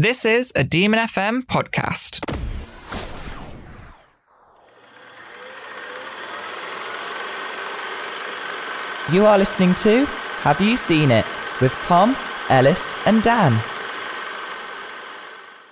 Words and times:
This 0.00 0.24
is 0.24 0.50
a 0.56 0.64
Demon 0.64 0.98
FM 0.98 1.42
podcast. 1.42 2.24
You 9.12 9.26
are 9.26 9.36
listening 9.36 9.74
to 9.74 10.06
Have 10.40 10.58
You 10.62 10.78
Seen 10.78 11.10
It 11.10 11.26
with 11.60 11.74
Tom, 11.82 12.16
Ellis, 12.48 12.96
and 13.06 13.22
Dan. 13.22 13.52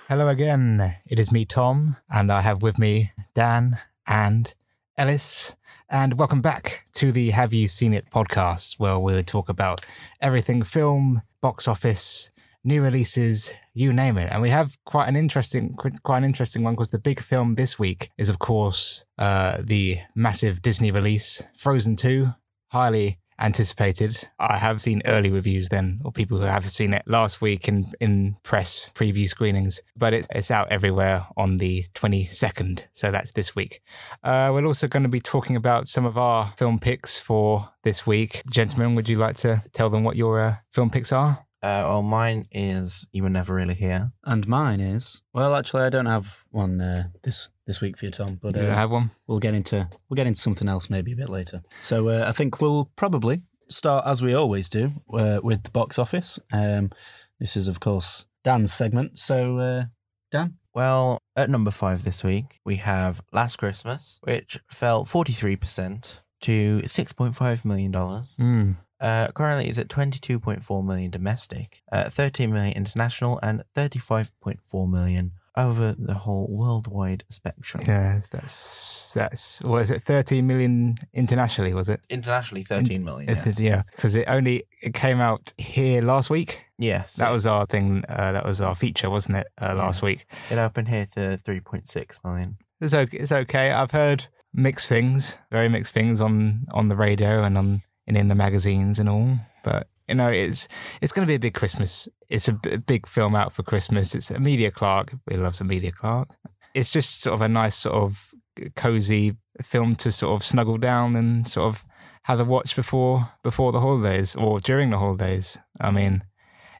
Hello 0.07 0.27
again. 0.27 0.79
It 1.07 1.17
is 1.17 1.31
me, 1.31 1.45
Tom, 1.45 1.95
and 2.07 2.31
I 2.31 2.41
have 2.41 2.61
with 2.61 2.77
me 2.77 3.11
Dan 3.33 3.79
and 4.05 4.53
Ellis. 4.95 5.55
And 5.89 6.19
welcome 6.19 6.41
back 6.41 6.85
to 6.93 7.11
the 7.11 7.31
Have 7.31 7.51
You 7.51 7.67
Seen 7.67 7.95
It 7.95 8.11
podcast, 8.11 8.79
where 8.79 8.99
we'll 8.99 9.23
talk 9.23 9.49
about 9.49 9.83
everything 10.21 10.61
film, 10.61 11.23
box 11.41 11.67
office, 11.67 12.29
new 12.63 12.81
releases, 12.81 13.53
you 13.73 13.93
name 13.93 14.17
it. 14.17 14.31
And 14.31 14.41
we 14.41 14.49
have 14.49 14.77
quite 14.85 15.07
an 15.07 15.15
interesting, 15.15 15.75
quite 16.03 16.17
an 16.19 16.23
interesting 16.23 16.63
one 16.63 16.75
because 16.75 16.91
the 16.91 16.99
big 16.99 17.19
film 17.19 17.55
this 17.55 17.79
week 17.79 18.09
is, 18.17 18.29
of 18.29 18.39
course, 18.39 19.05
uh, 19.17 19.61
the 19.63 19.99
massive 20.15 20.61
Disney 20.61 20.91
release, 20.91 21.43
Frozen 21.55 21.95
2. 21.97 22.27
Highly 22.71 23.17
anticipated. 23.39 24.27
I 24.37 24.57
have 24.57 24.81
seen 24.81 25.01
early 25.05 25.31
reviews 25.31 25.69
then, 25.69 26.01
or 26.03 26.11
people 26.11 26.37
who 26.37 26.43
have 26.43 26.67
seen 26.67 26.93
it 26.93 27.03
last 27.07 27.41
week 27.41 27.67
in, 27.67 27.91
in 27.99 28.37
press 28.43 28.91
preview 28.93 29.27
screenings, 29.27 29.81
but 29.95 30.13
it, 30.13 30.27
it's 30.35 30.51
out 30.51 30.67
everywhere 30.71 31.25
on 31.37 31.57
the 31.57 31.83
22nd. 31.95 32.83
So 32.91 33.11
that's 33.11 33.31
this 33.31 33.55
week. 33.55 33.81
Uh, 34.23 34.51
we're 34.53 34.65
also 34.65 34.87
going 34.87 35.03
to 35.03 35.09
be 35.09 35.21
talking 35.21 35.55
about 35.55 35.87
some 35.87 36.05
of 36.05 36.17
our 36.17 36.53
film 36.57 36.79
picks 36.79 37.19
for 37.19 37.69
this 37.83 38.05
week. 38.05 38.43
Gentlemen, 38.49 38.95
would 38.95 39.09
you 39.09 39.17
like 39.17 39.37
to 39.37 39.63
tell 39.73 39.89
them 39.89 40.03
what 40.03 40.15
your 40.15 40.39
uh, 40.39 40.55
film 40.71 40.89
picks 40.89 41.11
are? 41.11 41.45
Uh, 41.61 41.83
well, 41.87 42.01
mine 42.01 42.47
is 42.51 43.05
You 43.11 43.23
Were 43.23 43.29
Never 43.29 43.53
Really 43.53 43.73
Here. 43.73 44.11
And 44.23 44.47
mine 44.47 44.79
is 44.79 45.23
well, 45.33 45.55
actually, 45.55 45.83
I 45.83 45.89
don't 45.89 46.05
have 46.05 46.45
one 46.51 46.79
uh, 46.79 47.03
this 47.23 47.49
this 47.67 47.81
week 47.81 47.97
for 47.97 48.05
you, 48.05 48.11
Tom. 48.11 48.39
But 48.41 48.53
Do 48.53 48.61
you 48.61 48.67
uh, 48.67 48.73
have 48.73 48.91
one? 48.91 49.11
we'll 49.27 49.39
get 49.39 49.53
into 49.53 49.87
we'll 50.09 50.15
get 50.15 50.27
into 50.27 50.41
something 50.41 50.69
else 50.69 50.89
maybe 50.89 51.11
a 51.11 51.15
bit 51.17 51.29
later. 51.29 51.61
So 51.81 52.09
uh, 52.09 52.25
I 52.27 52.31
think 52.31 52.61
we'll 52.61 52.89
probably 52.95 53.43
start 53.69 54.07
as 54.07 54.21
we 54.21 54.33
always 54.33 54.69
do 54.69 54.91
uh, 55.13 55.39
with 55.43 55.63
the 55.63 55.71
box 55.71 55.99
office. 55.99 56.39
Um, 56.51 56.91
this 57.39 57.55
is 57.57 57.67
of 57.67 57.79
course 57.79 58.25
Dan's 58.43 58.73
segment. 58.73 59.19
So 59.19 59.57
uh, 59.59 59.83
Dan, 60.31 60.57
Well, 60.73 61.19
at 61.35 61.49
number 61.49 61.71
five 61.71 62.03
this 62.03 62.23
week, 62.23 62.59
we 62.63 62.77
have 62.77 63.21
Last 63.33 63.57
Christmas, 63.57 64.19
which 64.23 64.59
fell 64.69 65.03
43% 65.05 66.19
to 66.41 66.81
$6.5 66.85 67.65
million. 67.65 67.91
Mm. 67.91 68.77
Uh, 68.99 69.27
currently, 69.29 69.67
it's 69.67 69.77
at 69.77 69.87
22.4 69.87 70.85
million 70.85 71.09
domestic, 71.09 71.81
uh, 71.91 72.09
13 72.09 72.51
million 72.51 72.73
international, 72.73 73.39
and 73.41 73.63
35.4 73.75 74.89
million 74.89 75.31
over 75.59 75.95
the 75.97 76.13
whole 76.13 76.47
worldwide 76.49 77.23
spectrum. 77.29 77.83
Yeah, 77.87 78.19
that's 78.31 79.13
that's 79.13 79.61
what 79.63 79.81
is 79.81 79.91
it? 79.91 80.01
Thirteen 80.01 80.47
million 80.47 80.97
internationally, 81.13 81.73
was 81.73 81.89
it? 81.89 81.99
Internationally, 82.09 82.63
13 82.63 83.03
million. 83.03 83.29
It 83.29 83.45
yes. 83.45 83.59
yeah, 83.59 83.81
because 83.95 84.15
it 84.15 84.25
only 84.27 84.63
it 84.81 84.93
came 84.93 85.19
out 85.19 85.53
here 85.57 86.01
last 86.01 86.29
week. 86.29 86.65
Yes. 86.77 87.15
That 87.15 87.31
was 87.31 87.45
our 87.45 87.65
thing. 87.65 88.03
Uh, 88.07 88.31
that 88.31 88.45
was 88.45 88.61
our 88.61 88.75
feature, 88.75 89.09
wasn't 89.09 89.37
it? 89.37 89.47
Uh, 89.61 89.75
last 89.75 90.01
week. 90.01 90.25
It 90.49 90.57
opened 90.57 90.87
here 90.87 91.05
to 91.15 91.37
3.6 91.45 92.23
million. 92.23 92.57
It's 92.79 92.93
okay. 92.93 93.17
It's 93.17 93.31
okay. 93.31 93.71
I've 93.71 93.91
heard 93.91 94.27
mixed 94.53 94.87
things, 94.87 95.37
very 95.51 95.67
mixed 95.67 95.93
things 95.93 96.21
on 96.21 96.67
on 96.71 96.87
the 96.87 96.95
radio 96.95 97.43
and 97.43 97.57
on 97.57 97.83
and 98.09 98.17
in 98.17 98.27
the 98.27 98.35
magazines 98.35 98.99
and 98.99 99.07
all. 99.07 99.37
But 99.63 99.87
you 100.09 100.15
know, 100.15 100.27
it's 100.27 100.67
it's 101.01 101.13
going 101.13 101.25
to 101.25 101.31
be 101.31 101.35
a 101.35 101.39
big 101.39 101.53
Christmas. 101.53 102.09
It's 102.27 102.49
a 102.49 102.53
big 102.53 103.07
film 103.07 103.35
out 103.35 103.53
for 103.53 103.63
Christmas. 103.63 104.13
It's 104.15 104.31
Emilia 104.31 104.71
Clarke. 104.71 105.13
We 105.27 105.37
loves 105.37 105.61
Emilia 105.61 105.91
Clarke. 105.93 106.35
It's 106.73 106.91
just 106.91 107.21
sort 107.21 107.35
of 107.35 107.41
a 107.41 107.47
nice 107.47 107.75
sort 107.75 107.95
of 107.95 108.31
cozy 108.75 109.37
film 109.61 109.95
to 109.95 110.11
sort 110.11 110.35
of 110.35 110.45
snuggle 110.45 110.77
down 110.77 111.15
and 111.15 111.47
sort 111.47 111.67
of 111.67 111.85
have 112.23 112.39
a 112.39 112.43
watch 112.45 112.75
before 112.75 113.29
before 113.43 113.71
the 113.71 113.79
holidays 113.79 114.35
or 114.35 114.59
during 114.59 114.89
the 114.89 114.97
holidays. 114.97 115.57
I 115.79 115.91
mean, 115.91 116.23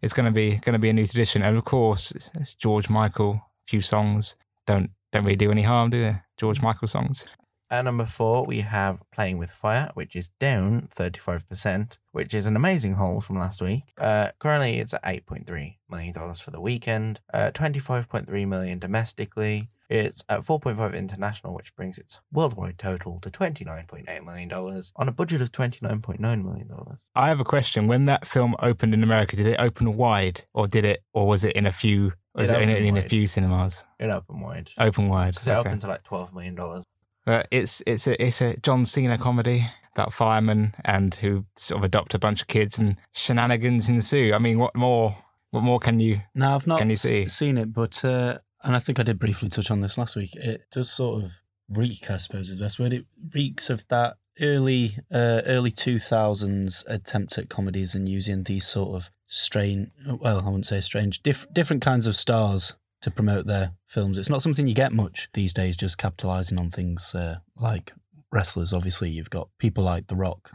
it's 0.02 0.14
going 0.14 0.26
to 0.26 0.32
be 0.32 0.58
going 0.58 0.74
to 0.74 0.80
be 0.80 0.90
a 0.90 0.94
new 0.94 1.06
tradition, 1.08 1.44
and 1.44 1.56
of 1.58 1.66
course, 1.66 2.12
it's- 2.12 2.32
it's 2.36 2.56
George 2.56 2.90
Michael. 2.90 3.34
A 3.36 3.68
few 3.70 3.82
songs 3.82 4.36
don't 4.66 4.90
don't 5.12 5.24
really 5.24 5.36
do 5.36 5.52
any 5.52 5.64
harm, 5.64 5.90
do 5.92 6.02
they? 6.02 6.16
George 6.38 6.62
Michael 6.62 6.88
songs. 6.88 7.28
At 7.72 7.86
number 7.86 8.08
four, 8.08 8.46
we 8.46 8.62
have 8.62 9.04
Playing 9.12 9.38
with 9.38 9.52
Fire, 9.52 9.92
which 9.94 10.16
is 10.16 10.30
down 10.40 10.90
35%, 10.96 12.00
which 12.12 12.34
is 12.34 12.48
an 12.48 12.56
amazing 12.56 12.96
haul 12.96 13.22
from 13.22 13.38
last 13.38 13.62
week. 13.62 13.84
Uh, 13.96 14.30
currently, 14.40 14.80
it's 14.80 14.96
at 14.96 15.04
$8.3 15.04 15.76
million 15.88 16.14
for 16.34 16.50
the 16.50 16.60
weekend, 16.60 17.20
uh, 17.32 17.52
25.3 17.54 18.48
million 18.48 18.80
domestically. 18.80 19.68
It's 19.88 20.24
at 20.28 20.42
4.5 20.42 20.98
international, 20.98 21.54
which 21.54 21.76
brings 21.76 22.00
its 22.00 22.20
worldwide 22.32 22.80
total 22.80 23.20
to 23.22 23.30
$29.8 23.30 24.26
million 24.26 24.52
on 24.96 25.08
a 25.08 25.12
budget 25.12 25.42
of 25.44 25.52
$29.9 25.52 26.20
million. 26.44 26.72
I 27.16 27.28
have 27.28 27.40
a 27.40 27.46
question. 27.46 27.88
When 27.88 28.06
that 28.06 28.26
film 28.26 28.56
opened 28.60 28.96
in 28.96 29.04
America, 29.04 29.36
did 29.36 29.46
it 29.46 29.60
open 29.60 29.96
wide, 29.96 30.44
or 30.54 30.68
did 30.68 30.86
it, 30.86 31.04
or 31.14 31.28
was 31.28 31.44
it 31.44 31.56
in 31.56 31.68
a 31.68 31.72
few? 31.72 32.14
Was 32.34 32.50
It 32.50 32.62
it, 32.62 32.84
in, 32.84 32.98
a 32.98 33.02
few 33.04 33.28
cinemas? 33.28 33.84
It 34.00 34.10
opened 34.10 34.42
wide. 34.42 34.70
Open 34.80 35.10
wide. 35.10 35.34
Because 35.34 35.48
it 35.48 35.52
opened 35.52 35.82
to 35.82 35.88
like 35.88 36.04
$12 36.04 36.34
million. 36.34 36.84
But 37.30 37.48
it's 37.52 37.84
it's 37.86 38.08
a 38.08 38.20
it's 38.20 38.42
a 38.42 38.58
John 38.58 38.86
Cena 38.86 39.16
comedy 39.16 39.70
about 39.94 40.14
firemen 40.14 40.74
and 40.84 41.14
who 41.14 41.46
sort 41.56 41.78
of 41.78 41.84
adopt 41.84 42.16
a 42.16 42.20
bunch 42.20 42.42
of 42.42 42.48
kids 42.48 42.80
and 42.80 42.98
shenanigans 43.12 43.88
ensue. 43.88 44.34
I 44.34 44.40
mean, 44.40 44.58
what 44.58 44.76
more? 44.76 45.16
What 45.52 45.62
more 45.62 45.78
can 45.80 46.00
you? 46.00 46.22
now 46.34 46.56
I've 46.56 46.66
not 46.66 46.80
Can 46.80 46.90
you 46.90 46.96
see? 46.96 47.28
seen 47.28 47.60
it, 47.60 47.72
but 47.72 48.04
uh, 48.04 48.40
and 48.64 48.76
I 48.76 48.80
think 48.80 49.00
I 49.00 49.04
did 49.04 49.20
briefly 49.20 49.48
touch 49.48 49.70
on 49.70 49.82
this 49.82 49.96
last 49.96 50.16
week. 50.16 50.36
It 50.38 50.64
does 50.72 50.90
sort 50.90 51.24
of 51.24 51.34
reek, 51.70 52.10
I 52.10 52.18
suppose, 52.18 52.50
is 52.50 52.58
the 52.58 52.66
best 52.66 52.80
word. 52.80 52.94
It 52.94 53.06
reeks 53.32 53.70
of 53.70 53.88
that 53.90 54.18
early 54.42 54.98
uh, 55.12 55.42
early 55.46 55.72
two 55.72 56.00
thousands 56.00 56.84
attempt 56.88 57.38
at 57.38 57.48
comedies 57.48 57.94
and 57.94 58.10
using 58.10 58.46
these 58.46 58.66
sort 58.66 58.96
of 58.96 59.12
strange, 59.28 59.92
well, 60.04 60.40
I 60.40 60.46
wouldn't 60.46 60.66
say 60.66 60.82
strange, 60.82 61.22
diff- 61.22 61.46
different 61.54 61.84
kinds 61.84 62.08
of 62.08 62.16
stars 62.16 62.76
to 63.02 63.12
promote 63.12 63.46
their 63.48 63.72
films. 63.86 64.18
It's 64.18 64.30
not 64.30 64.42
something 64.42 64.68
you 64.68 64.74
get 64.74 64.92
much 64.92 65.30
these 65.34 65.54
days. 65.54 65.78
Just 65.78 65.98
capitalizing 65.98 66.60
on 66.60 66.70
things 66.72 67.14
uh, 67.16 67.38
like 67.56 67.94
wrestlers. 68.32 68.74
Obviously, 68.74 69.10
you've 69.10 69.30
got 69.30 69.50
people 69.58 69.84
like 69.84 70.08
The 70.08 70.16
Rock, 70.16 70.52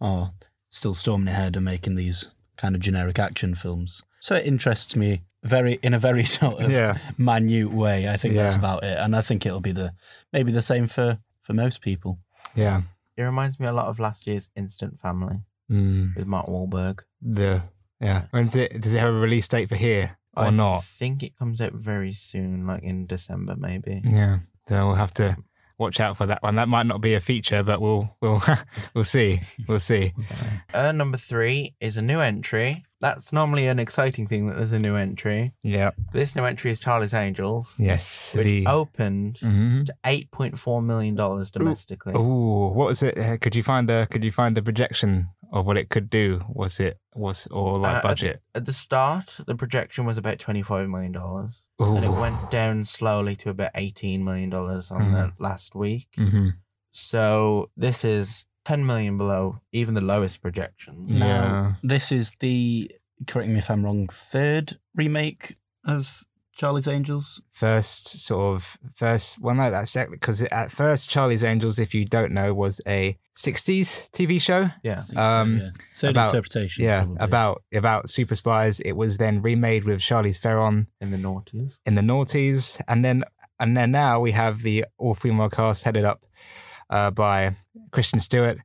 are 0.00 0.32
still 0.70 0.94
storming 0.94 1.28
ahead 1.28 1.56
and 1.56 1.64
making 1.64 1.94
these 1.96 2.28
kind 2.56 2.74
of 2.74 2.80
generic 2.80 3.18
action 3.18 3.54
films. 3.54 4.02
So 4.20 4.36
it 4.36 4.46
interests 4.46 4.94
me 4.96 5.22
very 5.42 5.80
in 5.82 5.92
a 5.94 5.98
very 5.98 6.24
sort 6.38 6.62
of 6.62 6.70
Yeah, 6.70 6.96
minute 7.18 7.72
way. 7.72 8.08
I 8.08 8.16
think 8.16 8.34
that's 8.34 8.54
about 8.56 8.84
it, 8.84 8.96
and 8.98 9.16
I 9.16 9.20
think 9.22 9.44
it'll 9.44 9.60
be 9.60 9.72
the 9.72 9.92
maybe 10.32 10.52
the 10.52 10.62
same 10.62 10.86
for 10.86 11.18
for 11.42 11.52
most 11.54 11.80
people. 11.80 12.18
yeah. 12.54 12.82
It 13.14 13.22
reminds 13.24 13.60
me 13.60 13.66
a 13.66 13.72
lot 13.74 13.88
of 13.88 13.98
last 13.98 14.26
year's 14.26 14.50
Instant 14.56 14.98
Family 14.98 15.40
Mm, 15.70 16.16
with 16.16 16.26
Mark 16.26 16.46
Wahlberg. 16.46 17.00
the 17.20 17.62
yeah. 18.00 18.22
When's 18.30 18.56
it? 18.56 18.80
Does 18.80 18.94
it 18.94 18.98
have 19.00 19.10
a 19.14 19.18
release 19.18 19.46
date 19.48 19.68
for 19.68 19.76
here 19.76 20.16
or 20.36 20.44
I 20.44 20.50
not? 20.50 20.84
think 20.84 21.22
it 21.22 21.36
comes 21.38 21.60
out 21.60 21.72
very 21.72 22.12
soon, 22.14 22.66
like 22.66 22.82
in 22.82 23.06
December 23.06 23.54
maybe. 23.56 24.00
Yeah. 24.04 24.38
Then 24.68 24.86
we'll 24.86 24.94
have 24.96 25.12
to 25.14 25.36
watch 25.78 25.98
out 26.00 26.16
for 26.16 26.26
that 26.26 26.42
one. 26.42 26.54
That 26.54 26.68
might 26.68 26.86
not 26.86 27.00
be 27.00 27.14
a 27.14 27.20
feature, 27.20 27.62
but 27.62 27.80
we'll 27.80 28.16
we'll 28.20 28.42
we'll 28.94 29.04
see. 29.04 29.40
We'll 29.68 29.78
see. 29.78 30.12
Uh, 30.74 30.90
number 30.92 31.18
three 31.18 31.74
is 31.80 31.96
a 31.98 32.02
new 32.02 32.20
entry. 32.20 32.84
That's 33.02 33.32
normally 33.32 33.66
an 33.66 33.78
exciting 33.78 34.26
thing 34.28 34.46
that 34.46 34.56
there's 34.56 34.72
a 34.72 34.78
new 34.78 34.94
entry. 34.96 35.52
Yeah. 35.62 35.90
This 36.12 36.34
new 36.36 36.44
entry 36.44 36.70
is 36.70 36.78
Charlie's 36.80 37.12
Angels, 37.12 37.74
Yes. 37.78 38.34
which 38.36 38.46
The. 38.46 38.66
opened 38.68 39.40
Mhm. 39.42 39.86
to 39.86 39.94
eight 40.06 40.30
point 40.30 40.58
four 40.58 40.80
million 40.80 41.14
dollars 41.16 41.50
domestically. 41.50 42.14
Oh, 42.16 42.68
what 42.68 42.86
was 42.86 43.02
it? 43.02 43.18
Uh, 43.18 43.36
Could 43.38 43.56
you 43.56 43.62
find 43.64 43.90
a 43.90 44.06
Could 44.06 44.24
you 44.24 44.30
find 44.32 44.56
a 44.56 44.62
projection 44.62 45.28
of 45.52 45.66
what 45.66 45.76
it 45.76 45.90
could 45.90 46.08
do? 46.08 46.40
Was 46.48 46.78
it 46.80 46.96
was 47.14 47.46
or 47.48 47.78
like 47.78 47.94
Uh, 47.94 47.96
at- 47.98 48.02
budget? 48.04 48.40
At 48.54 48.64
the 48.66 48.72
start, 48.72 49.36
the 49.46 49.56
projection 49.56 50.06
was 50.06 50.16
about 50.16 50.38
twenty 50.38 50.62
five 50.62 50.88
million 50.88 51.10
dollars, 51.12 51.64
and 51.80 52.04
it 52.04 52.08
went 52.10 52.50
down 52.52 52.84
slowly 52.84 53.34
to 53.36 53.50
about 53.50 53.72
eighteen 53.74 54.24
million 54.24 54.48
dollars 54.48 54.92
on 54.92 55.10
the 55.10 55.32
last 55.40 55.74
week. 55.74 56.06
hmm 56.16 56.50
So 56.92 57.68
this 57.76 58.04
is 58.04 58.44
ten 58.64 58.84
million 58.86 59.18
below 59.18 59.60
even 59.72 59.94
the 59.94 60.00
lowest 60.00 60.40
projections. 60.42 61.14
Now, 61.14 61.26
Yeah. 61.26 61.72
This 61.82 62.12
is 62.12 62.36
the 62.40 62.90
correct 63.26 63.48
me 63.48 63.58
if 63.58 63.70
I'm 63.70 63.84
wrong. 63.84 64.08
Third 64.10 64.78
remake 64.94 65.56
of 65.84 66.24
Charlie's 66.54 66.86
Angels. 66.86 67.40
First, 67.50 68.20
sort 68.20 68.56
of 68.56 68.76
first. 68.94 69.40
Well, 69.40 69.54
no, 69.54 69.70
that's 69.70 69.90
second 69.90 70.12
because 70.12 70.42
at 70.42 70.70
first, 70.70 71.08
Charlie's 71.10 71.42
Angels, 71.42 71.78
if 71.78 71.94
you 71.94 72.04
don't 72.04 72.32
know, 72.32 72.52
was 72.52 72.80
a 72.86 73.16
'60s 73.36 74.10
TV 74.10 74.38
show. 74.40 74.70
Yeah. 74.82 74.98
I 74.98 75.02
think 75.02 75.14
so, 75.18 75.20
Um, 75.22 75.58
yeah. 75.58 75.70
Third 75.96 76.10
about- 76.10 76.28
interpretation. 76.28 76.84
Yeah, 76.84 77.04
probably. 77.04 77.24
about 77.24 77.62
about 77.74 78.08
super 78.10 78.34
spies. 78.36 78.80
It 78.80 78.92
was 78.92 79.16
then 79.16 79.40
remade 79.40 79.84
with 79.84 80.00
Charlize 80.00 80.38
Theron 80.38 80.88
In 81.00 81.10
the 81.10 81.16
noughties. 81.16 81.76
in 81.86 81.94
the 81.94 82.02
noughties, 82.02 82.80
and 82.86 83.02
then 83.04 83.24
and 83.58 83.74
then 83.76 83.90
now 83.90 84.20
we 84.20 84.32
have 84.32 84.62
the 84.62 84.84
all 84.98 85.14
female 85.14 85.48
cast 85.48 85.84
headed 85.84 86.04
up 86.04 86.24
uh, 86.92 87.10
by 87.10 87.54
Kristen 87.90 88.20
Stewart, 88.20 88.58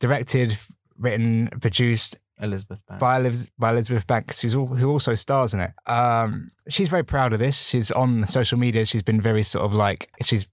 directed, 0.00 0.56
written, 0.96 1.48
produced, 1.60 2.18
Elizabeth 2.40 2.80
Banks. 2.88 3.00
by, 3.00 3.18
Eliz- 3.18 3.50
by 3.58 3.70
Elizabeth 3.70 4.06
Banks, 4.06 4.40
who's 4.40 4.56
all, 4.56 4.66
who 4.66 4.90
also 4.90 5.14
stars 5.14 5.54
in 5.54 5.60
it. 5.60 5.70
Um, 5.86 6.48
she's 6.68 6.88
very 6.88 7.04
proud 7.04 7.32
of 7.32 7.38
this. 7.38 7.68
She's 7.68 7.90
on 7.92 8.26
social 8.26 8.58
media. 8.58 8.84
She's 8.84 9.02
been 9.02 9.20
very 9.20 9.42
sort 9.42 9.64
of 9.64 9.74
like 9.74 10.10
she's 10.22 10.48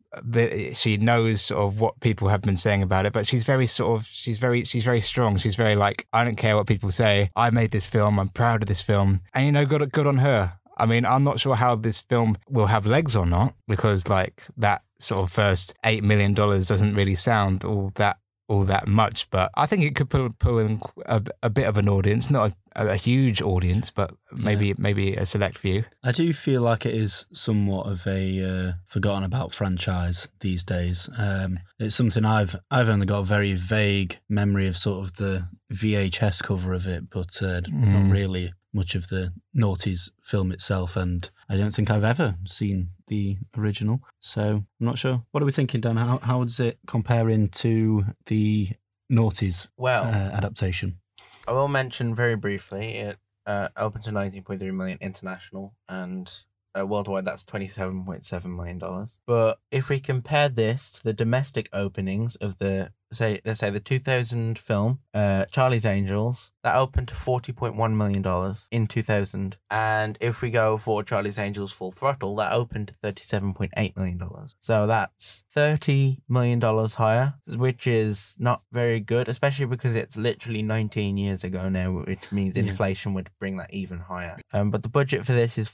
she 0.74 0.98
knows 0.98 1.42
sort 1.42 1.62
of 1.62 1.80
what 1.80 2.00
people 2.00 2.28
have 2.30 2.42
been 2.42 2.58
saying 2.58 2.84
about 2.84 3.06
it, 3.06 3.14
but 3.14 3.26
she's 3.26 3.46
very 3.46 3.68
sort 3.68 4.00
of 4.00 4.06
she's 4.08 4.38
very 4.38 4.66
she's 4.66 4.84
very 4.84 5.02
strong. 5.02 5.38
She's 5.38 5.56
very 5.56 5.76
like 5.76 6.08
I 6.14 6.24
don't 6.24 6.36
care 6.36 6.56
what 6.56 6.68
people 6.68 6.92
say. 6.92 7.30
I 7.36 7.50
made 7.50 7.72
this 7.72 7.88
film. 7.88 8.20
I'm 8.20 8.30
proud 8.30 8.62
of 8.62 8.68
this 8.68 8.82
film, 8.82 9.22
and 9.34 9.46
you 9.46 9.52
know, 9.52 9.66
good 9.66 9.92
good 9.92 10.08
on 10.08 10.18
her. 10.18 10.54
I 10.78 10.86
mean, 10.86 11.06
I'm 11.06 11.24
not 11.24 11.40
sure 11.40 11.56
how 11.56 11.76
this 11.76 12.02
film 12.02 12.38
will 12.50 12.68
have 12.68 12.86
legs 12.86 13.16
or 13.16 13.26
not 13.26 13.54
because 13.68 14.08
like 14.08 14.44
that 14.58 14.82
sort 15.00 15.24
of 15.24 15.32
first 15.32 15.74
eight 15.86 16.04
million 16.04 16.34
dollars 16.34 16.68
doesn't 16.68 16.94
really 16.94 17.16
sound 17.16 17.64
all 17.64 17.92
that 17.96 18.18
all 18.48 18.64
that 18.64 18.88
much, 18.88 19.30
but 19.30 19.52
I 19.56 19.68
think 19.68 19.84
it 19.84 19.96
could 19.96 20.10
pull 20.10 20.30
pull 20.40 20.58
in 20.58 20.80
a, 21.06 21.22
a 21.44 21.52
bit 21.52 21.68
of 21.68 21.78
an 21.78 21.88
audience, 21.88 22.32
not 22.32 22.56
a, 22.76 22.88
a 22.88 22.96
huge 22.96 23.44
audience, 23.44 23.92
but 23.92 24.12
maybe 24.32 24.74
maybe 24.80 25.14
a 25.14 25.26
select 25.28 25.60
few. 25.60 25.84
I 26.04 26.12
do 26.12 26.34
feel 26.34 26.64
like 26.64 26.84
it 26.84 26.96
is 26.96 27.28
somewhat 27.32 27.86
of 27.86 28.08
a 28.08 28.44
uh, 28.44 28.72
forgotten 28.88 29.24
about 29.24 29.54
franchise 29.54 30.32
these 30.40 30.64
days. 30.64 31.08
Um, 31.16 31.60
it's 31.78 31.96
something 31.96 32.26
I've 32.26 32.56
I've 32.72 32.90
only 32.90 33.06
got 33.06 33.20
a 33.20 33.24
very 33.24 33.54
vague 33.54 34.20
memory 34.28 34.66
of 34.68 34.76
sort 34.76 35.08
of 35.08 35.18
the 35.18 35.48
VHS 35.72 36.42
cover 36.44 36.74
of 36.74 36.88
it, 36.88 37.10
but 37.12 37.42
uh, 37.44 37.62
Mm. 37.70 37.94
not 37.94 38.12
really 38.12 38.54
much 38.74 38.96
of 38.96 39.08
the 39.10 39.32
Naughties 39.56 40.12
film 40.24 40.52
itself. 40.52 40.96
And 40.96 41.30
I 41.48 41.56
don't 41.58 41.74
think 41.74 41.90
I've 41.92 42.04
ever 42.04 42.36
seen 42.46 42.90
the 43.10 43.38
original, 43.58 44.02
so 44.20 44.42
I'm 44.42 44.68
not 44.80 44.98
sure. 44.98 45.26
What 45.32 45.44
are 45.44 45.46
we 45.46 45.52
thinking, 45.52 45.82
Dan? 45.82 45.98
How 45.98 46.20
how 46.20 46.44
does 46.44 46.60
it 46.60 46.80
compare 46.88 47.30
into 47.30 48.06
the 48.28 48.70
Naughties 49.12 49.70
well, 49.76 50.04
uh, 50.04 50.36
adaptation? 50.38 51.00
I 51.48 51.52
will 51.52 51.68
mention 51.68 52.16
very 52.16 52.36
briefly 52.36 52.96
it 52.96 53.18
uh, 53.46 53.70
opened 53.76 54.04
to 54.06 54.12
19.3 54.12 54.62
million 54.74 54.98
international 55.02 55.74
and 55.88 56.32
uh, 56.78 56.86
worldwide 56.86 57.26
that's 57.26 57.44
27.7 57.46 58.46
million 58.46 58.78
dollars. 58.78 59.20
But 59.26 59.60
if 59.72 59.90
we 59.90 60.00
compare 60.00 60.50
this 60.50 60.92
to 60.94 61.04
the 61.04 61.14
domestic 61.14 61.70
openings 61.74 62.36
of 62.38 62.60
the 62.60 62.92
say 63.12 63.42
let's 63.44 63.60
say 63.60 63.72
the 63.72 63.80
2000 63.80 64.60
film 64.60 65.00
uh, 65.16 65.46
Charlie's 65.46 65.84
Angels 65.86 66.52
that 66.64 66.76
opened 66.76 67.08
to 67.08 67.16
40.1 67.16 67.96
million 67.96 68.22
dollars 68.22 68.68
in 68.70 68.86
2000 68.86 69.58
and 69.72 70.16
if 70.22 70.44
we 70.44 70.52
go 70.52 70.78
for 70.78 71.02
Charlie's 71.02 71.40
Angels 71.40 71.72
Full 71.72 71.92
Throttle 71.92 72.36
that 72.36 72.54
opened 72.54 72.90
to 72.90 72.94
37.8 73.12 73.98
million 73.98 74.20
dollars. 74.20 74.56
So 74.60 74.86
that's 74.86 75.44
30 75.54 76.20
million 76.30 76.60
dollars 76.60 76.94
higher 76.94 77.34
which 77.48 77.88
is 77.88 78.36
not 78.38 78.62
very 78.72 79.00
good 79.00 79.28
especially 79.28 79.66
because 79.66 79.96
it's 79.96 80.16
literally 80.16 80.62
19 80.62 81.18
years 81.18 81.44
ago 81.44 81.68
now 81.68 82.04
which 82.06 82.32
means 82.32 82.58
Yeah. 82.58 82.66
inflation 82.66 83.16
would 83.16 83.32
bring 83.40 83.58
that 83.58 83.74
even 83.74 83.98
higher. 84.00 84.38
Um, 84.54 84.70
but 84.70 84.84
the 84.84 84.90
budget 84.90 85.26
for 85.26 85.34
this 85.34 85.58
is 85.58 85.68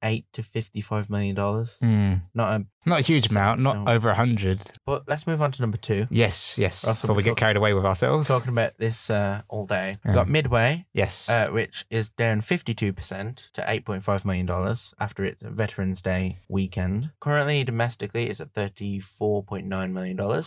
48 0.00 0.24
to 0.32 0.42
55 0.42 1.10
million 1.10 1.34
dollars. 1.34 1.76
Mm. 1.82 2.22
Not 2.34 2.60
a 2.60 2.64
Not 2.86 3.00
a 3.00 3.02
huge 3.02 3.30
amount, 3.30 3.60
not 3.60 3.88
over 3.88 4.08
a 4.08 4.14
hundred. 4.14 4.60
but 4.86 5.04
let's 5.08 5.26
move 5.26 5.42
on 5.42 5.52
to 5.52 5.60
number 5.62 5.76
2. 5.76 6.06
Yes, 6.10 6.56
yes. 6.58 6.84
Before 6.84 7.14
we 7.14 7.22
get 7.22 7.36
carried 7.36 7.56
away 7.56 7.74
with 7.74 7.84
ourselves. 7.84 8.28
talking 8.28 8.50
about 8.50 8.76
this 8.78 9.10
uh, 9.10 9.42
all 9.48 9.66
day. 9.66 9.98
Got 10.04 10.28
Midway, 10.28 10.86
Yes. 10.92 11.28
uh, 11.30 11.48
which 11.48 11.84
is 11.90 12.10
down 12.10 12.40
52% 12.42 13.52
to 13.52 13.60
$8.5 13.62 14.24
million 14.24 14.48
after 15.00 15.24
its 15.24 15.42
Veterans 15.42 16.02
Day 16.02 16.38
weekend. 16.48 17.10
Currently, 17.20 17.64
domestically, 17.64 18.28
it's 18.28 18.40
at 18.40 18.54
$34.9 18.54 19.92
million. 19.92 20.42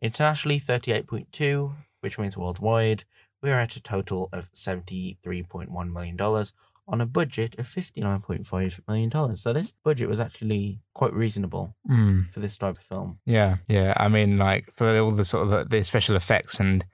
Internationally, 0.00 0.60
38.2, 0.60 1.72
which 2.00 2.18
means 2.18 2.36
worldwide, 2.36 3.04
we 3.42 3.50
are 3.50 3.60
at 3.60 3.76
a 3.76 3.82
total 3.82 4.28
of 4.32 4.52
$73.1 4.52 5.92
million 5.92 6.16
on 6.88 7.00
a 7.02 7.06
budget 7.06 7.54
of 7.58 7.66
$59.5 7.68 8.80
million. 8.88 9.36
So 9.36 9.52
this 9.52 9.74
budget 9.84 10.08
was 10.08 10.20
actually 10.20 10.80
quite 10.94 11.12
reasonable 11.12 11.74
Mm. 11.88 12.32
for 12.32 12.40
this 12.40 12.56
type 12.56 12.72
of 12.72 12.78
film. 12.78 13.18
Yeah, 13.26 13.56
yeah. 13.68 13.92
I 13.96 14.08
mean, 14.08 14.38
like 14.38 14.70
for 14.74 14.88
all 14.98 15.10
the 15.12 15.24
sort 15.24 15.44
of 15.44 15.50
the, 15.50 15.64
the 15.76 15.84
special 15.84 16.16
effects 16.16 16.60
and 16.60 16.84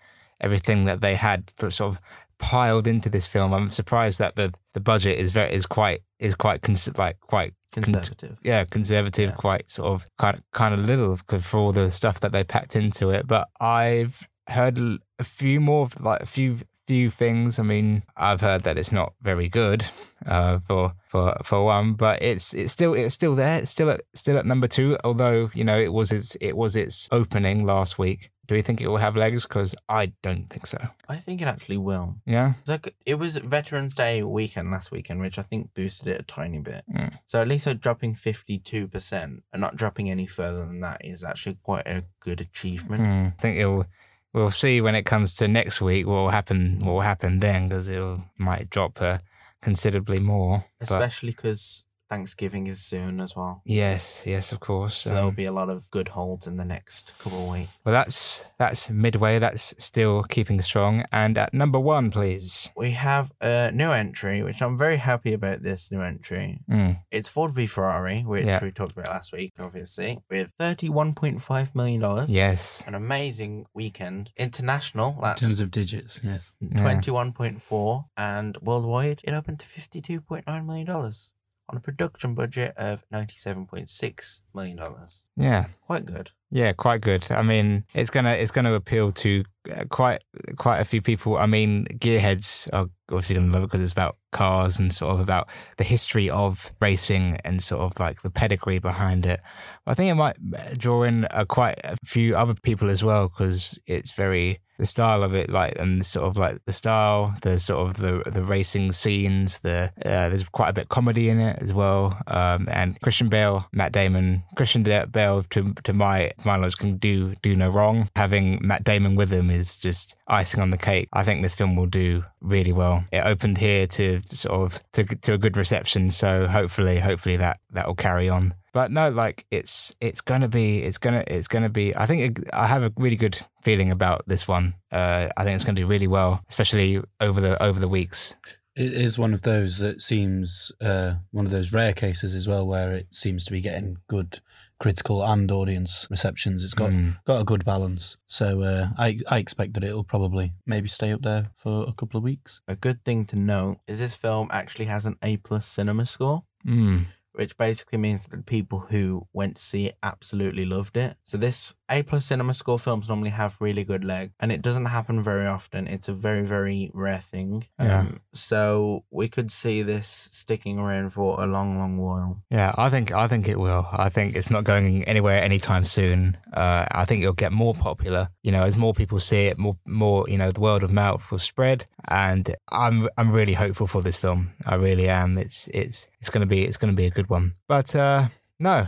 everything 0.41 0.85
that 0.87 1.01
they 1.01 1.15
had 1.15 1.47
that 1.59 1.71
sort 1.73 1.95
of 1.95 2.01
piled 2.39 2.87
into 2.87 3.09
this 3.09 3.27
film, 3.27 3.53
I'm 3.55 3.71
surprised 3.71 4.19
that 4.19 4.37
the 4.37 4.53
the 4.73 4.81
budget 4.81 5.19
is 5.19 5.31
very 5.33 5.53
is 5.53 5.67
quite 5.67 6.01
is 6.19 6.35
quite 6.35 6.63
cons- 6.63 6.97
like 6.99 7.21
quite 7.21 7.55
Conservative. 7.73 8.39
yeah 8.45 8.65
conservative, 8.65 9.31
Yeah. 9.31 9.37
quite 9.37 9.71
sort 9.71 9.89
of 9.89 10.07
kind 10.19 10.37
of 10.37 10.43
kind 10.53 10.75
of 10.75 10.81
little 10.81 11.17
for 11.17 11.59
all 11.59 11.73
the 11.73 11.91
stuff 11.91 12.21
that 12.21 12.33
they 12.33 12.45
packed 12.45 12.77
into 12.77 13.11
it. 13.11 13.27
But 13.27 13.49
I've 13.61 14.29
heard 14.49 14.79
a 15.19 15.25
few 15.25 15.61
more 15.61 15.89
like 16.01 16.21
a 16.23 16.27
few 16.27 16.59
few 16.87 17.11
things. 17.11 17.59
I 17.59 17.63
mean, 17.63 18.03
I've 18.17 18.41
heard 18.41 18.63
that 18.63 18.79
it's 18.79 18.93
not 18.93 19.15
very 19.23 19.49
good 19.49 19.87
uh, 20.27 20.61
for 20.67 20.93
for 21.09 21.35
for 21.43 21.65
one, 21.65 21.95
but 21.95 22.23
it's 22.23 22.55
it's 22.55 22.73
still 22.73 22.95
it's 22.95 23.15
still 23.15 23.35
there. 23.35 23.59
It's 23.59 23.71
still 23.71 23.91
at 23.91 24.03
still 24.15 24.39
at 24.39 24.47
number 24.47 24.69
two. 24.69 24.97
Although 25.05 25.51
you 25.55 25.65
know 25.65 25.79
it 25.79 25.93
was 25.93 26.13
its 26.13 26.35
it 26.37 26.57
was 26.57 26.77
its 26.77 27.09
opening 27.13 27.65
last 27.65 27.99
week. 27.99 28.31
Do 28.47 28.55
we 28.55 28.61
think 28.61 28.83
it 28.83 28.89
will 28.89 28.99
have 28.99 29.17
legs? 29.17 29.47
Because 29.47 29.75
I 29.89 30.13
don't 30.23 30.51
think 30.51 30.67
so. 30.67 30.77
I 31.09 31.17
think 31.17 31.41
it 31.41 31.49
actually 31.49 31.79
will. 31.79 32.17
Yeah. 32.27 32.53
Like 32.67 32.95
it 33.07 33.15
was 33.15 33.39
Veterans 33.39 33.95
Day 33.95 34.23
weekend 34.23 34.71
last 34.71 34.91
weekend, 34.91 35.21
which 35.21 35.39
I 35.39 35.43
think 35.43 35.73
boosted 35.73 36.09
it 36.09 36.21
a 36.21 36.25
tiny 36.25 36.59
bit. 36.59 36.85
Mm. 36.93 37.19
So 37.27 37.41
at 37.41 37.49
least 37.49 37.67
dropping 37.81 38.15
fifty 38.17 38.59
two 38.59 38.87
percent 38.87 39.45
and 39.53 39.61
not 39.61 39.77
dropping 39.77 40.11
any 40.11 40.27
further 40.27 40.67
than 40.67 40.81
that 40.81 41.03
is 41.03 41.25
actually 41.25 41.57
quite 41.63 41.87
a 41.87 42.05
good 42.21 42.43
achievement. 42.43 43.03
Hmm, 43.03 43.27
I 43.39 43.41
think 43.41 43.57
it'll. 43.57 43.87
We'll 44.35 44.51
see 44.51 44.81
when 44.81 44.97
it 44.97 45.07
comes 45.07 45.37
to 45.37 45.47
next 45.47 45.81
week 45.81 46.07
what 46.07 46.15
will 46.15 46.29
happen. 46.31 46.81
What 46.81 46.93
will 46.93 47.01
happen 47.01 47.39
then? 47.39 47.69
Because 47.69 47.89
it 47.89 48.03
might 48.37 48.69
drop 48.69 49.01
uh, 49.01 49.19
considerably 49.63 50.19
more. 50.19 50.65
Especially 50.81 51.31
because 51.31 51.84
Thanksgiving 52.11 52.67
is 52.67 52.81
soon 52.81 53.21
as 53.21 53.35
well. 53.35 53.63
yes, 53.65 54.23
yes, 54.27 54.53
of 54.53 54.61
course. 54.61 54.97
So 54.99 55.11
there'll 55.11 55.29
um, 55.29 55.35
be 55.35 55.47
a 55.47 55.53
lot 55.53 55.71
of 55.71 55.91
good 55.91 56.09
holds 56.09 56.47
in 56.47 56.57
the 56.57 56.65
next 56.65 57.13
couple 57.19 57.45
of 57.47 57.53
weeks. 57.53 57.71
Well, 57.85 57.93
that's 57.93 58.47
that's 58.59 58.91
midway. 58.91 59.39
That's 59.39 59.75
still 59.83 60.23
keeping 60.25 60.61
strong. 60.63 61.05
And 61.13 61.37
at 61.39 61.53
number 61.55 61.81
one, 61.81 62.11
please. 62.11 62.69
We 62.77 62.93
have 62.93 63.33
a 63.41 63.71
new 63.73 63.91
entry, 63.91 64.43
which 64.43 64.61
I'm 64.63 64.77
very 64.79 64.97
happy 64.99 65.33
about 65.33 65.63
this 65.63 65.91
new 65.91 66.03
entry. 66.03 66.61
Mm, 66.71 67.01
It's 67.11 67.29
Ford 67.29 67.53
v 67.53 67.67
Ferrari, 67.67 68.21
which 68.25 68.47
Yeah. 68.47 68.63
we 68.63 68.71
talked 68.71 68.93
about 68.93 69.09
last 69.09 69.33
week, 69.33 69.55
obviously, 69.59 70.19
with 70.31 70.51
$31.5 70.61 71.75
million. 71.75 72.25
yes. 72.29 72.85
An 72.87 72.95
amazing 72.95 73.67
weekend. 73.75 74.31
International, 74.37 75.17
In 75.25 75.35
terms 75.37 75.61
of 75.61 75.71
digits, 75.71 76.21
yes. 76.23 76.53
Yeah. 76.61 76.81
21.4 76.83 78.05
and 78.17 78.57
worldwide 78.59 79.21
it 79.25 79.33
opened 79.35 79.59
to 79.61 79.67
52.9 79.67 80.67
million 80.67 80.87
dollars 80.87 81.31
on 81.69 81.77
a 81.79 81.81
production 81.81 82.35
budget 82.35 82.75
of 82.77 83.05
97.6 83.13 84.41
million 84.55 84.77
dollars 84.77 85.23
Yeah. 85.37 85.65
quite 85.87 86.05
good 86.07 86.31
Yeah, 86.51 86.73
quite 86.73 87.01
good. 87.01 87.27
I 87.33 87.43
mean, 87.43 87.85
it's 87.95 88.11
gonna 88.11 88.31
it's 88.33 88.53
gonna 88.53 88.75
appeal 88.75 89.11
to 89.13 89.43
uh, 89.75 89.85
quite 89.91 90.23
quite 90.57 90.79
a 90.79 90.85
few 90.85 91.03
people. 91.03 91.37
I 91.37 91.47
mean, 91.47 91.87
gearheads 91.99 92.69
are 92.73 92.87
obviously 93.11 93.35
gonna 93.37 93.51
love 93.53 93.63
it 93.65 93.67
because 93.67 93.83
it's 93.83 93.93
about 93.93 94.17
cars 94.31 94.79
and 94.79 94.93
sort 94.93 95.13
of 95.15 95.21
about 95.21 95.51
the 95.79 95.85
history 95.85 96.31
of 96.31 96.71
racing 96.81 97.39
and 97.45 97.61
sort 97.63 97.81
of 97.83 97.99
like 97.99 98.23
the 98.23 98.31
pedigree 98.31 98.79
behind 98.79 99.27
it. 99.27 99.41
I 99.87 99.95
think 99.95 100.11
it 100.13 100.15
might 100.15 100.37
draw 100.79 101.03
in 101.03 101.25
uh, 101.33 101.45
quite 101.49 101.81
a 101.83 101.97
few 102.05 102.37
other 102.37 102.55
people 102.63 102.89
as 102.89 103.03
well 103.03 103.29
because 103.29 103.77
it's 103.87 104.13
very 104.13 104.61
the 104.79 104.87
style 104.87 105.23
of 105.23 105.35
it, 105.35 105.51
like 105.51 105.79
and 105.79 106.05
sort 106.05 106.27
of 106.27 106.37
like 106.37 106.65
the 106.65 106.73
style, 106.73 107.35
the 107.43 107.59
sort 107.59 107.89
of 107.89 107.97
the 107.97 108.29
the 108.31 108.45
racing 108.45 108.93
scenes. 108.93 109.61
The 109.61 109.93
uh, 110.05 110.29
there's 110.29 110.49
quite 110.49 110.71
a 110.71 110.73
bit 110.73 110.85
of 110.85 110.89
comedy 110.89 111.29
in 111.29 111.39
it 111.41 111.63
as 111.63 111.73
well. 111.73 112.19
Um, 112.27 112.69
and 112.71 113.01
Christian 113.01 113.29
Bale, 113.29 113.67
Matt 113.73 113.93
Damon, 113.93 114.43
Christian 114.57 114.83
Bale 114.83 115.43
to 115.51 115.75
to 115.85 115.93
my 115.93 116.33
my 116.45 116.57
knowledge 116.57 116.77
can 116.77 116.97
do 116.97 117.35
do 117.43 117.55
no 117.57 117.71
wrong. 117.71 118.09
Having 118.17 118.61
Matt 118.63 118.85
Damon 118.85 119.15
with 119.15 119.33
him 119.33 119.51
is 119.51 119.77
just 119.77 120.17
icing 120.29 120.61
on 120.61 120.71
the 120.71 120.79
cake. 120.79 121.09
I 121.13 121.25
think 121.25 121.43
this 121.43 121.55
film 121.55 121.77
will 121.77 121.87
do 121.87 122.25
really 122.41 122.73
well. 122.73 123.05
It 123.13 123.25
opened 123.25 123.59
here 123.59 123.87
to 123.87 124.21
sort 124.31 124.55
of 124.55 124.91
to 124.93 125.05
to 125.05 125.35
a 125.35 125.39
good 125.39 125.57
reception, 125.57 126.11
so 126.11 126.47
hopefully 126.47 126.99
hopefully 126.99 127.37
that 127.37 127.59
that 127.73 127.87
will 127.87 127.95
carry 127.95 128.29
on. 128.29 128.55
But 128.75 128.91
no, 128.91 129.09
like 129.09 129.47
it's 129.51 129.95
it's 130.01 130.21
gonna 130.21 130.49
be 130.49 130.83
it's 130.83 130.99
gonna 130.99 131.25
it's 131.29 131.49
gonna 131.49 131.71
be. 131.71 131.97
I 131.97 132.05
think 132.07 132.39
it, 132.39 132.45
I 132.53 132.67
have 132.67 132.83
a 132.83 132.93
really 132.97 133.17
good 133.17 133.41
feeling 133.63 133.91
about 133.91 134.23
this 134.27 134.47
one. 134.47 134.75
Uh, 134.93 135.29
I 135.37 135.45
think 135.45 135.55
it's 135.55 135.65
gonna 135.65 135.81
do 135.81 135.87
really 135.87 136.09
well, 136.09 136.43
especially 136.49 137.01
over 137.21 137.41
the 137.41 137.63
over 137.63 137.81
the 137.81 137.89
weeks. 137.89 138.35
It 138.77 138.93
is 138.93 139.17
one 139.21 139.33
of 139.33 139.43
those 139.43 139.79
that 139.79 140.03
seems 140.03 140.73
uh, 140.81 141.15
one 141.31 141.47
of 141.47 141.53
those 141.53 141.73
rare 141.73 141.93
cases 141.93 142.35
as 142.35 142.49
well, 142.49 142.67
where 142.67 142.93
it 142.93 143.07
seems 143.13 143.45
to 143.45 143.53
be 143.53 143.61
getting 143.61 143.99
good 144.09 144.41
critical 144.81 145.23
and 145.23 145.49
audience 145.53 146.09
receptions. 146.11 146.65
It's 146.65 146.75
got 146.75 146.91
Mm. 146.91 147.17
got 147.25 147.41
a 147.41 147.45
good 147.45 147.65
balance, 147.65 148.17
so 148.27 148.63
uh, 148.63 148.89
I 148.99 149.21
I 149.31 149.39
expect 149.39 149.75
that 149.75 149.85
it'll 149.85 150.03
probably 150.03 150.53
maybe 150.67 150.89
stay 150.89 151.13
up 151.13 151.23
there 151.23 151.51
for 151.55 151.87
a 151.89 151.93
couple 151.93 152.19
of 152.19 152.25
weeks. 152.25 152.61
a 152.67 152.75
good 152.75 153.05
thing 153.05 153.25
to 153.27 153.37
note 153.37 153.79
is 153.87 154.01
this 154.01 154.17
film 154.17 154.49
actually 154.51 154.87
has 154.87 155.07
an 155.07 155.17
a 155.23 155.37
plus 155.37 155.65
cinema 155.69 156.05
score 156.07 156.43
Mm. 156.67 157.07
Which 157.35 157.57
basically 157.57 157.99
means 157.99 158.27
that 158.27 158.47
people 158.47 158.81
who 158.91 159.27
went 159.33 159.57
to 159.57 159.63
see 159.63 159.87
it 159.87 159.97
absolutely 160.03 160.65
loved 160.65 160.97
it. 160.97 161.17
So 161.25 161.37
this 161.37 161.75
A 161.91 162.03
plus 162.03 162.27
cinema 162.27 162.55
score 162.55 162.79
films 162.79 163.09
normally 163.09 163.31
have 163.31 163.57
really 163.61 163.85
good 163.85 164.05
leg, 164.05 164.33
and 164.41 164.51
it 164.53 164.63
doesn't 164.63 164.87
happen 164.87 165.23
very 165.23 165.47
often. 165.47 165.87
It's 165.87 166.09
a 166.09 166.15
very 166.15 166.47
very 166.47 166.91
rare 166.95 167.21
thing. 167.21 167.67
Yeah. 167.79 168.01
Um, 168.01 168.21
so 168.33 169.05
we 169.11 169.29
could 169.29 169.51
see 169.51 169.83
this 169.83 170.29
sticking 170.33 170.79
around 170.79 171.11
for 171.11 171.43
a 171.43 171.47
long 171.47 171.79
long 171.79 171.99
while. 171.99 172.43
Yeah, 172.51 172.73
I 172.77 172.89
think 172.89 173.13
I 173.13 173.29
think 173.29 173.49
it 173.49 173.59
will. 173.59 173.87
I 173.93 174.09
think 174.09 174.37
it's 174.37 174.51
not 174.51 174.65
going 174.65 175.05
anywhere 175.05 175.43
anytime 175.43 175.85
soon. 175.85 176.37
Uh, 176.53 176.87
I 176.91 177.05
think 177.05 177.23
it'll 177.23 177.35
get 177.35 177.53
more 177.53 177.75
popular. 177.75 178.29
You 178.43 178.53
know, 178.53 178.63
as 178.63 178.77
more 178.77 178.95
people 178.95 179.19
see 179.19 179.47
it, 179.47 179.59
more 179.59 179.77
more 179.87 180.29
you 180.29 180.39
know, 180.39 180.51
the 180.51 180.61
word 180.61 180.83
of 180.83 180.93
mouth 180.93 181.31
will 181.31 181.39
spread. 181.39 181.85
And 182.09 182.55
I'm 182.71 183.09
I'm 183.17 183.33
really 183.33 183.55
hopeful 183.55 183.87
for 183.87 184.03
this 184.03 184.17
film. 184.17 184.51
I 184.67 184.77
really 184.77 185.09
am. 185.09 185.39
It's 185.39 185.69
it's 185.69 186.09
it's 186.21 186.31
gonna 186.31 186.47
be 186.47 186.65
it's 186.65 186.77
gonna 186.77 186.93
be 186.93 187.07
a 187.07 187.11
good 187.11 187.24
one. 187.29 187.55
But 187.69 187.95
uh, 187.95 188.29
no, 188.59 188.87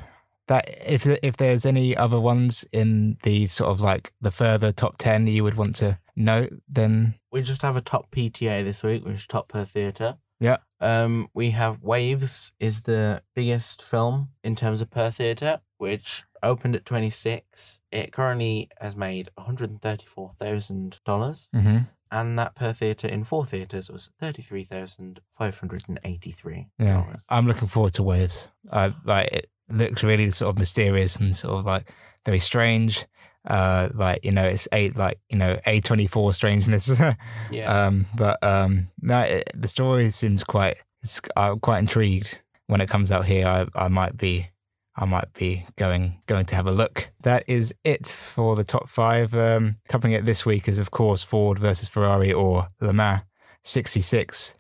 that 0.49 0.69
if 0.87 1.07
if 1.07 1.37
there's 1.37 1.67
any 1.67 1.97
other 1.97 2.21
ones 2.21 2.65
in 2.73 3.19
the 3.23 3.47
sort 3.47 3.71
of 3.71 3.81
like 3.81 4.13
the 4.21 4.31
further 4.31 4.73
top 4.73 4.97
ten 4.99 5.27
you 5.27 5.45
would 5.45 5.57
want 5.57 5.77
to 5.77 5.99
note, 6.15 6.53
then 6.69 7.15
We 7.31 7.43
just 7.43 7.63
have 7.63 7.77
a 7.77 7.81
top 7.81 8.11
PTA 8.11 8.65
this 8.65 8.83
week, 8.83 9.05
which 9.05 9.17
is 9.17 9.27
top 9.27 9.49
per 9.49 9.65
theatre. 9.65 10.17
Yeah. 10.41 10.59
Um, 10.81 11.29
we 11.33 11.51
have 11.51 11.83
Waves 11.83 12.53
is 12.61 12.83
the 12.83 13.23
biggest 13.35 13.83
film 13.83 14.29
in 14.45 14.57
terms 14.57 14.81
of 14.81 14.91
per 14.91 15.11
theatre, 15.11 15.61
which 15.79 16.25
opened 16.47 16.75
at 16.77 16.87
26. 16.87 17.81
It 17.93 18.13
currently 18.13 18.71
has 18.81 18.97
made 18.97 19.29
$134,000. 19.39 20.41
mm-hmm. 20.41 21.79
And 22.13 22.39
that 22.39 22.55
per 22.55 22.73
theatre 22.73 23.09
in 23.09 23.25
four 23.25 23.45
theatres 23.45 23.91
was 23.91 24.11
$33,583. 24.23 26.67
Yeah, 26.79 27.17
I'm 27.29 27.49
looking 27.49 27.67
forward 27.67 27.95
to 27.95 28.05
Waves. 28.05 28.47
Uh, 28.71 28.91
like 29.05 29.33
it 29.33 29.49
looks 29.69 30.05
really 30.05 30.31
sort 30.31 30.51
of 30.51 30.59
mysterious 30.59 31.17
and 31.17 31.35
sort 31.35 31.59
of 31.59 31.65
like 31.65 31.93
very 32.25 32.39
strange. 32.39 33.07
Uh, 33.45 33.89
like 33.95 34.25
you 34.25 34.31
know, 34.33 34.45
it's 34.45 34.69
a 34.73 34.91
like 34.91 35.19
you 35.29 35.39
know 35.39 35.59
a 35.67 35.81
twenty 35.81 36.07
four 36.07 36.33
strangeness. 36.33 36.91
Yeah. 37.51 37.87
um, 37.87 38.07
but 38.17 38.39
um, 38.43 38.85
no, 39.01 39.21
it, 39.21 39.51
the 39.55 39.69
story 39.69 40.11
seems 40.11 40.45
quite. 40.45 40.83
It's, 41.03 41.21
I'm 41.37 41.61
quite 41.61 41.79
intrigued 41.79 42.43
when 42.67 42.81
it 42.81 42.89
comes 42.89 43.13
out 43.13 43.27
here. 43.27 43.47
I 43.47 43.67
I 43.75 43.89
might 43.89 44.17
be. 44.17 44.49
I 44.97 45.05
might 45.05 45.33
be 45.35 45.65
going 45.77 46.19
going 46.27 46.47
to 46.47 46.57
have 46.57 46.67
a 46.67 46.73
look. 46.73 47.09
That 47.23 47.45
is 47.47 47.75
it 47.85 48.07
for 48.07 48.57
the 48.57 48.65
top 48.65 48.89
five. 48.89 49.35
Um, 49.35 49.75
topping 49.89 50.13
it 50.13 50.25
this 50.25 50.47
week 50.47 50.69
is 50.69 50.79
of 50.79 50.91
course 50.91 51.23
Ford 51.23 51.59
versus 51.59 51.89
Ferrari 51.89 52.33
or 52.33 52.69
Le 52.81 52.93
Mans 52.93 53.21
66. 53.63 54.55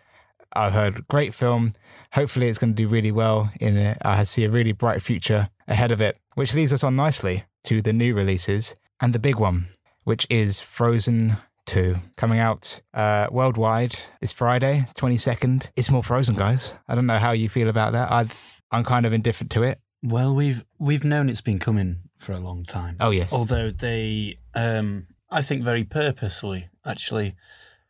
I've 0.52 0.72
heard 0.72 1.06
great 1.08 1.34
film. 1.34 1.72
Hopefully, 2.12 2.48
it's 2.48 2.58
going 2.58 2.74
to 2.74 2.82
do 2.82 2.88
really 2.88 3.12
well 3.12 3.50
in 3.60 3.76
it. 3.76 3.98
I 4.02 4.24
see 4.24 4.44
a 4.44 4.50
really 4.50 4.72
bright 4.72 5.02
future 5.02 5.48
ahead 5.68 5.90
of 5.90 6.00
it, 6.00 6.18
which 6.34 6.54
leads 6.54 6.72
us 6.72 6.84
on 6.84 6.96
nicely 6.96 7.44
to 7.64 7.82
the 7.82 7.92
new 7.92 8.14
releases 8.14 8.74
and 9.00 9.12
the 9.12 9.18
big 9.18 9.36
one, 9.36 9.68
which 10.04 10.26
is 10.30 10.60
Frozen 10.60 11.36
2, 11.66 11.96
coming 12.16 12.38
out 12.38 12.80
uh, 12.94 13.28
worldwide 13.30 13.96
this 14.20 14.32
Friday, 14.32 14.86
22nd. 14.96 15.70
It's 15.76 15.90
more 15.90 16.02
Frozen, 16.02 16.36
guys. 16.36 16.74
I 16.88 16.94
don't 16.94 17.06
know 17.06 17.18
how 17.18 17.32
you 17.32 17.48
feel 17.48 17.68
about 17.68 17.92
that. 17.92 18.10
i 18.10 18.24
I'm 18.72 18.82
kind 18.82 19.06
of 19.06 19.12
indifferent 19.12 19.50
to 19.52 19.62
it. 19.62 19.78
Well, 20.06 20.34
we've 20.34 20.64
we've 20.78 21.04
known 21.04 21.28
it's 21.28 21.40
been 21.40 21.58
coming 21.58 21.96
for 22.16 22.32
a 22.32 22.38
long 22.38 22.64
time. 22.64 22.96
Oh, 23.00 23.10
yes. 23.10 23.32
Although 23.32 23.70
they, 23.70 24.38
um, 24.54 25.08
I 25.30 25.42
think, 25.42 25.64
very 25.64 25.82
purposely 25.82 26.68
actually 26.84 27.34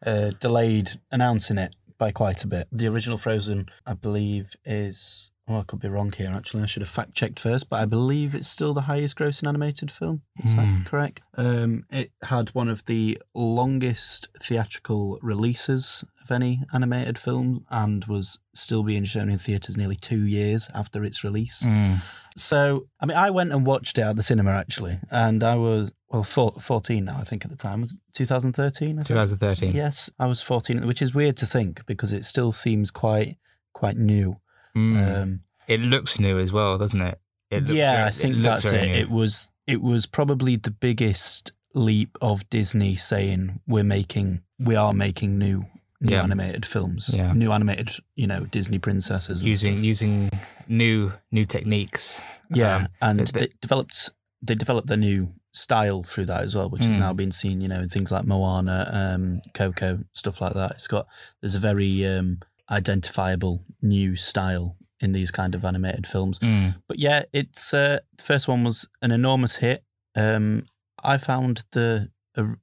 uh, 0.05 0.31
delayed 0.41 0.93
announcing 1.11 1.59
it 1.59 1.75
by 1.99 2.13
quite 2.13 2.43
a 2.43 2.47
bit. 2.47 2.69
The 2.73 2.87
original 2.87 3.19
Frozen, 3.19 3.67
I 3.85 3.95
believe, 3.95 4.57
is. 4.65 5.31
Well, 5.49 5.61
I 5.61 5.63
could 5.63 5.79
be 5.79 5.89
wrong 5.89 6.11
here. 6.11 6.33
Actually, 6.35 6.65
I 6.65 6.67
should 6.67 6.83
have 6.83 6.89
fact 6.89 7.15
checked 7.15 7.39
first, 7.39 7.71
but 7.71 7.81
I 7.81 7.85
believe 7.85 8.35
it's 8.35 8.49
still 8.49 8.75
the 8.75 8.83
highest 8.83 9.17
grossing 9.17 9.47
animated 9.47 9.93
film. 9.93 10.23
Is 10.45 10.55
Hmm. 10.55 10.59
that 10.59 10.87
correct? 10.87 11.23
Um, 11.37 11.85
it 11.91 12.11
had 12.25 12.49
one 12.49 12.69
of 12.69 12.87
the 12.87 13.23
longest 13.33 14.29
theatrical 14.43 15.19
releases 15.23 16.05
of 16.21 16.33
any 16.33 16.65
animated 16.73 17.17
film, 17.17 17.65
and 17.71 18.05
was 18.07 18.41
still 18.55 18.83
being 18.83 19.05
shown 19.05 19.31
in 19.31 19.39
theaters 19.39 19.77
nearly 19.77 19.95
two 19.95 20.25
years 20.27 20.69
after 20.75 21.05
its 21.05 21.23
release. 21.23 21.63
Mm. 21.63 22.03
So, 22.37 22.89
I 23.01 23.07
mean, 23.07 23.17
I 23.17 23.31
went 23.31 23.53
and 23.53 23.65
watched 23.65 23.99
it 23.99 24.03
at 24.03 24.17
the 24.17 24.23
cinema 24.25 24.51
actually, 24.51 24.99
and 25.13 25.45
I 25.45 25.55
was 25.55 25.93
well, 26.11 26.23
four, 26.25 26.53
14 26.61 27.05
now, 27.05 27.19
I 27.19 27.25
think 27.25 27.45
at 27.45 27.51
the 27.51 27.57
time. 27.57 27.81
Was 27.83 27.93
it 27.93 27.99
2013? 28.15 29.03
2013. 29.05 29.75
Yes, 29.75 30.09
I 30.21 30.27
was 30.27 30.41
14, 30.41 30.87
which 30.87 31.03
is 31.03 31.15
weird 31.15 31.37
to 31.39 31.47
think 31.47 31.85
because 31.87 32.13
it 32.13 32.25
still 32.25 32.51
seems 32.53 32.91
quite 32.91 33.37
quite 33.73 33.97
new. 33.97 34.41
Mm. 34.77 35.23
Um, 35.23 35.41
it 35.69 35.81
looks 35.81 36.21
new 36.21 36.39
as 36.39 36.53
well, 36.53 36.77
doesn't 36.79 37.01
it? 37.01 37.19
It 37.51 37.61
looks 37.61 37.71
yeah, 37.73 37.93
very- 37.97 38.09
I 38.09 38.11
think 38.11 38.35
looks 38.37 38.63
that's 38.63 38.73
it. 38.73 38.87
new. 38.87 38.95
It 38.95 39.11
was 39.11 39.53
it 39.67 39.83
was 39.83 40.07
probably 40.07 40.57
the 40.57 40.71
biggest 40.71 41.53
leap 41.75 42.17
of 42.21 42.49
Disney 42.51 42.95
saying 42.97 43.61
we're 43.67 43.85
making 43.85 44.43
we 44.59 44.77
are 44.77 44.93
making 44.93 45.39
new 45.39 45.65
new 46.01 46.13
Yeah. 46.15 46.23
animated 46.23 46.67
films, 46.67 47.11
Yeah. 47.15 47.33
new 47.33 47.53
animated 47.53 47.91
you 48.15 48.27
know 48.27 48.45
Disney 48.45 48.79
princesses, 48.79 49.43
using 49.43 49.77
stuff. 49.77 49.85
using 49.85 50.31
new 50.69 51.13
new 51.33 51.47
techniques. 51.47 52.21
Yeah, 52.51 52.77
Um, 52.77 52.89
and 53.01 53.21
the- 53.21 53.33
they 53.39 53.49
developed 53.61 54.11
they 54.43 54.55
developed 54.55 54.91
a 54.91 54.97
new 54.97 55.33
style 55.53 56.03
through 56.03 56.27
that 56.27 56.43
as 56.43 56.55
well, 56.55 56.69
which 56.69 56.85
has 56.85 56.95
Mm. 56.97 57.01
now 57.01 57.13
been 57.15 57.33
seen, 57.33 57.61
you 57.63 57.69
know, 57.69 57.81
in 57.81 57.89
things 57.89 58.13
like 58.13 58.27
Moana, 58.27 58.91
um, 58.93 59.41
Coco, 59.55 60.05
stuff 60.13 60.41
like 60.43 60.53
that. 60.53 60.73
It's 60.73 60.87
got 60.87 61.07
there's 61.41 61.55
a 61.55 61.59
very 61.59 62.07
um, 62.07 62.41
identifiable 62.71 63.65
new 63.83 64.17
style 64.17 64.77
in 65.01 65.13
these 65.13 65.31
kind 65.31 65.55
of 65.55 65.65
animated 65.65 66.07
films. 66.07 66.39
Mm. 66.39 66.77
But 66.89 66.99
yeah, 66.99 67.25
it's 67.33 67.75
uh, 67.75 68.01
the 68.17 68.25
first 68.25 68.49
one 68.49 68.65
was 68.65 68.89
an 69.03 69.11
enormous 69.11 69.57
hit. 69.57 69.85
Um, 70.15 70.67
I 71.03 71.19
found 71.19 71.65
the 71.73 72.11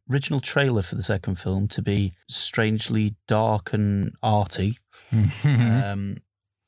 original 0.09 0.39
trailer 0.39 0.81
for 0.81 0.95
the 0.95 1.03
second 1.03 1.35
film 1.35 1.67
to 1.67 1.81
be 1.81 2.13
strangely 2.27 3.15
dark 3.27 3.73
and 3.73 4.13
arty. 4.21 4.77
Um, 5.43 6.17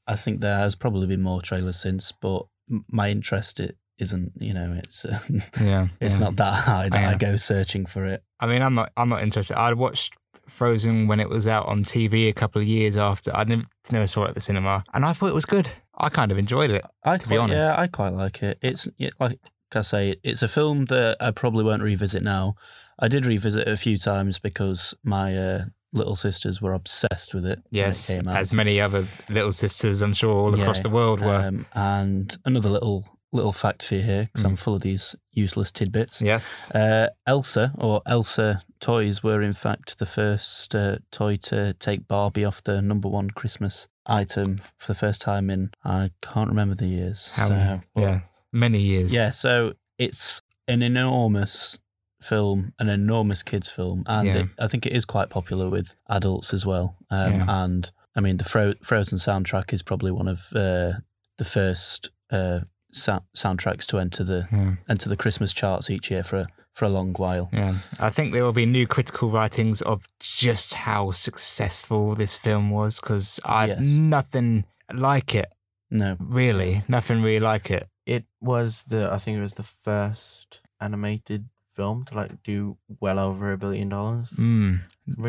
I 0.07 0.15
think 0.15 0.41
there 0.41 0.57
has 0.57 0.75
probably 0.75 1.07
been 1.07 1.21
more 1.21 1.41
trailers 1.41 1.79
since, 1.79 2.11
but 2.11 2.45
my 2.91 3.09
interest 3.09 3.59
it 3.59 3.77
isn't. 3.97 4.33
You 4.39 4.53
know, 4.53 4.73
it's 4.77 5.03
uh, 5.05 5.19
yeah, 5.61 5.87
it's 5.99 6.15
yeah. 6.15 6.19
not 6.19 6.35
that 6.35 6.53
high 6.53 6.89
that 6.89 7.13
I 7.13 7.17
go 7.17 7.35
searching 7.37 7.85
for 7.85 8.05
it. 8.05 8.23
I 8.39 8.45
mean, 8.45 8.61
I'm 8.61 8.75
not. 8.75 8.91
I'm 8.97 9.09
not 9.09 9.23
interested. 9.23 9.57
I 9.57 9.73
watched 9.73 10.13
Frozen 10.47 11.07
when 11.07 11.19
it 11.19 11.29
was 11.29 11.47
out 11.47 11.65
on 11.67 11.83
TV 11.83 12.29
a 12.29 12.33
couple 12.33 12.61
of 12.61 12.67
years 12.67 12.97
after. 12.97 13.31
I 13.35 13.43
never, 13.45 13.63
never 13.91 14.07
saw 14.07 14.23
it 14.25 14.29
at 14.29 14.35
the 14.35 14.41
cinema, 14.41 14.83
and 14.93 15.05
I 15.05 15.13
thought 15.13 15.29
it 15.29 15.35
was 15.35 15.45
good. 15.45 15.69
I 15.97 16.09
kind 16.09 16.31
of 16.31 16.37
enjoyed 16.37 16.69
it. 16.71 16.83
I 17.03 17.17
To 17.17 17.27
be 17.27 17.35
quite- 17.35 17.43
honest. 17.43 17.61
yeah, 17.61 17.75
I 17.77 17.87
quite 17.87 18.13
like 18.13 18.43
it. 18.43 18.57
It's 18.61 18.87
yeah, 18.97 19.09
like 19.19 19.39
I 19.73 19.81
say, 19.81 20.15
it's 20.23 20.41
a 20.43 20.47
film 20.47 20.85
that 20.85 21.17
I 21.19 21.31
probably 21.31 21.63
won't 21.63 21.81
revisit 21.83 22.23
now. 22.23 22.55
I 22.99 23.07
did 23.07 23.25
revisit 23.25 23.67
it 23.67 23.71
a 23.71 23.77
few 23.77 23.97
times 23.97 24.39
because 24.39 24.93
my 25.03 25.35
uh, 25.37 25.65
little 25.91 26.15
sisters 26.15 26.61
were 26.61 26.73
obsessed 26.73 27.33
with 27.33 27.45
it. 27.45 27.59
when 27.69 27.81
it 27.83 27.87
Yes, 27.87 28.07
came 28.07 28.27
out. 28.27 28.37
as 28.37 28.53
many 28.53 28.79
other 28.79 29.05
little 29.29 29.51
sisters, 29.51 30.01
I'm 30.01 30.13
sure, 30.13 30.31
all 30.33 30.53
across 30.53 30.77
Yeah, 30.79 30.83
the 30.83 30.89
world 30.89 31.19
were. 31.21 31.45
Um, 31.47 31.65
and 31.73 32.37
another 32.45 32.69
little 32.69 33.05
little 33.31 33.51
fact 33.53 33.83
for 33.83 33.95
you 33.95 34.01
here, 34.01 34.23
because 34.25 34.43
I'm 34.45 34.55
full 34.55 34.75
of 34.75 34.81
these 34.81 35.15
useless 35.31 35.71
tidbits. 35.71 36.21
Mm. 36.21 36.25
yes. 36.25 36.71
Uh, 36.71 37.09
Elsa 37.27 37.73
or 37.77 38.01
Elsa 38.05 38.61
toys 38.79 39.23
were 39.23 39.41
in 39.41 39.53
fact 39.53 39.97
the 39.99 40.05
first 40.05 40.73
uh, 40.75 40.97
toy 41.11 41.35
to 41.37 41.73
take 41.73 42.07
Barbie 42.07 42.45
off 42.45 42.63
the 42.63 42.81
number 42.81 43.09
one 43.09 43.29
Christmas 43.31 43.87
item 44.05 44.59
for 44.77 44.87
the 44.93 44.99
first 44.99 45.21
time 45.21 45.49
in 45.49 45.71
I 45.83 46.11
can't 46.21 46.49
remember 46.49 46.75
the 46.75 46.87
years. 46.87 47.31
How- 47.35 47.47
so, 47.47 47.81
but- 47.93 48.01
yeah. 48.01 48.19
Many 48.53 48.79
years. 48.79 49.13
yeah. 49.13 49.31
So 49.31 49.73
it's 49.97 50.41
an 50.67 50.81
enormous 50.81 51.79
film, 52.21 52.71
an 52.79 52.87
enormous 52.87 53.43
kids 53.43 53.69
film, 53.69 54.03
and 54.07 54.25
Yeah. 54.27 54.35
it, 54.37 54.49
I 54.57 54.67
think 54.67 54.85
it 54.85 54.93
is 54.93 55.03
quite 55.03 55.29
popular 55.29 55.69
with 55.69 55.95
adults 56.09 56.53
as 56.53 56.65
well. 56.65 56.95
Um, 57.09 57.33
Yeah. 57.33 57.45
And 57.65 57.91
I 58.15 58.21
mean, 58.21 58.37
the 58.37 58.45
Fro- 58.45 58.75
Frozen 58.81 59.17
soundtrack 59.17 59.73
is 59.73 59.83
probably 59.83 60.11
one 60.11 60.29
of 60.29 60.47
uh, 60.55 60.99
the 61.37 61.43
first 61.43 62.11
uh, 62.31 62.61
sa- 62.95 63.19
soundtracks 63.35 63.85
to 63.87 63.99
enter 63.99 64.23
the 64.23 64.47
Yeah. 64.51 64.75
enter 64.89 65.09
the 65.09 65.17
Christmas 65.17 65.53
charts 65.53 65.89
each 65.89 66.09
year 66.11 66.23
for 66.23 66.37
a, 66.37 66.45
for 66.73 66.85
a 66.85 66.89
long 66.89 67.13
while. 67.13 67.49
Yeah, 67.53 67.79
I 67.99 68.09
think 68.09 68.31
there 68.33 68.43
will 68.45 68.53
be 68.53 68.65
new 68.65 68.87
critical 68.87 69.29
writings 69.31 69.81
of 69.81 70.07
just 70.19 70.73
how 70.73 71.11
successful 71.11 72.15
this 72.15 72.37
film 72.37 72.69
was 72.71 72.99
because 72.99 73.39
I 73.45 73.67
Yes. 73.67 73.79
nothing 73.81 74.65
like 74.93 75.35
it 75.35 75.53
No, 75.91 76.15
really, 76.19 76.83
nothing 76.87 77.21
really 77.21 77.39
like 77.39 77.69
it. 77.71 77.87
It 78.05 78.25
was 78.41 78.83
the 78.87 79.11
I 79.11 79.17
think 79.19 79.37
it 79.37 79.41
was 79.41 79.53
the 79.55 79.63
first 79.87 80.59
animated 80.79 81.49
film 81.75 82.05
to 82.05 82.15
like 82.15 82.31
do 82.43 82.77
well 83.01 83.19
over 83.19 83.51
a 83.51 83.57
billion 83.57 83.89
dollars. 83.89 84.29
Mm, 84.37 84.79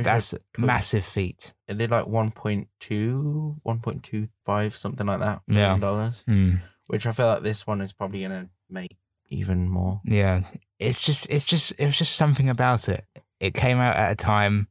that's 0.04 0.32
a 0.34 0.38
massive 0.58 1.04
feat. 1.04 1.52
It 1.68 1.78
did 1.78 1.90
like 1.90 2.06
1.2, 2.06 3.56
1.25, 3.66 4.76
something 4.76 5.06
like 5.06 5.20
that 5.20 5.42
Yeah. 5.48 5.54
million 5.54 5.80
dollars. 5.80 6.24
Mm, 6.28 6.60
Which 6.86 7.06
I 7.06 7.12
feel 7.12 7.26
like 7.26 7.42
this 7.42 7.66
one 7.66 7.80
is 7.80 7.92
probably 7.92 8.22
gonna 8.22 8.48
make 8.70 8.96
even 9.28 9.68
more. 9.68 10.00
yeah, 10.04 10.42
it's 10.78 11.02
just, 11.02 11.28
it's 11.30 11.44
just, 11.44 11.72
it 11.80 11.86
was 11.86 11.98
just 11.98 12.14
something 12.16 12.48
about 12.48 12.88
it. 12.88 13.04
It 13.40 13.54
came 13.54 13.78
out 13.78 13.96
at 13.96 14.12
a 14.12 14.16
time 14.16 14.68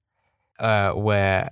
uh, 0.60 0.93
where 0.93 1.50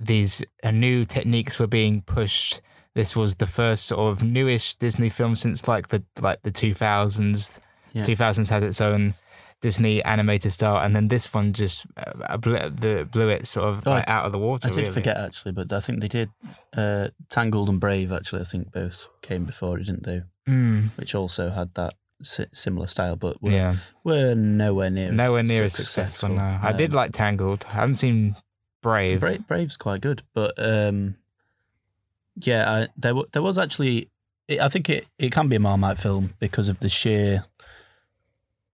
these 0.00 0.42
uh, 0.64 0.70
new 0.70 1.04
techniques 1.04 1.58
were 1.58 1.66
being 1.66 2.02
pushed. 2.02 2.62
this 2.94 3.14
was 3.14 3.36
the 3.36 3.46
first 3.46 3.84
sort 3.86 4.00
of 4.12 4.22
newish 4.22 4.76
Disney 4.76 5.10
film 5.10 5.36
since 5.36 5.68
like 5.68 5.88
the 5.88 6.02
like 6.20 6.42
the 6.42 6.50
two 6.50 6.72
thousands. 6.74 7.60
Two 8.02 8.16
thousands 8.16 8.48
had 8.50 8.62
its 8.62 8.80
own 8.80 9.14
Disney 9.62 10.02
animated 10.04 10.52
style, 10.52 10.84
and 10.84 10.94
then 10.94 11.08
this 11.08 11.32
one 11.32 11.52
just 11.52 11.86
uh, 11.96 12.36
blew, 12.36 12.54
the, 12.58 13.08
blew 13.10 13.28
it 13.30 13.46
sort 13.46 13.66
of 13.66 13.86
Oh, 13.86 13.90
like 13.90 14.08
out 14.08 14.26
of 14.26 14.32
the 14.32 14.38
water. 14.38 14.68
I 14.68 14.70
did 14.70 14.76
really. 14.82 14.92
forget 14.92 15.16
actually, 15.16 15.52
but 15.52 15.72
I 15.72 15.80
think 15.80 16.00
they 16.00 16.08
did. 16.08 16.28
Uh, 16.76 17.08
Tangled 17.30 17.68
and 17.68 17.80
Brave 17.80 18.12
actually, 18.12 18.42
I 18.42 18.44
think 18.44 18.70
both 18.72 19.08
came 19.22 19.44
before 19.44 19.78
it, 19.78 19.84
didn't 19.84 20.04
they? 20.04 20.22
Mm, 20.46 20.90
Which 20.98 21.14
also 21.14 21.50
had 21.50 21.72
that 21.74 21.94
si- 22.22 22.46
similar 22.52 22.86
style, 22.86 23.16
but 23.16 23.42
were, 23.42 23.50
yeah, 23.50 23.76
were 24.04 24.34
nowhere 24.34 24.90
near 24.90 25.10
nowhere 25.10 25.42
near 25.42 25.64
as 25.64 25.74
successful. 25.74 26.28
No, 26.30 26.58
I 26.62 26.72
did 26.72 26.90
Um, 26.90 26.96
like 26.96 27.12
Tangled. 27.12 27.64
I 27.68 27.72
haven't 27.72 27.94
seen 27.96 28.36
Brave. 28.82 29.20
Bra- 29.20 29.38
Brave's 29.38 29.76
quite 29.78 30.02
good, 30.02 30.22
but 30.34 30.52
um, 30.58 31.16
yeah, 32.36 32.70
I, 32.70 32.88
there 32.96 33.14
wa- 33.14 33.24
there 33.32 33.42
was 33.42 33.58
actually. 33.58 34.10
It, 34.48 34.60
I 34.60 34.68
think 34.68 34.88
it, 34.88 35.06
it 35.18 35.32
can 35.32 35.48
be 35.48 35.56
a 35.56 35.60
Marmite 35.60 35.98
film 35.98 36.34
because 36.38 36.68
of 36.68 36.78
the 36.78 36.88
sheer 36.88 37.44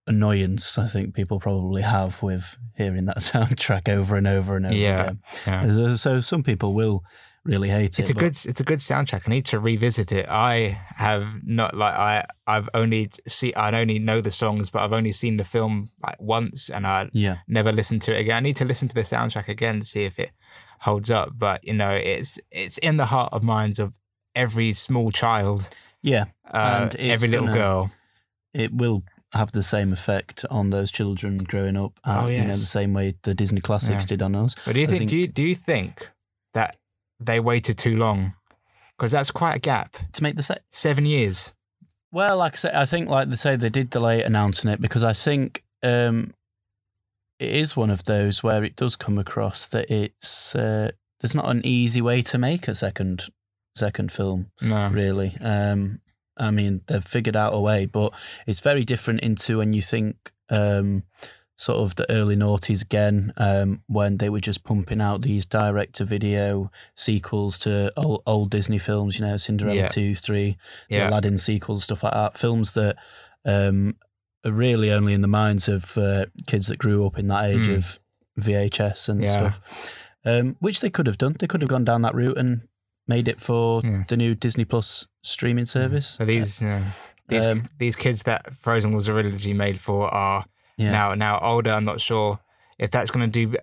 annoyance 0.07 0.77
I 0.77 0.87
think 0.87 1.13
people 1.13 1.39
probably 1.39 1.81
have 1.81 2.21
with 2.23 2.57
hearing 2.75 3.05
that 3.05 3.17
soundtrack 3.31 3.87
over 3.89 4.15
and 4.15 4.27
over 4.27 4.57
and 4.57 4.65
over 4.65 4.75
Yeah, 4.75 5.01
again. 5.03 5.19
yeah. 5.47 5.71
So, 5.71 5.95
so 5.95 6.19
some 6.19 6.43
people 6.43 6.73
will 6.73 7.03
really 7.45 7.69
hate 7.69 7.99
It's 7.99 8.09
it. 8.09 8.11
a 8.11 8.13
but- 8.13 8.19
good 8.19 8.31
it's 8.45 8.59
a 8.59 8.63
good 8.63 8.79
soundtrack. 8.79 9.27
I 9.27 9.31
need 9.31 9.45
to 9.45 9.59
revisit 9.59 10.11
it. 10.11 10.25
I 10.29 10.77
have 10.97 11.25
not 11.43 11.75
like 11.75 11.93
I 11.93 12.25
I've 12.47 12.69
only 12.73 13.11
see 13.27 13.53
I 13.53 13.77
only 13.79 13.99
know 13.99 14.21
the 14.21 14.31
songs, 14.31 14.69
but 14.69 14.81
I've 14.81 14.93
only 14.93 15.11
seen 15.11 15.37
the 15.37 15.43
film 15.45 15.89
like 16.01 16.19
once, 16.21 16.69
and 16.69 16.85
I 16.87 17.09
Yeah, 17.13 17.37
never 17.47 17.71
listened 17.71 18.01
to 18.03 18.15
it 18.15 18.19
again. 18.21 18.37
I 18.37 18.39
need 18.41 18.55
to 18.57 18.65
listen 18.65 18.87
to 18.89 18.95
the 18.95 19.01
soundtrack 19.01 19.47
again 19.49 19.79
to 19.81 19.85
see 19.85 20.03
if 20.05 20.19
it 20.19 20.31
holds 20.79 21.09
up. 21.11 21.31
But 21.37 21.63
you 21.65 21.73
know, 21.73 21.91
it's 21.91 22.39
it's 22.51 22.77
in 22.79 22.97
the 22.97 23.05
heart 23.05 23.33
of 23.33 23.43
minds 23.43 23.77
of 23.79 23.93
every 24.35 24.71
small 24.73 25.11
child, 25.11 25.67
yeah, 26.01 26.25
uh, 26.51 26.89
And 26.91 26.95
every 26.95 27.27
little 27.27 27.47
gonna- 27.47 27.57
girl. 27.57 27.91
it 28.53 28.73
will 28.73 29.03
have 29.33 29.51
the 29.51 29.63
same 29.63 29.91
effect 29.93 30.45
on 30.49 30.69
those 30.69 30.91
children 30.91 31.37
growing 31.37 31.75
up. 31.77 31.99
uh, 32.03 32.21
Oh, 32.23 32.27
you 32.27 32.41
know, 32.41 32.47
the 32.47 32.57
same 32.57 32.93
way 32.93 33.13
the 33.23 33.33
Disney 33.33 33.61
classics 33.61 34.03
Yeah. 34.03 34.07
did 34.09 34.21
on 34.21 34.35
us. 34.35 34.55
But 34.65 34.73
do 34.75 34.79
you 34.81 34.87
think, 34.87 34.99
think- 34.99 35.09
do 35.09 35.17
you 35.17 35.27
do 35.27 35.41
you 35.43 35.55
think 35.55 36.09
that 36.53 36.77
they 37.19 37.39
waited 37.39 37.77
too 37.77 37.97
long? 37.97 38.33
Because 38.97 39.11
that's 39.11 39.31
quite 39.31 39.55
a 39.55 39.59
gap. 39.59 39.95
To 40.13 40.23
make 40.23 40.35
the 40.35 40.43
set, 40.43 40.63
Seven 40.69 41.05
years. 41.05 41.51
Well, 42.11 42.37
like 42.37 42.53
I 42.53 42.57
say, 42.57 42.71
I 42.73 42.85
think 42.85 43.09
like 43.09 43.29
they 43.29 43.35
say 43.35 43.55
they 43.55 43.69
did 43.69 43.89
delay 43.89 44.21
announcing 44.23 44.69
it 44.69 44.79
because 44.79 45.03
I 45.03 45.13
think 45.13 45.63
um, 45.81 46.33
it 47.39 47.49
is 47.49 47.75
one 47.75 47.89
of 47.89 48.03
those 48.03 48.43
where 48.43 48.63
it 48.63 48.75
does 48.75 48.95
come 48.95 49.17
across 49.17 49.67
that 49.69 49.89
it's 49.89 50.55
uh, 50.55 50.91
there's 51.19 51.33
not 51.33 51.49
an 51.49 51.61
easy 51.65 52.01
way 52.01 52.21
to 52.21 52.37
make 52.37 52.67
a 52.67 52.75
second 52.75 53.25
second 53.75 54.11
film 54.11 54.51
No. 54.61 54.89
really. 54.89 55.35
Um, 55.41 56.01
I 56.37 56.51
mean, 56.51 56.81
they've 56.87 57.03
figured 57.03 57.35
out 57.35 57.53
a 57.53 57.59
way, 57.59 57.85
but 57.85 58.13
it's 58.47 58.59
very 58.61 58.83
different 58.83 59.21
into 59.21 59.57
when 59.59 59.73
you 59.73 59.81
think 59.81 60.31
um, 60.49 61.03
sort 61.55 61.77
of 61.79 61.95
the 61.95 62.09
early 62.11 62.35
noughties 62.35 62.81
again, 62.81 63.31
um, 63.37 63.83
when 63.87 64.17
they 64.17 64.29
were 64.29 64.39
just 64.39 64.63
pumping 64.63 64.99
out 65.01 65.21
these 65.21 65.45
direct 65.45 65.93
to 65.95 66.05
video 66.05 66.71
sequels 66.95 67.59
to 67.59 67.91
old, 67.95 68.23
old 68.25 68.49
Disney 68.49 68.79
films, 68.79 69.19
you 69.19 69.25
know, 69.25 69.37
Cinderella 69.37 69.75
Yeah. 69.77 69.87
2, 69.87 70.15
3, 70.15 70.57
the 70.89 70.95
Yeah. 70.95 71.09
Aladdin 71.09 71.37
sequels, 71.37 71.83
stuff 71.83 72.03
like 72.03 72.13
that. 72.13 72.37
Films 72.37 72.73
that 72.73 72.95
um, 73.45 73.95
are 74.45 74.51
really 74.51 74.91
only 74.91 75.13
in 75.13 75.21
the 75.21 75.27
minds 75.27 75.67
of 75.69 75.97
uh, 75.97 76.25
kids 76.47 76.67
that 76.67 76.77
grew 76.79 77.05
up 77.05 77.19
in 77.19 77.27
that 77.27 77.45
age 77.45 77.67
Mm. 77.67 77.75
of 77.75 77.99
VHS 78.39 79.09
and 79.09 79.21
Yeah. 79.21 79.31
stuff, 79.51 79.93
um, 80.25 80.55
which 80.59 80.79
they 80.79 80.89
could 80.89 81.05
have 81.07 81.17
done. 81.19 81.35
They 81.37 81.47
could 81.47 81.61
have 81.61 81.69
gone 81.69 81.83
down 81.85 82.01
that 82.01 82.15
route 82.15 82.37
and 82.37 82.67
made 83.07 83.27
it 83.27 83.39
for 83.41 83.81
Yeah. 83.83 84.03
the 84.07 84.17
new 84.17 84.35
Disney 84.35 84.65
Plus 84.65 85.07
streaming 85.21 85.65
service. 85.65 86.07
So 86.07 86.25
these 86.25 86.61
uh, 86.61 86.81
these 87.27 87.45
Um, 87.45 87.69
these 87.79 87.95
kids 87.95 88.23
that 88.23 88.55
Frozen 88.55 88.93
was 88.93 89.07
originally 89.09 89.53
made 89.53 89.79
for 89.79 90.07
are 90.13 90.45
yeah. 90.77 90.91
now 90.91 91.13
now 91.15 91.39
older. 91.39 91.71
I'm 91.71 91.85
not 91.85 92.01
sure 92.01 92.39
if 92.79 92.91
that's 92.91 93.11
going 93.11 93.29
to 93.31 93.45
do 93.47 93.55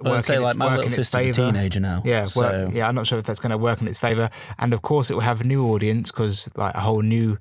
Well, 0.00 0.14
I'd 0.14 0.16
work 0.16 0.24
say 0.24 0.36
in 0.36 0.42
like 0.42 0.50
its, 0.50 0.58
my 0.58 0.76
little 0.76 0.90
sister's 0.90 1.24
a 1.26 1.32
teenager 1.32 1.80
now. 1.80 2.02
Yeah, 2.04 2.24
so 2.24 2.40
work, 2.40 2.74
yeah. 2.74 2.88
I'm 2.88 2.94
not 2.94 3.06
sure 3.06 3.18
if 3.18 3.24
that's 3.24 3.38
going 3.40 3.50
to 3.52 3.58
work 3.58 3.80
in 3.80 3.86
its 3.88 3.98
favor, 3.98 4.30
and 4.58 4.74
of 4.74 4.82
course 4.82 5.10
it 5.10 5.14
will 5.14 5.20
have 5.22 5.40
a 5.42 5.44
new 5.44 5.64
audience 5.66 6.10
because 6.10 6.48
like 6.56 6.74
a 6.74 6.80
whole 6.80 7.02
new, 7.02 7.38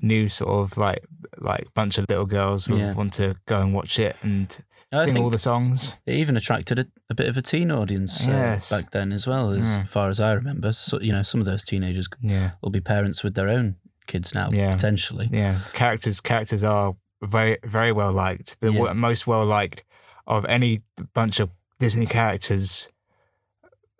new 0.00 0.28
sort 0.28 0.50
of 0.50 0.76
like 0.76 1.04
like 1.38 1.66
bunch 1.74 1.98
of 1.98 2.06
little 2.08 2.26
girls 2.26 2.68
will 2.68 2.78
Yeah. 2.78 2.94
want 2.94 3.12
to 3.14 3.34
go 3.46 3.60
and 3.60 3.74
watch 3.74 3.98
it 3.98 4.16
and 4.22 4.62
I 4.92 5.04
sing 5.04 5.18
all 5.18 5.30
the 5.30 5.38
songs. 5.38 5.96
it 6.06 6.14
even 6.14 6.36
attracted 6.36 6.78
a, 6.80 6.86
a 7.08 7.14
bit 7.14 7.28
of 7.28 7.36
a 7.36 7.42
teen 7.42 7.70
audience 7.70 8.26
uh, 8.26 8.30
Yes. 8.32 8.70
back 8.70 8.90
then 8.90 9.12
as 9.12 9.26
well, 9.26 9.50
as 9.50 9.78
Mm. 9.78 9.88
far 9.88 10.08
as 10.08 10.18
I 10.20 10.32
remember. 10.32 10.72
So 10.72 11.00
you 11.00 11.12
know, 11.12 11.22
some 11.22 11.40
of 11.40 11.46
those 11.46 11.62
teenagers 11.64 12.08
Yeah, 12.20 12.50
will 12.62 12.70
be 12.70 12.80
parents 12.80 13.22
with 13.22 13.34
their 13.34 13.48
own 13.48 13.76
kids 14.06 14.34
now, 14.34 14.50
Yeah. 14.52 14.74
potentially. 14.74 15.28
yeah. 15.32 15.60
Characters 15.72 16.20
characters 16.20 16.64
are 16.64 16.96
very 17.22 17.58
very 17.64 17.92
well 17.92 18.12
liked. 18.12 18.60
The 18.60 18.72
Yeah. 18.72 18.92
most 18.94 19.26
well 19.26 19.44
liked 19.46 19.84
of 20.26 20.44
any 20.46 20.82
bunch 21.14 21.38
of 21.40 21.50
Disney 21.78 22.06
characters 22.06 22.88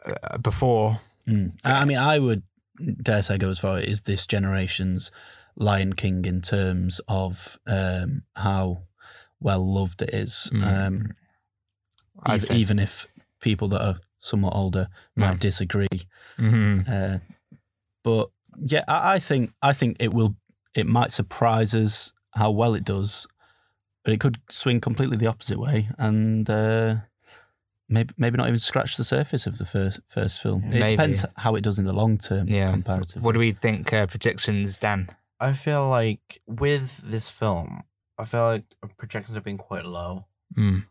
uh, 0.05 0.39
before. 0.39 1.01
Mm. 1.29 1.53
I 1.65 1.83
I 1.83 1.85
mean, 1.85 1.99
I 1.99 2.19
would 2.19 2.43
dare 3.03 3.23
say 3.23 3.39
go 3.39 3.51
as 3.51 3.59
far 3.59 3.79
is 3.79 4.03
this 4.03 4.27
generation's 4.27 5.11
Lion 5.57 5.93
King 5.93 6.25
in 6.25 6.41
terms 6.41 7.01
of 7.09 7.59
um, 7.67 8.23
how 8.35 8.83
well 9.41 9.65
loved 9.67 10.03
it 10.03 10.15
is. 10.15 10.51
Mm. 10.53 10.87
Um, 10.87 11.11
I'd 12.25 12.43
even, 12.45 12.57
even 12.57 12.79
if 12.79 13.07
people 13.41 13.69
that 13.69 13.83
are 13.83 14.01
somewhat 14.21 14.55
older 14.55 14.89
might 15.17 15.33
Yeah. 15.33 15.37
disagree. 15.39 15.89
Mhm. 16.39 16.89
Uh, 16.89 17.19
but 18.03 18.29
yeah, 18.65 18.85
I, 18.89 19.15
I 19.15 19.19
think 19.19 19.53
I 19.63 19.73
think 19.73 19.97
it 20.01 20.13
will. 20.13 20.37
It 20.75 20.87
might 20.87 21.13
surprise 21.13 21.75
us 21.75 22.13
how 22.35 22.51
well 22.51 22.75
it 22.75 22.85
does, 22.85 23.27
but 24.05 24.13
it 24.13 24.21
could 24.21 24.39
swing 24.51 24.81
completely 24.81 25.17
the 25.17 25.27
opposite 25.27 25.59
way, 25.59 25.89
and 25.99 26.49
uh, 26.49 26.97
maybe 27.89 28.13
maybe 28.19 28.37
not 28.37 28.47
even 28.49 28.59
scratch 28.59 28.97
the 28.97 29.05
surface 29.05 29.47
of 29.47 29.59
the 29.59 29.65
first 29.65 30.01
first 30.07 30.43
film. 30.43 30.65
It 30.65 30.81
Maybe. 30.81 30.91
depends 30.91 31.25
how 31.37 31.55
it 31.57 31.63
does 31.63 31.79
in 31.79 31.87
the 31.87 31.93
long 31.93 32.19
term. 32.19 32.47
Yeah. 32.49 32.71
comparatively. 32.71 33.23
What 33.23 33.33
do 33.33 33.39
we 33.39 33.53
think? 33.53 33.93
Uh, 33.93 34.07
projections, 34.07 34.79
Dan. 34.79 35.09
I 35.41 35.55
feel 35.55 35.89
like 35.89 36.41
with 36.47 36.99
this 37.03 37.31
film, 37.31 37.83
I 38.21 38.25
feel 38.25 38.45
like 38.45 38.65
projections 38.99 39.35
have 39.35 39.45
been 39.45 39.59
quite 39.59 39.85
low 39.85 40.27
Mm. 40.57 40.87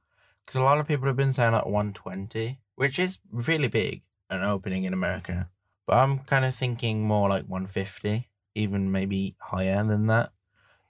because 0.46 0.60
a 0.60 0.64
lot 0.64 0.80
of 0.80 0.88
people 0.88 1.08
have 1.08 1.18
been 1.18 1.34
saying 1.34 1.52
like 1.54 1.66
120, 1.66 2.60
which 2.76 2.98
is 2.98 3.20
really 3.32 3.68
big 3.68 4.04
an 4.30 4.42
opening 4.44 4.84
in 4.86 4.94
America. 4.94 5.50
But 5.86 5.98
I'm 5.98 6.20
kind 6.20 6.46
of 6.46 6.56
thinking 6.56 7.04
more 7.08 7.28
like 7.30 7.46
150, 7.46 8.30
even 8.56 8.92
maybe 8.92 9.36
higher 9.40 9.84
than 9.84 10.08
that, 10.08 10.32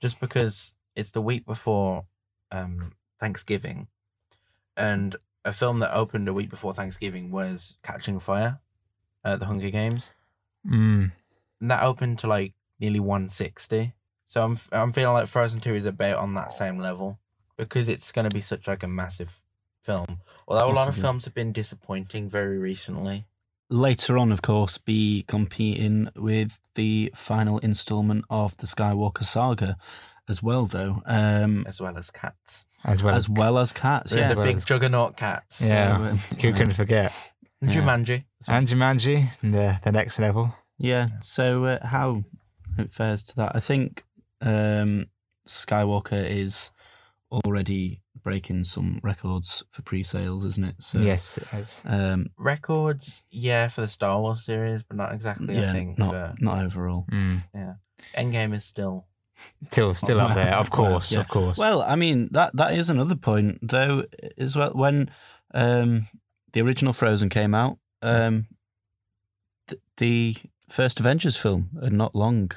just 0.02 0.20
because 0.20 0.76
it's 0.96 1.12
the 1.12 1.22
week 1.22 1.46
before 1.46 2.06
um, 2.52 2.94
Thanksgiving, 3.20 3.88
and 4.78 5.16
a 5.46 5.52
film 5.54 5.80
that 5.80 5.94
opened 5.94 6.28
a 6.28 6.34
week 6.34 6.50
before 6.50 6.74
Thanksgiving 6.74 7.32
was 7.32 7.78
Catching 7.84 8.20
Fire, 8.20 8.60
at 9.24 9.40
the 9.40 9.46
Hunger 9.46 9.70
Games. 9.70 10.14
Mm. 10.66 11.12
and 11.62 11.72
that 11.72 11.84
opened 11.84 12.20
to 12.20 12.28
like 12.28 12.54
nearly 12.80 13.00
160. 13.00 13.94
So 14.30 14.44
I'm 14.44 14.60
I'm 14.72 14.94
feeling 14.94 15.14
like 15.16 15.28
Frozen 15.28 15.62
2 15.62 15.74
is 15.74 15.86
about 15.88 16.18
on 16.18 16.36
that 16.36 16.54
same 16.54 16.78
level 16.78 17.18
because 17.58 17.90
it's 17.90 18.12
going 18.12 18.30
to 18.30 18.34
be 18.34 18.42
such 18.42 18.68
like 18.68 18.84
a 18.84 18.88
massive 18.88 19.42
film. 19.84 20.20
Although 20.48 20.70
a 20.70 20.72
lot 20.72 20.88
of 20.88 20.96
films 20.96 21.26
have 21.26 21.34
been 21.34 21.52
disappointing 21.52 22.30
very 22.30 22.60
recently. 22.60 23.26
later 23.72 24.20
on, 24.20 24.32
of 24.32 24.44
course, 24.44 24.78
be 24.78 25.24
competing 25.28 26.10
with 26.16 26.60
the 26.76 27.12
final 27.16 27.58
installment 27.60 28.24
of 28.30 28.56
the 28.58 28.68
Skywalker 28.68 29.24
saga, 29.24 29.78
as 30.28 30.44
well, 30.44 30.66
though, 30.68 31.02
um, 31.08 31.66
as 31.68 31.82
well 31.82 31.98
as 31.98 32.12
cats. 32.12 32.66
As 32.84 33.02
well 33.04 33.16
as 33.16 33.28
well 33.28 33.58
as 33.58 33.74
cats. 33.74 34.14
Yeah, 34.14 34.20
Yeah, 34.22 34.28
the 34.30 34.36
well 34.36 34.46
big 34.46 34.58
as- 34.58 34.66
juggernaut 34.66 35.18
cats. 35.18 35.60
Yeah. 35.62 36.16
So, 36.18 36.36
Who 36.42 36.54
can 36.54 36.72
forget? 36.72 37.12
And 37.62 37.74
Yeah. 37.74 37.82
Jumanji. 37.82 38.24
And 38.48 38.68
Jumanji, 38.68 39.30
the 39.42 39.80
the 39.84 39.92
next 39.92 40.20
level. 40.20 40.54
Yeah. 40.78 41.08
So 41.22 41.66
uh, 41.66 41.88
how 41.88 42.24
it 42.78 42.92
fares 42.94 43.24
to 43.24 43.36
that? 43.38 43.56
I 43.56 43.60
think 43.60 44.04
um, 44.42 45.08
Skywalker 45.48 46.30
is 46.30 46.72
already 47.32 48.02
breaking 48.24 48.64
some 48.64 49.00
records 49.04 49.64
for 49.72 49.82
pre-sales, 49.82 50.46
isn't 50.46 50.64
it? 50.64 50.76
So 50.80 51.00
yes, 51.00 51.38
it 51.38 51.48
is. 51.54 51.82
Um, 51.86 52.28
Records, 52.38 53.26
yeah, 53.32 53.68
for 53.68 53.82
the 53.82 53.88
Star 53.88 54.20
Wars 54.20 54.44
series, 54.46 54.84
but 54.84 54.98
not 54.98 55.14
exactly. 55.14 55.56
Yeah, 55.56 55.62
I 55.62 55.64
yeah, 55.66 55.74
think 55.74 56.00
not 56.00 56.12
for 56.12 56.36
not 56.40 56.66
overall. 56.66 57.06
Mm. 57.12 57.44
Endgame 58.18 58.54
is 58.56 58.66
still. 58.66 59.06
Still, 59.68 59.94
still 59.94 60.20
up 60.20 60.36
there. 60.36 60.54
Of 60.56 60.70
course, 60.80 61.14
yeah. 61.14 61.22
of 61.22 61.30
course. 61.30 61.58
Well, 61.58 61.82
I 61.82 61.96
mean 61.96 62.30
that 62.32 62.56
that 62.58 62.76
is 62.76 62.90
another 62.90 63.16
point 63.16 63.60
though 63.62 64.04
as 64.38 64.58
well. 64.58 64.74
When 64.74 65.10
um, 65.54 66.08
the 66.52 66.62
original 66.62 66.92
Frozen 66.92 67.30
came 67.30 67.56
out, 67.56 67.78
um, 68.02 68.48
th- 69.68 69.82
the 69.96 70.36
first 70.70 71.00
Avengers 71.00 71.38
film 71.38 71.70
had 71.82 71.94
not 71.94 72.16
long 72.16 72.52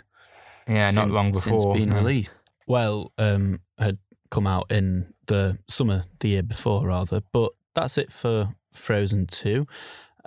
yeah, 0.68 0.90
not 0.90 1.04
sin- 1.04 1.12
long 1.12 1.34
since 1.34 1.56
before. 1.56 1.74
being 1.74 1.90
no. 1.90 1.96
released. 1.96 2.30
Well, 2.66 3.12
um, 3.18 3.60
had 3.78 3.98
come 4.30 4.46
out 4.46 4.70
in 4.70 5.12
the 5.26 5.58
summer 5.68 6.04
the 6.20 6.28
year 6.28 6.42
before, 6.42 6.86
rather. 6.86 7.22
But 7.32 7.52
that's 7.74 7.98
it 7.98 8.12
for 8.12 8.54
Frozen 8.72 9.26
Two. 9.26 9.66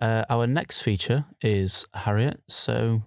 Uh, 0.01 0.25
our 0.29 0.45
next 0.45 0.81
feature 0.81 1.25
is 1.41 1.85
Harriet. 1.93 2.41
So, 2.49 3.03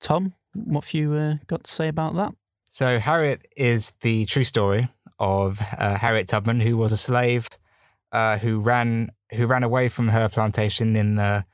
Tom, 0.00 0.34
what 0.54 0.84
have 0.84 0.94
you 0.94 1.14
uh, 1.14 1.34
got 1.46 1.64
to 1.64 1.70
say 1.70 1.88
about 1.88 2.14
that? 2.14 2.34
So 2.68 3.00
Harriet 3.00 3.46
is 3.56 3.92
the 4.00 4.26
true 4.26 4.44
story 4.44 4.88
of 5.18 5.60
uh, 5.76 5.98
Harriet 5.98 6.28
Tubman, 6.28 6.60
who 6.60 6.76
was 6.76 6.92
a 6.92 6.96
slave 6.96 7.48
uh, 8.12 8.38
who 8.38 8.60
ran 8.60 9.10
who 9.32 9.46
ran 9.46 9.62
away 9.62 9.88
from 9.88 10.08
her 10.08 10.28
plantation 10.28 10.96
in 10.96 11.16
the 11.16 11.44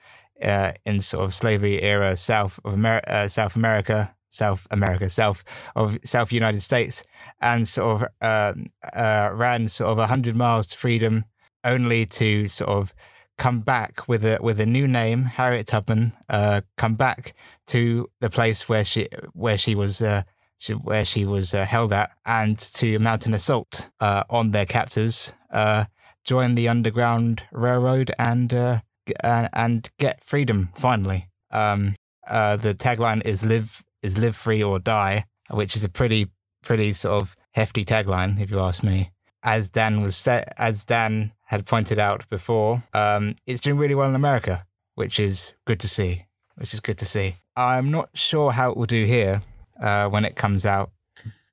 uh, 0.43 0.73
in 0.85 1.01
sort 1.01 1.25
of 1.25 1.35
slavery 1.35 1.83
era 1.83 2.17
South 2.17 2.61
of 2.65 2.75
America, 2.75 3.11
uh, 3.11 3.29
South 3.29 3.57
America, 3.57 4.15
South 4.29 4.67
America, 4.71 5.09
South 5.09 5.45
of 5.75 5.99
South 6.05 6.33
United 6.33 6.63
States, 6.63 7.03
and 7.41 7.67
sort 7.67 8.03
of 8.03 8.09
um, 8.21 8.67
uh, 8.95 9.31
ran 9.33 9.69
sort 9.69 9.99
of 9.99 10.09
hundred 10.09 10.37
miles 10.37 10.67
to 10.69 10.79
freedom, 10.79 11.25
only 11.65 12.07
to 12.07 12.47
sort 12.49 12.71
of 12.71 12.95
come 13.39 13.61
back 13.61 14.09
with 14.09 14.25
a 14.25 14.39
with 14.41 14.61
a 14.61 14.67
new 14.67 14.87
name, 14.87 15.25
Harriet 15.25 15.67
Tubman, 15.67 16.13
uh, 16.29 16.63
come 16.77 16.95
back 16.95 17.35
to 17.67 18.09
the 18.21 18.31
place 18.31 18.69
where 18.69 18.85
she 18.85 19.09
where 19.33 19.59
she 19.59 19.75
was 19.75 20.03
uh, 20.03 20.23
she, 20.59 20.73
where 20.73 21.05
she 21.05 21.25
was 21.25 21.55
uh, 21.55 21.65
held 21.65 21.93
at, 21.93 22.13
and 22.25 22.59
to 22.59 22.99
mount 22.99 23.27
an 23.27 23.35
assault 23.35 23.91
uh, 24.01 24.25
on 24.31 24.51
their 24.51 24.67
captors, 24.67 25.35
uh, 25.51 25.85
join 26.25 26.55
the 26.55 26.69
Underground 26.69 27.43
Railroad, 27.53 28.11
and 28.19 28.53
uh, 28.53 28.81
uh, 29.23 29.49
and 29.53 29.89
get 29.99 30.25
freedom 30.25 30.71
finally. 30.75 31.29
Um, 31.51 31.95
uh, 32.29 32.57
the 32.57 32.75
tagline 32.75 33.25
is 33.25 33.45
"Live 33.45 33.85
is 34.03 34.19
live 34.19 34.37
free 34.37 34.63
or 34.63 34.79
die," 34.79 35.25
which 35.51 35.77
is 35.77 35.85
a 35.85 35.89
pretty 35.89 36.29
pretty 36.63 36.93
sort 36.93 37.23
of 37.23 37.35
hefty 37.53 37.85
tagline, 37.85 38.41
if 38.41 38.51
you 38.51 38.59
ask 38.59 38.83
me. 38.83 39.11
As 39.43 39.71
Dan 39.71 40.03
was 40.03 40.17
set, 40.17 40.53
as 40.59 40.85
Dan 40.85 41.33
had 41.45 41.65
pointed 41.67 41.99
out 41.99 42.29
before, 42.29 42.83
um, 42.93 43.37
it's 43.47 43.61
doing 43.61 43.79
really 43.79 43.95
well 43.95 44.09
in 44.09 44.17
America, 44.17 44.67
which 44.97 45.21
is 45.21 45.53
good 45.65 45.79
to 45.81 45.89
see. 45.89 46.25
Which 46.57 46.75
is 46.75 46.81
good 46.81 46.99
to 46.99 47.05
see. 47.07 47.37
I'm 47.55 47.91
not 47.91 48.09
sure 48.15 48.51
how 48.53 48.71
it 48.71 48.77
will 48.77 48.87
do 48.87 49.05
here 49.05 49.43
uh, 49.81 50.09
when 50.09 50.25
it 50.25 50.37
comes 50.37 50.67
out, 50.67 50.91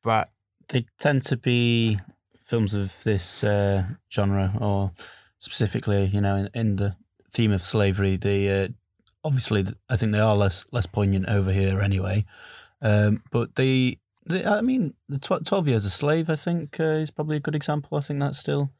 but 0.02 0.30
They 0.70 0.86
tend 0.98 1.26
to 1.26 1.38
be 1.38 2.00
films 2.40 2.74
of 2.74 3.04
this 3.04 3.44
uh, 3.44 3.84
genre, 4.12 4.54
or 4.60 4.92
specifically, 5.40 6.06
you 6.06 6.22
know, 6.22 6.36
in, 6.38 6.50
in 6.54 6.76
the 6.78 6.96
theme 7.32 7.52
of 7.52 7.62
slavery. 7.62 8.16
They 8.16 8.64
uh, 8.64 8.68
obviously, 9.24 9.66
I 9.90 9.96
think 9.96 10.12
they 10.12 10.20
are 10.20 10.36
less 10.36 10.66
less 10.72 10.86
poignant 10.86 11.28
over 11.30 11.52
here 11.52 11.82
anyway. 11.82 12.26
Um, 12.82 13.24
but 13.32 13.56
the, 13.56 13.98
they, 14.26 14.44
I 14.46 14.62
mean, 14.62 14.94
the 15.08 15.18
tw- 15.20 15.46
Twelve 15.46 15.68
Years 15.68 15.86
a 15.86 15.90
Slave, 15.90 16.30
I 16.30 16.36
think, 16.36 16.80
uh, 16.80 16.84
is 17.02 17.12
probably 17.12 17.38
a 17.38 17.42
good 17.42 17.56
example. 17.56 17.98
I 17.98 18.02
think 18.02 18.20
that 18.20 18.36
still 18.36 18.72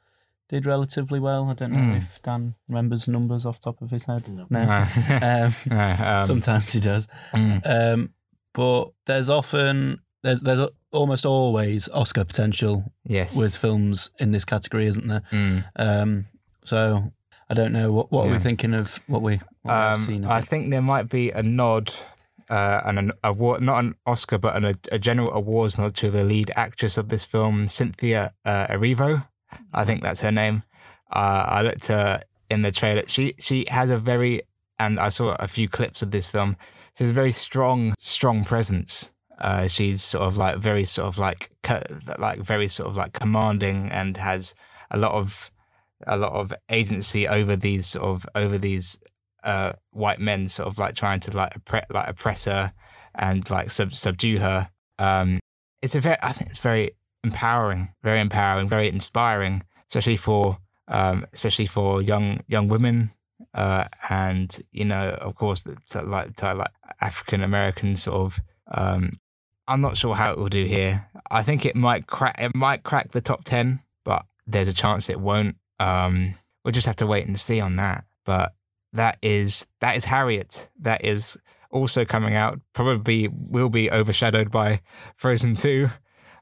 did 0.49 0.65
relatively 0.65 1.19
well. 1.19 1.49
I 1.49 1.53
don't 1.53 1.71
know 1.71 1.79
Mm. 1.79 1.97
if 2.01 2.21
Dan 2.21 2.56
remembers 2.67 3.08
numbers 3.08 3.45
off 3.45 3.60
the 3.60 3.71
top 3.71 3.82
of 3.82 3.89
his 3.91 4.03
head. 4.06 4.27
No. 4.49 4.60
um, 5.21 5.53
No, 5.69 5.95
um, 6.06 6.23
sometimes 6.25 6.71
he 6.73 6.79
does. 6.79 7.08
mm, 7.34 7.62
Um, 7.65 8.13
but 8.53 8.91
there's 9.06 9.29
often 9.29 9.99
there's 10.21 10.41
there's 10.41 10.62
almost 10.91 11.25
always 11.25 11.89
Oscar 11.89 12.23
potential 12.25 12.91
yes. 13.06 13.36
with 13.38 13.56
films 13.56 14.12
in 14.19 14.32
this 14.32 14.45
category, 14.45 14.86
isn't 14.88 15.08
there? 15.08 15.23
Mm. 15.32 15.63
Um, 15.77 16.25
so 16.65 17.12
I 17.49 17.53
don't 17.53 17.71
know 17.73 17.91
what 17.91 18.12
what 18.12 18.27
are 18.27 18.32
we 18.32 18.39
thinking 18.39 18.73
of 18.73 18.99
what 19.08 19.21
we 19.21 19.36
what 19.36 19.41
we've 19.41 19.43
Um. 19.65 20.26
I 20.26 20.41
think 20.41 20.71
there 20.71 20.82
might 20.82 21.10
be 21.10 21.32
a 21.32 21.41
nod, 21.41 21.93
uh, 22.49 22.82
and 22.86 22.99
an 22.99 23.12
award, 23.23 23.62
not 23.62 23.84
an 23.84 23.95
Oscar, 24.06 24.38
but 24.38 24.56
an, 24.56 24.76
a 24.91 24.99
general 24.99 25.32
awards 25.34 25.78
nod 25.78 25.95
to 25.95 26.12
the 26.12 26.23
lead 26.23 26.52
actress 26.56 26.97
of 26.97 27.10
this 27.10 27.26
film, 27.26 27.67
Cynthia 27.67 28.34
uh, 28.45 28.67
Erivo. 28.67 29.26
I 29.73 29.86
think 29.86 30.02
that's 30.02 30.21
her 30.21 30.32
name. 30.32 30.63
Uh, 31.12 31.45
I 31.47 31.62
looked 31.62 31.88
her 31.88 32.21
in 32.49 32.62
the 32.62 32.71
trailer. 32.71 33.04
She 33.08 33.34
she 33.39 33.65
has 33.69 33.89
a 33.89 33.97
very, 33.97 34.41
and 34.80 34.99
I 34.99 35.10
saw 35.10 35.36
a 35.39 35.47
few 35.47 35.69
clips 35.69 36.02
of 36.02 36.12
this 36.12 36.28
film. 36.28 36.58
She 36.97 37.04
has 37.04 37.12
a 37.12 37.13
very 37.13 37.32
strong, 37.32 37.93
strong 37.97 38.43
presence. 38.45 39.13
Uh, 39.39 39.67
she's 39.67 40.02
sort 40.02 40.23
of 40.23 40.38
like 40.38 40.58
very 40.58 40.86
sort 40.86 41.08
of 41.08 41.17
like 41.17 41.49
like 42.17 42.39
very 42.39 42.67
sort 42.67 42.89
of 42.89 42.95
like 42.95 43.13
commanding 43.13 43.89
and 43.89 44.17
has 44.17 44.56
a 44.91 44.97
lot 44.97 45.13
of 45.13 45.52
a 46.06 46.17
lot 46.17 46.34
of 46.34 46.54
agency 46.69 47.28
over 47.28 47.56
these 47.56 47.88
sort 47.88 48.06
of 48.06 48.26
over 48.36 48.58
these 48.58 48.99
uh, 49.43 49.73
white 49.91 50.19
men 50.19 50.47
sort 50.47 50.67
of 50.67 50.79
like 50.79 50.95
trying 50.95 51.19
to 51.21 51.36
like 51.36 51.53
oppre- 51.53 51.91
like 51.91 52.08
oppress 52.08 52.45
her 52.45 52.73
and 53.15 53.49
like 53.49 53.71
sub- 53.71 53.93
subdue 53.93 54.39
her. 54.39 54.69
Um, 54.99 55.39
it's 55.82 55.95
a 55.95 56.01
very 56.01 56.17
I 56.21 56.32
think 56.34 56.49
it's 56.49 56.60
very 56.60 56.91
empowering, 57.23 57.89
very 58.03 58.19
empowering, 58.19 58.67
very 58.67 58.89
inspiring, 58.89 59.63
especially 59.88 60.17
for 60.17 60.58
um, 60.88 61.25
especially 61.34 61.65
for 61.65 62.01
young 62.01 62.39
young 62.47 62.67
women. 62.67 63.12
Uh, 63.53 63.86
and 64.10 64.60
you 64.71 64.86
know, 64.86 65.10
of 65.21 65.36
course, 65.36 65.63
the, 65.63 65.77
like 66.06 66.41
like 66.41 66.71
African 67.01 67.43
American 67.43 67.95
sort 67.95 68.15
of. 68.15 68.39
Um, 68.69 69.12
I'm 69.67 69.82
not 69.82 69.95
sure 69.95 70.13
how 70.13 70.34
it 70.34 70.38
will 70.38 70.49
do 70.49 70.65
here. 70.65 71.08
I 71.32 71.41
think 71.43 71.65
it 71.65 71.75
might 71.75 72.08
crack. 72.08 72.36
It 72.39 72.56
might 72.56 72.84
crack 72.84 73.12
the 73.12 73.21
top 73.21 73.43
ten, 73.43 73.82
but 74.03 74.25
there's 74.45 74.67
a 74.67 74.73
chance 74.73 75.10
it 75.10 75.19
won't. 75.19 75.56
Um, 75.79 76.36
we'll 76.63 76.73
just 76.73 76.88
have 76.88 76.97
to 76.97 77.08
wait 77.08 77.27
and 77.27 77.39
see 77.39 77.62
on 77.62 77.77
that. 77.77 78.06
But 78.25 78.53
that 78.93 79.17
is 79.21 79.67
that 79.79 79.95
is 79.97 80.06
Harriet. 80.06 80.69
That 80.79 81.03
is 81.03 81.38
also 81.71 82.06
coming 82.06 82.36
out. 82.36 82.60
Probably 82.73 83.27
will 83.27 83.69
be 83.69 83.91
overshadowed 83.91 84.51
by 84.51 84.82
Frozen 85.15 85.56
Two. 85.56 85.89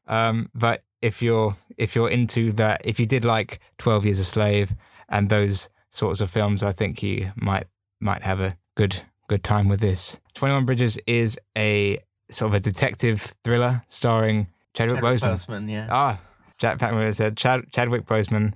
Um, 0.08 0.50
but 0.54 0.84
if 1.02 1.22
you're 1.22 1.56
if 1.78 1.96
you're 1.96 2.10
into 2.10 2.52
that, 2.54 2.86
if 2.86 3.00
you 3.00 3.06
did 3.06 3.26
like 3.26 3.60
Twelve 3.78 4.06
Years 4.06 4.20
a 4.20 4.24
Slave 4.24 4.76
and 5.10 5.30
those 5.30 5.70
sorts 5.90 6.22
of 6.22 6.30
films, 6.30 6.64
I 6.64 6.72
think 6.72 7.02
you 7.02 7.32
might 7.36 7.68
might 8.00 8.22
have 8.22 8.40
a 8.40 8.58
good 8.76 9.02
good 9.28 9.44
time 9.44 9.68
with 9.68 9.80
this. 9.80 10.20
Twenty 10.34 10.54
One 10.54 10.66
Bridges 10.66 11.00
is 11.08 11.40
a 11.58 11.98
sort 12.30 12.50
of 12.52 12.56
a 12.56 12.60
detective 12.60 13.34
thriller 13.44 13.82
starring 13.88 14.48
Chadwick 14.74 14.98
Chadwick 14.98 15.22
Boseman. 15.22 15.46
Boseman, 15.46 15.72
yeah. 15.72 15.88
Ah, 15.90 16.20
Jack 16.58 16.78
Packman 16.78 17.14
said 17.14 17.38
Chad, 17.38 17.72
Chadwick 17.72 18.06
Boseman. 18.06 18.54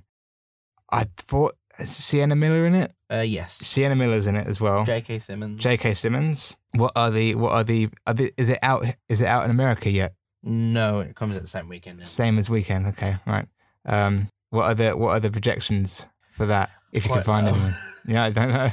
I 0.90 1.06
thought 1.16 1.55
Sienna 1.84 2.36
Miller 2.36 2.64
in 2.66 2.74
it. 2.74 2.92
Uh, 3.12 3.20
yes. 3.20 3.56
Sienna 3.58 3.94
Miller's 3.96 4.26
in 4.26 4.36
it 4.36 4.46
as 4.46 4.60
well. 4.60 4.84
J.K. 4.84 5.18
Simmons. 5.20 5.60
J.K. 5.62 5.94
Simmons. 5.94 6.56
What 6.72 6.92
are 6.96 7.10
the 7.10 7.34
what 7.34 7.52
are 7.52 7.64
the, 7.64 7.88
are 8.06 8.14
the 8.14 8.32
is 8.36 8.48
it 8.48 8.58
out 8.62 8.84
is 9.08 9.20
it 9.20 9.26
out 9.26 9.44
in 9.44 9.50
America 9.50 9.90
yet? 9.90 10.12
No, 10.42 11.00
it 11.00 11.14
comes 11.16 11.36
at 11.36 11.42
the 11.42 11.48
same 11.48 11.68
weekend. 11.68 11.98
now. 11.98 12.04
Same 12.04 12.38
as 12.38 12.48
weekend. 12.50 12.86
Okay, 12.88 13.16
right. 13.26 13.46
Um, 13.84 14.26
what 14.50 14.64
are 14.66 14.74
the 14.74 14.96
what 14.96 15.10
are 15.10 15.20
the 15.20 15.30
projections 15.30 16.06
for 16.32 16.46
that? 16.46 16.70
If 16.92 17.06
you 17.06 17.12
can 17.12 17.22
find 17.22 17.46
low. 17.46 17.52
anyone. 17.52 17.76
Yeah, 18.08 18.22
I 18.24 18.30
don't 18.30 18.50
know. 18.50 18.68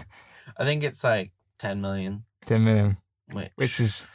I 0.57 0.63
think 0.63 0.83
it's 0.83 1.03
like 1.03 1.31
10 1.57 1.81
million, 1.81 2.25
Ten 2.45 2.63
million, 2.63 2.97
which, 3.31 3.51
which 3.55 3.79
is 3.79 4.05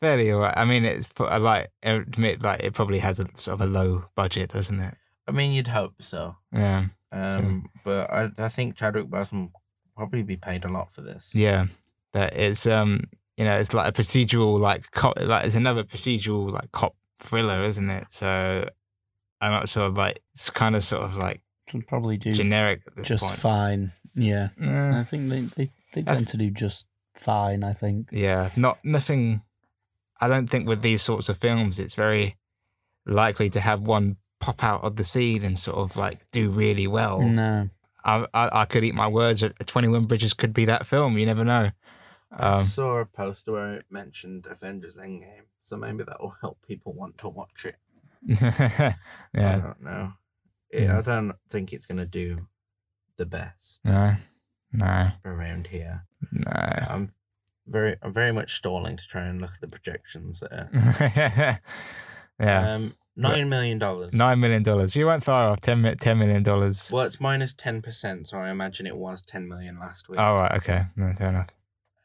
fairly 0.00 0.32
alright. 0.32 0.56
I 0.56 0.64
mean, 0.64 0.84
it's 0.84 1.08
I 1.18 1.38
like 1.38 1.68
admit 1.82 2.42
like 2.42 2.60
it 2.60 2.72
probably 2.72 3.00
has 3.00 3.18
a 3.18 3.26
sort 3.34 3.54
of 3.54 3.60
a 3.62 3.66
low 3.66 4.04
budget, 4.14 4.50
doesn't 4.50 4.78
it? 4.78 4.94
I 5.26 5.32
mean, 5.32 5.50
you'd 5.52 5.66
hope 5.66 5.94
so. 6.00 6.36
Yeah, 6.52 6.86
Um, 7.12 7.68
But 7.84 8.10
I, 8.10 8.30
I 8.38 8.48
think 8.48 8.76
Chadwick 8.76 9.06
Boseman 9.06 9.50
will 9.52 9.62
probably 9.96 10.22
be 10.22 10.36
paid 10.36 10.64
a 10.64 10.70
lot 10.70 10.92
for 10.92 11.02
this. 11.02 11.30
yeah. 11.32 11.66
That 12.12 12.34
it's 12.36 12.66
um 12.66 13.04
you 13.38 13.44
know 13.46 13.58
it's 13.58 13.72
like 13.72 13.88
a 13.88 13.92
procedural 14.02 14.58
like 14.58 14.90
cop 14.90 15.14
like 15.18 15.46
it's 15.46 15.54
another 15.54 15.82
procedural 15.84 16.50
like 16.52 16.70
cop 16.72 16.94
thriller, 17.20 17.62
isn't 17.64 17.88
it? 17.90 18.04
So 18.10 18.68
I'm 19.40 19.50
not 19.52 19.68
sure 19.70 19.88
like 19.88 20.20
it's 20.34 20.50
kind 20.50 20.76
of 20.76 20.84
sort 20.84 21.02
of 21.02 21.16
like 21.16 21.40
It'll 21.68 21.82
probably 21.82 22.18
do 22.18 22.34
generic 22.34 22.82
at 22.86 22.96
this 22.96 23.08
just 23.08 23.24
point. 23.24 23.38
fine. 23.38 23.92
Yeah. 24.14 24.48
I 24.60 25.04
think 25.04 25.30
they 25.30 25.40
they, 25.56 25.70
they 25.94 26.00
I 26.02 26.14
tend 26.16 26.28
to 26.28 26.36
do 26.36 26.50
just 26.50 26.86
fine. 27.14 27.64
I 27.64 27.72
think. 27.72 28.08
Yeah, 28.12 28.50
not 28.56 28.84
nothing. 28.84 29.40
I 30.20 30.28
don't 30.28 30.48
think 30.48 30.68
with 30.68 30.82
these 30.82 31.00
sorts 31.02 31.28
of 31.30 31.38
films, 31.38 31.78
it's 31.78 31.94
very 31.94 32.36
likely 33.06 33.48
to 33.50 33.60
have 33.60 33.80
one 33.80 34.16
pop 34.42 34.62
out 34.62 34.84
of 34.84 34.96
the 34.96 35.04
scene 35.04 35.44
and 35.44 35.58
sort 35.58 35.78
of 35.78 35.96
like 35.96 36.30
do 36.32 36.50
really 36.50 36.86
well. 36.86 37.22
No, 37.22 37.70
I, 38.04 38.26
I, 38.34 38.60
I 38.60 38.64
could 38.66 38.84
eat 38.84 38.94
my 38.94 39.08
words. 39.08 39.42
Twenty 39.66 39.88
One 39.88 40.04
Bridges 40.04 40.34
could 40.34 40.52
be 40.52 40.66
that 40.66 40.84
film. 40.84 41.16
You 41.16 41.24
never 41.24 41.44
know. 41.44 41.70
I 42.30 42.58
Um, 42.58 42.64
saw 42.64 42.98
a 42.98 43.06
poster 43.06 43.52
where 43.52 43.74
it 43.74 43.86
mentioned 43.90 44.46
Avengers 44.50 44.96
Endgame, 44.96 45.46
so 45.64 45.76
maybe 45.76 46.02
that 46.04 46.20
will 46.20 46.34
help 46.40 46.58
people 46.66 46.92
want 46.92 47.16
to 47.18 47.28
watch 47.28 47.64
it. 47.64 47.76
yeah. 48.26 48.94
I 49.34 49.60
don't 49.60 49.82
know. 49.82 50.12
It, 50.70 50.82
Yeah. 50.84 50.98
I 50.98 51.02
don't 51.02 51.32
think 51.50 51.72
it's 51.72 51.86
going 51.86 51.98
to 51.98 52.06
do 52.06 52.46
the 53.18 53.26
best 53.26 53.78
no, 53.84 54.14
no, 54.72 55.08
around 55.24 55.66
here. 55.66 56.06
no. 56.32 56.50
I'm 56.88 57.12
very, 57.66 57.96
I'm 58.02 58.12
very 58.12 58.32
much 58.32 58.56
stalling 58.56 58.96
to 58.96 59.06
try 59.06 59.26
and 59.26 59.40
look 59.40 59.52
at 59.54 59.60
the 59.60 59.68
projections 59.68 60.40
there. 60.40 60.70
yeah, 62.40 62.74
Um, 62.74 62.94
nine 63.16 63.48
million 63.48 63.78
dollars. 63.78 64.12
nine 64.12 64.40
million 64.40 64.62
dollars. 64.62 64.94
You 64.96 65.06
weren't 65.06 65.24
far 65.24 65.48
off. 65.48 65.60
Ten, 65.60 65.82
$10 65.82 66.18
million. 66.18 66.42
Well, 66.44 67.06
it's 67.06 67.20
minus 67.20 67.54
ten 67.54 67.82
percent, 67.82 68.28
so 68.28 68.38
I 68.38 68.50
imagine 68.50 68.86
it 68.86 68.96
was 68.96 69.22
ten 69.22 69.48
million 69.48 69.78
last 69.78 70.08
week. 70.08 70.18
Oh 70.18 70.34
right, 70.34 70.56
okay, 70.56 70.82
no, 70.96 71.12
fair 71.16 71.28
enough. 71.28 71.48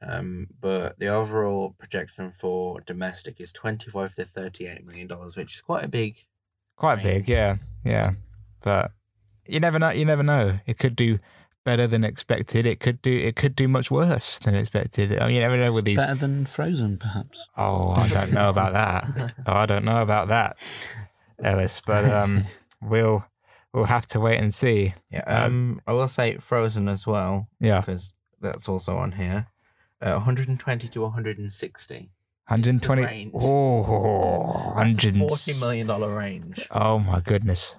Um, 0.01 0.47
but 0.61 0.99
the 0.99 1.07
overall 1.07 1.73
projection 1.79 2.31
for 2.31 2.81
domestic 2.81 3.41
is 3.41 3.51
twenty-five 3.51 4.13
to 4.15 4.25
thirty-eight 4.25 4.85
million 4.85 5.07
dollars, 5.07 5.35
which 5.35 5.55
is 5.55 5.61
quite 5.61 5.83
a 5.85 5.87
big. 5.87 6.25
Quite 6.75 6.95
Right. 6.95 7.03
big, 7.03 7.29
yeah, 7.29 7.55
yeah. 7.83 8.11
But 8.61 8.91
you 9.47 9.59
never 9.59 9.79
know. 9.79 9.89
You 9.89 10.05
never 10.05 10.21
know. 10.23 10.59
It 10.67 10.77
could 10.77 10.95
do 10.95 11.17
better 11.67 11.85
than 11.85 12.05
expected. 12.05 12.65
It 12.65 12.79
could 12.79 13.01
do 13.01 13.11
it 13.11 13.35
could 13.35 13.53
do 13.53 13.67
much 13.67 13.91
worse 13.91 14.39
than 14.39 14.55
expected. 14.55 15.19
I 15.19 15.25
mean, 15.27 15.35
you 15.35 15.41
never 15.41 15.57
know 15.57 15.73
with 15.73 15.83
these. 15.83 15.97
Better 15.97 16.15
than 16.15 16.45
Frozen, 16.45 16.97
perhaps. 16.97 17.45
Oh, 17.57 17.89
I 17.89 18.07
don't 18.07 18.31
know 18.31 18.49
about 18.49 18.71
that. 18.71 19.33
Oh, 19.45 19.51
I 19.53 19.65
don't 19.65 19.83
know 19.83 20.01
about 20.01 20.29
that, 20.29 20.55
Ellis. 21.43 21.81
But 21.85 22.05
um, 22.05 22.45
we'll 22.81 23.25
we'll 23.73 23.83
have 23.83 24.07
to 24.07 24.19
wait 24.21 24.39
and 24.39 24.53
see. 24.53 24.93
Yeah. 25.11 25.25
Um, 25.27 25.81
I 25.85 25.91
will 25.91 26.07
say 26.07 26.37
Frozen 26.37 26.87
as 26.87 27.05
well 27.05 27.49
Yeah, 27.59 27.81
because 27.81 28.13
that's 28.39 28.69
also 28.69 28.95
on 28.95 29.11
here. 29.11 29.47
Uh, 30.01 30.13
120 30.13 30.87
to 30.87 31.01
160. 31.01 31.95
120. 32.47 33.03
range. 33.03 33.31
Oh, 33.35 33.81
That's 34.77 35.03
a 35.03 35.11
100. 35.11 35.13
$40 35.15 35.61
million 35.61 36.15
range. 36.15 36.65
Oh 36.71 36.97
my 36.99 37.19
goodness. 37.19 37.75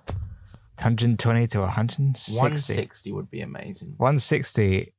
120 0.79 1.47
to 1.49 1.61
160. 1.61 2.37
160 2.37 3.13
would 3.13 3.31
be 3.31 3.41
amazing. 3.41 3.95
160 3.97 4.93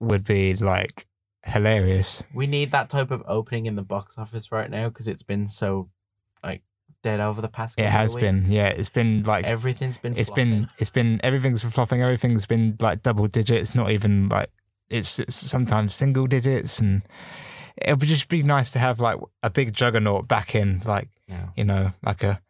would 0.00 0.24
be 0.24 0.54
like 0.54 1.06
hilarious. 1.44 2.22
We 2.34 2.46
need 2.46 2.70
that 2.72 2.90
type 2.90 3.10
of 3.10 3.22
opening 3.26 3.66
in 3.66 3.76
the 3.76 3.82
box 3.82 4.18
office 4.18 4.50
right 4.52 4.70
now 4.70 4.88
because 4.88 5.08
it's 5.08 5.22
been 5.22 5.46
so 5.48 5.88
like 6.42 6.62
dead 7.02 7.20
over 7.20 7.40
the 7.40 7.48
past. 7.48 7.78
It 7.78 7.86
has 7.88 8.14
been. 8.14 8.46
Yeah, 8.48 8.68
it's 8.68 8.90
been 8.90 9.22
like 9.24 9.44
Everything's 9.46 9.98
been. 9.98 10.16
it's 10.16 10.28
flopping. 10.28 10.50
been 10.50 10.68
it's 10.78 10.90
been 10.90 11.20
everything's 11.22 11.62
been 11.62 11.70
flopping 11.70 12.02
everything's 12.02 12.46
been 12.46 12.76
like 12.80 13.02
double 13.02 13.26
digits 13.28 13.74
not 13.74 13.90
even 13.90 14.28
like 14.28 14.48
it's, 14.90 15.18
it's 15.18 15.34
sometimes 15.34 15.94
single 15.94 16.26
digits 16.26 16.78
and 16.80 17.02
it 17.76 17.90
would 17.98 18.08
just 18.08 18.28
be 18.28 18.42
nice 18.42 18.70
to 18.70 18.78
have 18.78 19.00
like 19.00 19.18
a 19.42 19.50
big 19.50 19.72
juggernaut 19.72 20.26
back 20.28 20.54
in 20.54 20.80
like 20.84 21.08
Yeah. 21.28 21.48
you 21.56 21.64
know 21.64 21.92
like 22.04 22.22
a 22.22 22.40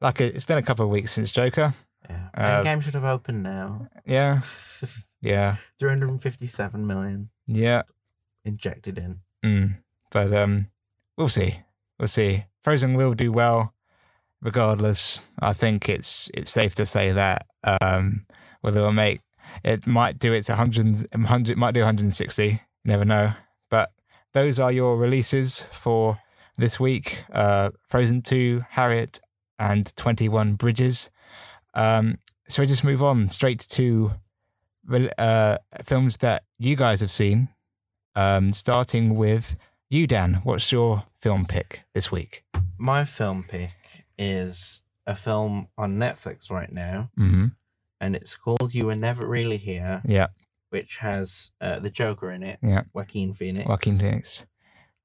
like 0.00 0.20
a 0.20 0.34
it's 0.34 0.44
been 0.44 0.58
a 0.58 0.62
couple 0.62 0.84
of 0.84 0.90
weeks 0.90 1.12
since 1.12 1.30
joker 1.32 1.74
Yeah. 2.10 2.28
Uh, 2.34 2.62
Endgame 2.64 2.82
should 2.82 2.94
have 2.94 3.04
opened 3.04 3.42
now. 3.42 3.88
yeah. 4.04 4.40
Yeah. 5.22 5.56
357 5.78 6.86
million. 6.86 7.28
Yeah. 7.46 7.82
Injected 8.44 8.96
in. 8.96 9.20
mm. 9.44 9.76
but 10.10 10.32
um 10.32 10.68
we'll 11.18 11.28
see. 11.28 11.60
We'll 11.98 12.08
see. 12.08 12.44
Frozen 12.64 12.94
will 12.94 13.12
do 13.12 13.30
well 13.30 13.74
regardless. 14.40 15.20
I 15.40 15.52
think 15.52 15.88
it's 15.90 16.30
it's 16.32 16.50
safe 16.50 16.74
to 16.76 16.86
say 16.86 17.12
that 17.12 17.46
um 17.82 18.24
whether 18.62 18.80
it'll 18.80 18.92
make 18.92 19.20
it 19.62 19.86
might 19.86 20.18
do 20.18 20.32
its 20.32 20.48
100 20.48 21.04
100 21.12 21.58
might 21.58 21.74
do 21.74 21.80
160 21.80 22.46
you 22.46 22.58
never 22.86 23.04
know. 23.04 23.32
But 23.68 23.92
those 24.32 24.58
are 24.58 24.72
your 24.72 24.96
releases 24.96 25.64
for 25.64 26.18
this 26.56 26.80
week. 26.80 27.24
Uh 27.30 27.70
frozen 27.88 28.22
2 28.22 28.64
harriet 28.70 29.20
and 29.58 29.94
21 29.96 30.54
bridges 30.54 31.10
um 31.74 32.18
so 32.48 32.62
we 32.62 32.66
just 32.66 32.84
move 32.84 33.02
on 33.02 33.28
straight 33.28 33.60
to 33.60 34.12
uh 35.18 35.56
films 35.84 36.16
that 36.18 36.42
you 36.58 36.74
guys 36.76 37.00
have 37.00 37.10
seen 37.10 37.48
um 38.16 38.52
starting 38.52 39.14
with 39.14 39.54
you 39.88 40.06
dan 40.06 40.40
what's 40.44 40.72
your 40.72 41.04
film 41.20 41.46
pick 41.46 41.82
this 41.94 42.10
week 42.10 42.44
My 42.78 43.04
film 43.04 43.44
pick 43.46 43.70
is 44.18 44.82
a 45.06 45.16
film 45.16 45.68
on 45.76 45.98
Netflix 45.98 46.50
right 46.50 46.70
now, 46.70 47.10
mm-hmm. 47.18 47.46
and 48.00 48.14
it's 48.14 48.36
called 48.36 48.74
You 48.74 48.86
Were 48.86 48.94
Never 48.94 49.26
Really 49.26 49.56
Here, 49.56 50.02
yeah 50.04 50.28
which 50.70 50.98
has 50.98 51.50
uh, 51.60 51.80
the 51.80 51.90
Joker 51.90 52.30
in 52.30 52.42
it. 52.42 52.58
Yeah. 52.62 52.82
Joaquin 52.94 53.34
Phoenix. 53.34 53.68
Joaquin 53.68 53.98
Phoenix, 53.98 54.46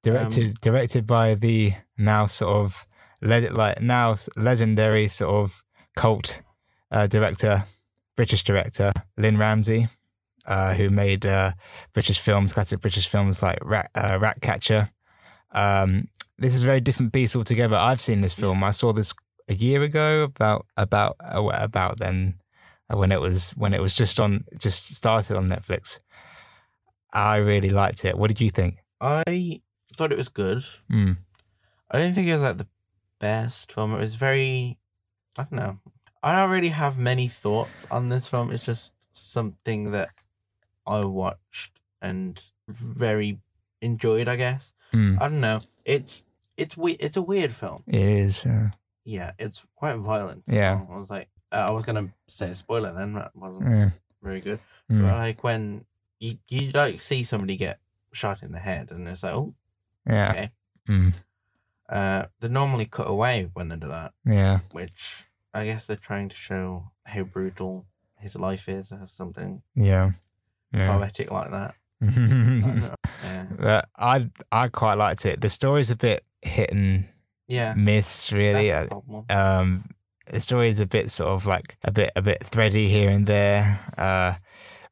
directed 0.04 0.62
directed 0.62 1.06
by 1.06 1.36
the 1.36 1.73
now 1.97 2.28
sort 2.28 2.51
of 2.51 2.88
le- 3.21 3.49
like 3.51 3.82
now 3.82 4.15
legendary 4.38 5.08
sort 5.08 5.34
of 5.34 5.63
cult 5.95 6.41
uh, 6.95 7.08
director, 7.08 7.63
British 8.15 8.43
director 8.43 8.91
Lynne 9.17 9.38
Ramsay, 9.38 9.88
uh, 10.47 10.73
who 10.73 10.89
made 10.89 11.25
uh, 11.25 11.51
British 11.93 12.19
films, 12.19 12.53
classic 12.53 12.79
British 12.79 13.08
films 13.08 13.43
like 13.43 13.60
Rat, 13.62 13.91
uh, 13.93 14.17
Ratcatcher. 14.21 14.89
Um, 15.51 16.08
this 16.38 16.55
is 16.55 16.63
a 16.63 16.65
very 16.65 16.81
different 16.81 17.12
beast 17.12 17.36
altogether. 17.36 17.75
I've 17.75 18.01
seen 18.01 18.21
this 18.21 18.34
film. 18.34 18.63
I 18.63 18.71
saw 18.71 18.93
this 18.93 19.13
a 19.47 19.53
year 19.53 19.84
ago, 19.84 20.23
about 20.23 20.65
about 20.77 21.17
uh, 21.19 21.49
about 21.53 21.99
then 21.99 22.36
uh, 22.91 22.97
when 22.97 23.12
it 23.12 23.19
was 23.19 23.51
when 23.51 23.73
it 23.73 23.81
was 23.81 23.93
just 23.93 24.19
on 24.19 24.45
just 24.58 24.95
started 24.95 25.38
on 25.38 25.49
Netflix. 25.49 25.99
I 27.13 27.38
really 27.38 27.69
liked 27.69 28.03
it. 28.05 28.17
What 28.17 28.27
did 28.27 28.41
you 28.41 28.49
think? 28.49 28.77
I 28.99 29.62
thought 29.97 30.12
it 30.12 30.17
was 30.17 30.29
good. 30.29 30.65
Mm. 30.91 31.17
I 31.91 31.99
didn't 31.99 32.15
think 32.15 32.27
it 32.27 32.34
was 32.34 32.41
like 32.41 32.58
the 32.58 32.67
best 33.19 33.71
film. 33.71 33.93
It 33.93 33.99
was 33.99 34.15
very, 34.15 34.77
I 35.38 35.43
don't 35.43 35.53
know. 35.53 35.79
I 36.26 36.32
don't 36.36 36.50
really 36.50 36.70
have 36.70 36.98
many 36.98 37.28
thoughts 37.28 37.86
on 37.92 38.10
this 38.10 38.28
film. 38.28 38.52
It's 38.52 38.64
just 38.66 38.94
something 39.14 39.92
that 39.92 40.10
I 40.86 41.06
watched 41.06 41.80
and 42.02 42.42
very 42.68 43.40
enjoyed. 43.82 44.28
I 44.28 44.36
guess 44.36 44.74
Mm. 44.94 45.18
I 45.22 45.28
don't 45.30 45.42
know. 45.42 45.60
It's 45.84 46.26
it's 46.58 46.78
we 46.78 46.94
it's 46.94 47.18
a 47.18 47.22
weird 47.22 47.54
film. 47.54 47.84
It 47.88 47.96
is. 47.96 48.46
Uh, 48.46 48.70
Yeah, 49.04 49.32
it's 49.38 49.64
quite 49.76 49.98
violent. 49.98 50.44
Yeah. 50.48 50.80
I 50.90 50.98
was 50.98 51.10
like, 51.10 51.28
uh, 51.52 51.68
I 51.70 51.72
was 51.72 51.86
gonna 51.86 52.10
say 52.28 52.52
a 52.52 52.56
spoiler 52.56 52.94
then. 52.94 53.14
That 53.14 53.36
wasn't 53.36 53.70
yeah. 53.70 53.90
very 54.24 54.42
good. 54.42 54.60
Mm. 54.90 55.02
But 55.02 55.14
like 55.18 55.44
when 55.44 55.86
you 56.20 56.38
you 56.48 56.72
like 56.72 57.02
see 57.02 57.24
somebody 57.24 57.58
get 57.58 57.80
shot 58.14 58.42
in 58.44 58.52
the 58.52 58.60
head, 58.60 58.92
and 58.92 59.08
it's 59.08 59.24
like, 59.24 59.34
oh, 59.34 59.54
Yeah. 60.08 60.30
okay. 60.32 60.52
Mm. 60.88 61.14
Uh, 61.90 62.26
they 62.40 62.48
normally 62.48 62.86
cut 62.86 63.10
away 63.10 63.50
when 63.54 63.70
they 63.70 63.76
do 63.76 63.88
that, 63.90 64.14
Yeah. 64.26 64.60
which 64.72 65.26
I 65.56 65.65
guess 65.65 65.86
they're 65.86 65.96
trying 65.96 66.30
to 66.30 66.36
show 66.36 66.91
how 67.06 67.24
brutal 67.24 67.86
his 68.20 68.36
life 68.36 68.68
is, 68.70 68.91
or 68.91 69.08
something 69.08 69.62
Yeah. 69.76 70.12
Yeah. 70.74 70.98
poetic 70.98 71.32
like 71.32 71.52
that. 71.52 71.76
I 72.02 72.91
yeah, 73.63 73.82
I 73.98 74.30
I 74.52 74.68
quite 74.68 74.96
liked 74.96 75.26
it. 75.26 75.41
The 75.41 75.50
story's 75.50 75.91
a 75.91 75.96
bit 75.96 76.22
hit 76.41 76.72
and 76.72 77.08
yeah. 77.48 77.74
miss, 77.76 78.32
really. 78.32 78.70
that's 78.70 78.89
the 78.89 78.96
problem. 78.96 79.26
Um, 79.30 79.89
the 80.28 80.39
story 80.39 80.68
is 80.70 80.80
a 80.80 80.86
bit 80.88 81.10
sort 81.12 81.30
of 81.30 81.46
like 81.46 81.78
a 81.84 81.91
bit 81.91 82.12
a 82.15 82.22
bit 82.22 82.44
thready 82.44 82.88
here 82.89 83.10
and 83.10 83.26
there. 83.26 83.80
Uh, 83.98 84.34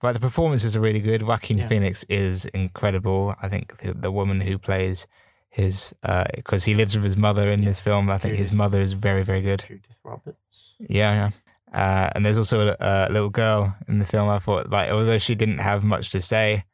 but 0.01 0.13
the 0.13 0.19
performances 0.19 0.75
are 0.75 0.81
really 0.81 0.99
good. 1.01 1.23
Joaquin 1.23 1.57
Yeah. 1.59 1.67
Phoenix 1.67 2.03
is 2.09 2.45
incredible. 2.45 3.35
I 3.41 3.49
think 3.49 3.77
the, 3.79 3.93
the 3.93 4.11
woman 4.11 4.41
who 4.41 4.57
plays 4.57 5.07
his 5.53 5.93
because 6.35 6.63
he 6.63 6.73
lives 6.73 6.95
with 6.95 7.03
his 7.05 7.15
mother 7.17 7.51
in 7.51 7.61
Yeah. 7.61 7.69
this 7.69 7.79
film. 7.79 8.09
I 8.09 8.17
think 8.17 8.35
his 8.35 8.51
mother 8.51 8.81
is 8.81 8.93
very 8.93 9.23
very 9.23 9.41
good. 9.41 9.63
Judith 9.67 9.95
Roberts. 10.03 10.73
Yeah, 10.79 11.13
yeah. 11.13 11.29
Uh, 11.79 12.09
and 12.15 12.25
there's 12.25 12.37
also 12.37 12.67
a, 12.67 12.75
a 12.79 13.09
little 13.11 13.29
girl 13.29 13.75
in 13.87 13.99
the 13.99 14.05
film. 14.05 14.29
I 14.29 14.39
thought, 14.39 14.69
like, 14.69 14.89
although 14.91 15.17
she 15.17 15.33
didn't 15.35 15.57
have 15.59 15.83
much 15.83 16.09
to 16.11 16.21
say, 16.21 16.65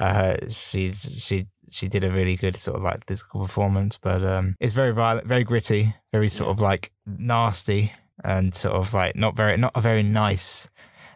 uh, 0.00 0.36
she 0.48 0.92
she 0.92 1.46
she 1.70 1.88
did 1.88 2.04
a 2.04 2.10
really 2.12 2.36
good 2.36 2.56
sort 2.56 2.76
of 2.76 2.82
like 2.82 3.06
physical 3.06 3.40
performance. 3.42 3.98
But 3.98 4.22
um, 4.24 4.56
it's 4.60 4.72
very 4.74 4.92
violent, 4.92 5.26
very 5.26 5.44
gritty, 5.44 5.94
very 6.12 6.28
sort 6.28 6.48
Yeah. 6.48 6.52
of 6.52 6.60
like 6.60 6.92
nasty, 7.06 7.92
and 8.24 8.54
sort 8.54 8.74
of 8.74 8.92
like 8.94 9.16
not 9.16 9.34
very 9.36 9.56
not 9.56 9.72
a 9.76 9.80
very 9.80 10.02
nice, 10.02 10.68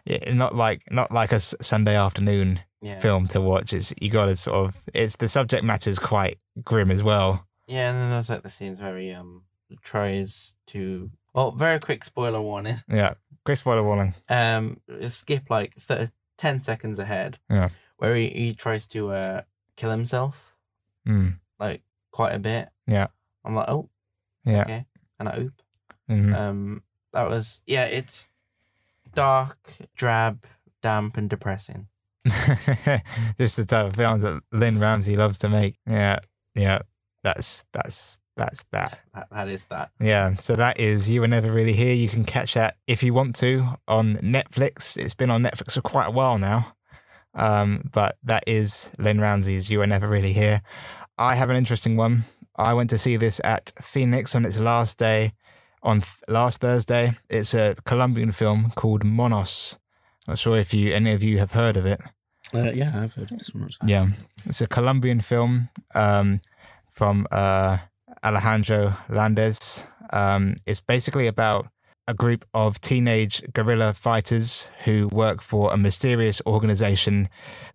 yeah, 0.05 0.31
not 0.33 0.55
like 0.55 0.81
not 0.91 1.11
like 1.11 1.31
a 1.33 1.39
Sunday 1.39 1.95
afternoon 1.95 2.61
Yeah. 2.81 2.97
film 2.99 3.27
to 3.29 3.41
watch. 3.41 3.73
It's 3.73 3.93
you 4.01 4.09
got 4.09 4.25
to 4.27 4.35
sort 4.35 4.55
of 4.69 4.77
it's 4.93 5.17
the 5.17 5.27
subject 5.27 5.63
matter 5.63 5.89
is 5.89 5.99
quite 5.99 6.39
grim 6.63 6.91
as 6.91 7.03
well. 7.03 7.45
Yeah, 7.67 7.89
and 7.91 7.97
then 7.99 8.09
there's 8.11 8.29
like 8.29 8.41
the 8.43 8.49
scenes 8.49 8.79
where 8.81 8.97
he 8.97 9.11
um 9.11 9.43
tries 9.83 10.55
to. 10.67 11.11
Well, 11.33 11.51
very 11.51 11.79
quick 11.79 12.03
spoiler 12.03 12.41
warning. 12.41 12.77
Yeah, 12.89 13.13
quick 13.45 13.57
spoiler 13.57 13.83
warning. 13.83 14.13
Um, 14.29 14.79
skip 15.07 15.49
like 15.49 15.73
th- 15.87 16.09
ten 16.37 16.59
seconds 16.61 16.99
ahead. 16.99 17.37
Yeah. 17.49 17.69
Where 17.97 18.15
he, 18.15 18.29
he 18.29 18.53
tries 18.53 18.87
to 18.87 19.11
uh 19.11 19.41
kill 19.75 19.91
himself 19.91 20.55
Mm, 21.07 21.39
like 21.59 21.81
quite 22.11 22.33
a 22.33 22.39
bit. 22.39 22.69
Yeah. 22.87 23.07
I'm 23.45 23.55
like, 23.55 23.69
oh, 23.69 23.89
yeah. 24.45 24.61
okay, 24.61 24.85
and 25.19 25.29
I 25.29 25.39
oop. 25.39 25.61
mhm. 26.09 26.35
Um, 26.35 26.83
that 27.13 27.29
was 27.29 27.61
yeah. 27.65 27.85
It's 27.85 28.27
dark, 29.13 29.73
drab, 29.95 30.45
damp, 30.81 31.17
and 31.17 31.29
depressing. 31.29 31.87
just 33.37 33.57
the 33.57 33.65
type 33.65 33.87
of 33.87 33.95
films 33.95 34.21
that 34.21 34.41
Lynne 34.51 34.79
Ramsay 34.79 35.15
loves 35.15 35.37
to 35.39 35.49
make. 35.49 35.75
Yeah, 35.85 36.19
yeah, 36.55 36.79
that's 37.23 37.65
that's 37.73 38.19
that's 38.39 38.63
that. 38.71 38.99
That, 39.13 39.27
that 39.31 39.47
is 39.49 39.65
that. 39.65 39.91
Yeah, 39.99 40.35
so 40.37 40.55
that 40.55 40.79
is 40.79 41.09
You 41.09 41.21
Were 41.21 41.27
Never 41.27 41.51
Really 41.51 41.73
Here. 41.73 41.93
You 41.93 42.07
can 42.07 42.23
catch 42.23 42.53
that 42.53 42.77
if 42.87 43.03
you 43.03 43.13
want 43.13 43.35
to 43.37 43.65
on 43.87 44.15
Netflix. 44.17 44.97
It's 44.97 45.13
been 45.13 45.29
on 45.29 45.43
Netflix 45.43 45.73
for 45.73 45.81
quite 45.81 46.07
a 46.07 46.11
while 46.11 46.37
now, 46.37 46.73
um, 47.33 47.89
but 47.91 48.17
that 48.23 48.43
is 48.47 48.95
Lynne 48.97 49.19
Ramsay's 49.19 49.69
You 49.69 49.79
Were 49.79 49.87
Never 49.87 50.07
Really 50.07 50.33
Here. 50.33 50.61
I 51.17 51.35
have 51.35 51.49
an 51.49 51.57
interesting 51.57 51.97
one. 51.97 52.23
I 52.55 52.73
went 52.73 52.89
to 52.91 52.97
see 52.97 53.17
this 53.17 53.41
at 53.43 53.71
Phoenix 53.81 54.35
on 54.35 54.45
its 54.45 54.57
last 54.57 54.97
day, 54.97 55.33
on 55.83 56.01
th- 56.01 56.15
last 56.27 56.61
Thursday. 56.61 57.11
It's 57.29 57.53
a 57.53 57.75
Colombian 57.85 58.31
film 58.31 58.71
called 58.75 59.03
Monos. 59.03 59.79
I'm 60.27 60.33
not 60.33 60.39
sure 60.39 60.57
if 60.57 60.73
you 60.73 60.93
any 60.93 61.11
of 61.11 61.23
you 61.23 61.39
have 61.39 61.51
heard 61.51 61.75
of 61.75 61.85
it. 61.85 61.99
Uh, 62.53 62.71
yeah, 62.71 62.91
I've 62.95 63.13
heard 63.13 63.31
of 63.31 63.37
this 63.37 63.53
one. 63.53 63.65
actually. 63.65 63.91
Yeah, 63.91 64.07
it's 64.45 64.61
a 64.61 64.67
Colombian 64.67 65.21
film 65.21 65.69
um, 65.93 66.41
from 66.89 67.27
uh, 67.31 67.77
Alejandro 68.23 68.93
Landes. 69.09 69.85
Um, 70.11 70.55
it's 70.65 70.81
basically 70.81 71.27
about 71.27 71.67
a 72.07 72.13
group 72.13 72.43
of 72.55 72.81
teenage 72.81 73.43
guerrilla 73.53 73.93
fighters 73.93 74.71
who 74.85 75.07
work 75.09 75.41
for 75.41 75.71
a 75.71 75.77
mysterious 75.77 76.41
organization 76.47 77.29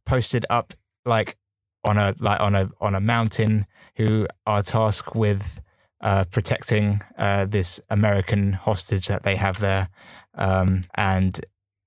posted 0.05 0.45
up 0.51 0.75
like 1.05 1.37
on 1.85 1.99
a 1.99 2.15
like 2.19 2.41
on 2.41 2.55
a 2.55 2.69
on 2.81 2.95
a 2.95 3.01
mountain 3.01 3.67
who 3.97 4.27
are 4.47 4.63
tasked 4.63 5.15
with 5.15 5.61
uh, 6.01 6.25
protecting 6.31 7.01
uh, 7.17 7.45
this 7.47 7.81
American 7.91 8.53
hostage 8.53 9.07
that 9.07 9.23
they 9.23 9.37
have 9.37 9.61
there, 9.61 9.89
um, 10.35 10.83
and 10.97 11.41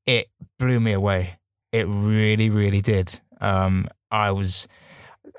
it 0.05 0.27
blew 0.57 0.79
me 0.79 0.93
away. 0.93 1.37
It 1.77 1.87
really, 1.87 2.49
really 2.49 2.81
did. 2.81 3.19
Um, 3.39 3.87
I 4.11 4.31
was 4.31 4.67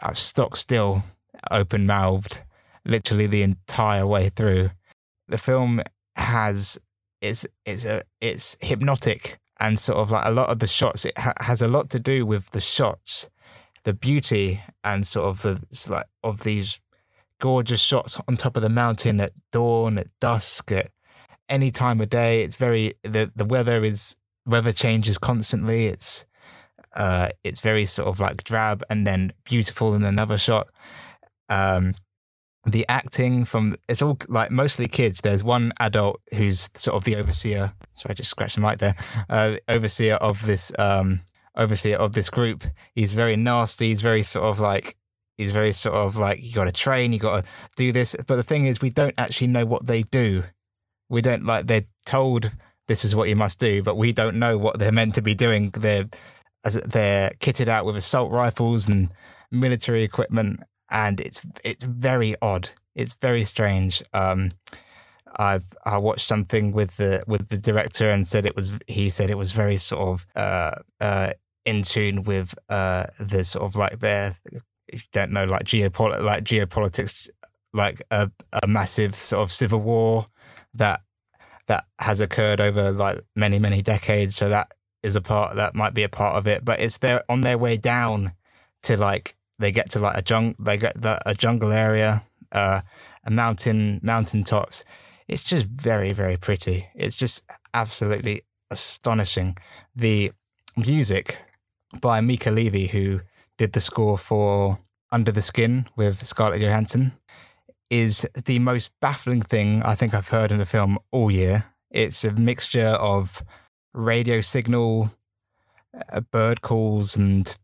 I 0.03 0.12
stock 0.12 0.57
still, 0.57 1.03
open 1.51 1.87
mouthed, 1.87 2.42
literally 2.85 3.27
the 3.27 3.42
entire 3.42 4.07
way 4.07 4.29
through. 4.29 4.70
The 5.29 5.38
film 5.38 5.81
has 6.16 6.79
it's 7.20 7.46
it's 7.66 7.85
a 7.85 8.03
it's 8.20 8.57
hypnotic 8.61 9.38
and 9.61 9.79
sort 9.79 9.98
of 9.98 10.11
like 10.11 10.27
a 10.27 10.31
lot 10.31 10.48
of 10.48 10.61
the 10.61 10.66
shots. 10.66 11.05
It 11.05 11.18
ha- 11.18 11.35
has 11.40 11.62
a 11.62 11.68
lot 11.68 11.90
to 11.90 11.98
do 11.98 12.24
with 12.24 12.51
the 12.51 12.61
shots, 12.61 13.29
the 13.85 13.92
beauty 13.92 14.62
and 14.85 15.07
sort 15.07 15.27
of 15.27 15.42
the 15.42 15.90
like 15.90 16.07
of 16.22 16.42
these 16.44 16.81
gorgeous 17.40 17.81
shots 17.81 18.20
on 18.29 18.37
top 18.37 18.57
of 18.57 18.62
the 18.62 18.68
mountain 18.68 19.20
at 19.20 19.33
dawn, 19.53 19.98
at 19.98 20.09
dusk, 20.20 20.72
at 20.72 20.90
any 21.48 21.70
time 21.70 22.01
of 22.01 22.11
day. 22.11 22.42
It's 22.42 22.57
very 22.57 22.94
the 23.03 23.31
the 23.35 23.44
weather 23.44 23.83
is 23.85 24.16
weather 24.46 24.72
changes 24.72 25.18
constantly. 25.18 25.87
It's 25.87 26.27
uh 26.94 27.31
it's 27.44 27.61
very 27.61 27.85
sort 27.85 28.09
of 28.09 28.20
like 28.20 28.44
drab 28.44 28.83
and 28.90 29.07
then 29.07 29.33
beautiful 29.44 29.94
in 29.94 30.05
another 30.05 30.38
shot. 30.38 30.68
Um 31.48 31.94
the 32.66 32.85
acting 32.88 33.44
from 33.44 33.77
it's 33.88 34.03
all 34.03 34.18
like 34.29 34.51
mostly 34.51 34.88
kids. 34.88 35.20
There's 35.20 35.44
one 35.44 35.72
adult 35.81 36.20
who's 36.35 36.68
sort 36.74 36.96
of 36.96 37.05
the 37.05 37.16
overseer. 37.16 37.72
Sorry, 37.92 38.11
I 38.11 38.14
just 38.14 38.31
scratched 38.31 38.57
the 38.57 38.61
mic 38.61 38.79
there. 38.79 38.94
Uh, 39.29 39.57
overseer 39.68 40.14
of 40.14 40.44
this 40.44 40.72
um 40.79 41.20
overseer 41.57 41.96
of 41.96 42.12
this 42.12 42.31
group. 42.31 42.64
He's 42.94 43.12
very 43.12 43.37
nasty. 43.37 43.88
He's 43.88 44.03
very 44.03 44.22
sort 44.22 44.44
of 44.46 44.61
like 44.61 44.96
he's 45.37 45.53
very 45.53 45.72
sort 45.72 45.94
of 45.94 46.16
like 46.16 46.42
you 46.42 46.53
got 46.53 46.64
to 46.64 46.72
train, 46.72 47.12
you 47.12 47.18
got 47.18 47.44
to 47.44 47.51
do 47.77 47.92
this. 47.92 48.14
But 48.27 48.37
the 48.37 48.42
thing 48.42 48.66
is, 48.66 48.83
we 48.83 48.90
don't 48.90 49.18
actually 49.18 49.46
know 49.46 49.64
what 49.64 49.87
they 49.87 50.03
do. 50.03 50.44
We 51.09 51.22
don't 51.22 51.44
like 51.44 51.66
they're 51.66 51.87
told 52.05 52.53
this 52.87 53.05
is 53.05 53.14
what 53.16 53.29
you 53.29 53.37
must 53.37 53.59
do, 53.61 53.83
but 53.83 53.96
we 53.96 54.12
don't 54.12 54.37
know 54.37 54.59
what 54.59 54.79
they're 54.79 54.92
meant 54.92 55.14
to 55.14 55.22
be 55.22 55.35
doing. 55.35 55.70
They're 55.70 56.09
as 56.64 56.75
they're 56.75 57.31
kitted 57.40 57.68
out 57.68 57.85
with 57.85 57.97
assault 57.97 58.31
rifles 58.33 58.88
and 58.88 59.12
military 59.51 60.03
equipment, 60.03 60.61
and 60.90 61.21
it's 61.21 61.44
it's 61.64 61.85
very 61.85 62.35
odd. 62.42 62.71
It's 62.94 63.14
very 63.14 63.44
strange. 63.44 64.03
Um, 64.12 64.51
I've 65.37 65.64
I 65.85 65.99
watched 65.99 66.27
something 66.27 66.73
with 66.73 66.97
the 66.97 67.23
with 67.27 67.49
the 67.49 67.59
director 67.59 68.11
and 68.11 68.27
said 68.27 68.47
it 68.47 68.57
was 68.57 68.79
he 68.87 69.11
said 69.11 69.31
it 69.31 69.38
was 69.38 69.53
very 69.53 69.77
sort 69.77 70.09
of 70.09 70.27
uh, 70.37 70.75
uh, 71.01 71.31
in 71.64 71.83
tune 71.83 72.23
with 72.23 72.55
uh, 72.68 73.07
the 73.21 73.44
sort 73.44 73.64
of 73.64 73.77
like 73.77 74.01
their 74.01 74.37
if 74.88 75.03
you 75.03 75.09
don't 75.12 75.33
know 75.33 75.44
like 75.44 75.64
geopolit 75.64 76.23
like 76.23 76.44
geopolitics 76.44 77.29
like 77.75 78.03
a, 78.11 78.31
a 78.62 78.66
massive 78.66 79.14
sort 79.14 79.42
of 79.42 79.53
civil 79.53 79.81
war 79.81 80.27
that 80.75 81.01
that 81.66 81.85
has 81.99 82.21
occurred 82.21 82.61
over 82.61 82.90
like 82.90 83.21
many 83.37 83.59
many 83.59 83.83
decades 83.83 84.35
so 84.35 84.49
that 84.49 84.73
is 85.03 85.17
a 85.17 85.21
part 85.21 85.57
that 85.57 85.75
might 85.75 85.95
be 85.95 86.03
a 86.03 86.09
part 86.09 86.37
of 86.37 86.47
it 86.47 86.65
but 86.65 86.81
it's 86.81 86.99
they're 86.99 87.23
on 87.29 87.43
their 87.43 87.59
way 87.59 87.77
down 87.77 88.33
to 88.83 88.97
like 88.97 89.37
they 89.59 89.73
get 89.73 89.91
to 89.91 89.99
like 89.99 90.17
a 90.17 90.23
jung 90.29 90.55
they 90.59 90.77
get 90.77 91.01
the, 91.01 91.19
a 91.27 91.35
jungle 91.35 91.73
area 91.73 92.23
uh 92.53 92.81
a 93.25 93.31
mountain 93.31 94.01
mountain 94.03 94.45
tops 94.45 94.85
it's 95.29 95.45
just 95.45 95.67
very 95.67 96.13
very 96.13 96.37
pretty. 96.37 96.89
It's 96.95 97.17
just 97.17 97.45
absolutely 97.75 98.43
astonishing. 98.71 99.57
The 99.95 100.33
music 100.77 101.39
by 102.01 102.21
Mica 102.21 102.51
Levi 102.51 102.87
who 102.87 103.21
did 103.59 103.75
the 103.75 103.81
score 103.81 104.19
for 104.19 104.79
Under 105.13 105.31
the 105.31 105.43
Skin 105.43 105.87
with 105.97 106.27
Scarlett 106.27 106.63
Johansson 106.63 107.13
is 107.91 108.27
the 108.45 108.59
most 108.59 108.93
baffling 109.01 109.43
thing 109.43 109.83
I 109.83 109.95
think 109.95 110.15
I've 110.15 110.29
heard 110.29 110.51
in 110.51 110.61
a 110.61 110.67
film 110.67 110.99
all 111.11 111.31
year. 111.31 111.67
It's 111.91 112.25
a 112.25 112.33
mixture 112.33 112.97
of 113.01 113.43
radio 113.99 114.41
signal, 114.41 115.11
uh, 116.13 116.21
bird 116.21 116.63
calls, 116.63 117.17
and 117.17 117.57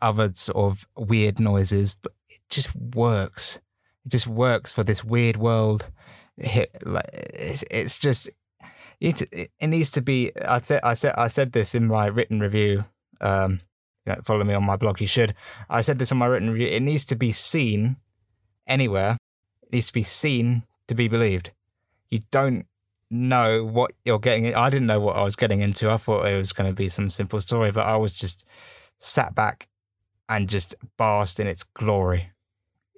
other 0.00 0.30
sort 0.34 0.56
of 0.56 0.86
weird 0.96 1.40
noises, 1.40 1.94
but 1.94 2.12
it 2.28 2.40
just 2.48 2.74
works. 2.76 3.60
It 4.04 4.10
just 4.10 4.26
works 4.26 4.72
for 4.72 4.84
this 4.84 5.04
weird 5.04 5.36
world. 5.36 5.90
It's 6.36 7.98
just 7.98 8.30
it, 9.00 9.50
needs 9.62 9.90
to 9.92 10.02
be. 10.02 10.32
I 10.46 10.60
said 10.60 10.80
I 10.84 10.94
said 10.94 11.14
I 11.16 11.28
said 11.28 11.52
this 11.52 11.74
in 11.74 11.86
my 11.86 12.06
written 12.06 12.40
review. 12.40 12.84
Um, 13.20 13.58
you 14.06 14.14
know, 14.14 14.20
follow 14.24 14.44
me 14.44 14.54
on 14.54 14.64
my 14.64 14.76
blog. 14.76 15.00
You 15.00 15.06
should. 15.06 15.34
I 15.68 15.82
said 15.82 15.98
this 15.98 16.12
on 16.12 16.18
my 16.18 16.26
written 16.26 16.50
review. 16.50 16.68
It 16.68 16.82
needs 16.82 17.04
to 17.06 17.16
be 17.16 17.32
seen 17.32 17.96
anywhere. 18.66 19.16
It 19.62 19.72
needs 19.72 19.88
to 19.88 19.92
be 19.92 20.02
seen 20.02 20.64
to 20.88 20.94
be 20.94 21.08
believed. 21.08 21.52
You 22.10 22.20
don't 22.30 22.66
know 23.10 23.64
what 23.64 23.92
you're 24.04 24.18
getting. 24.18 24.54
I 24.54 24.70
didn't 24.70 24.86
know 24.86 25.00
what 25.00 25.16
I 25.16 25.22
was 25.22 25.36
getting 25.36 25.60
into. 25.60 25.90
I 25.90 25.96
thought 25.96 26.26
it 26.26 26.36
was 26.36 26.52
going 26.52 26.70
to 26.70 26.74
be 26.74 26.88
some 26.88 27.10
simple 27.10 27.40
story, 27.40 27.72
but 27.72 27.86
I 27.86 27.96
was 27.96 28.14
just 28.14 28.46
sat 28.98 29.34
back 29.34 29.68
and 30.28 30.48
just 30.48 30.74
basked 30.96 31.40
in 31.40 31.46
its 31.46 31.62
glory. 31.62 32.30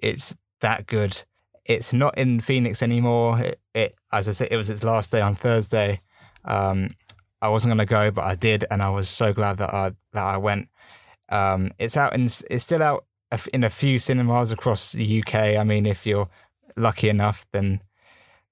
It's 0.01 0.35
that 0.61 0.85
good. 0.85 1.23
It's 1.65 1.93
not 1.93 2.17
in 2.17 2.41
Phoenix 2.41 2.83
anymore. 2.83 3.39
It, 3.39 3.59
it 3.73 3.95
as 4.11 4.27
I 4.27 4.33
said, 4.33 4.49
it 4.51 4.57
was 4.57 4.69
its 4.69 4.83
last 4.83 5.11
day 5.11 5.21
on 5.21 5.35
Thursday. 5.35 5.99
Um, 6.45 6.89
I 7.41 7.49
wasn't 7.49 7.71
going 7.71 7.85
to 7.85 7.91
go, 7.91 8.11
but 8.11 8.23
I 8.23 8.35
did, 8.35 8.65
and 8.69 8.81
I 8.81 8.89
was 8.89 9.09
so 9.09 9.33
glad 9.33 9.57
that 9.57 9.73
I 9.73 9.91
that 10.13 10.23
I 10.23 10.37
went. 10.37 10.69
Um, 11.29 11.71
it's 11.79 11.97
out 11.97 12.13
in 12.13 12.25
it's 12.25 12.63
still 12.63 12.83
out 12.83 13.05
in 13.53 13.63
a 13.63 13.69
few 13.69 13.97
cinemas 13.97 14.51
across 14.51 14.91
the 14.91 15.21
UK. 15.21 15.57
I 15.57 15.63
mean, 15.63 15.85
if 15.85 16.05
you're 16.05 16.29
lucky 16.77 17.09
enough, 17.09 17.45
then 17.51 17.81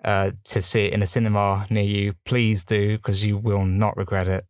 uh, 0.03 0.31
to 0.45 0.61
see 0.61 0.85
it 0.85 0.93
in 0.93 1.01
a 1.01 1.07
cinema 1.07 1.67
near 1.69 1.83
you, 1.83 2.13
please 2.25 2.63
do 2.63 2.97
because 2.97 3.23
you 3.23 3.37
will 3.37 3.65
not 3.65 3.97
regret 3.97 4.27
it. 4.27 4.43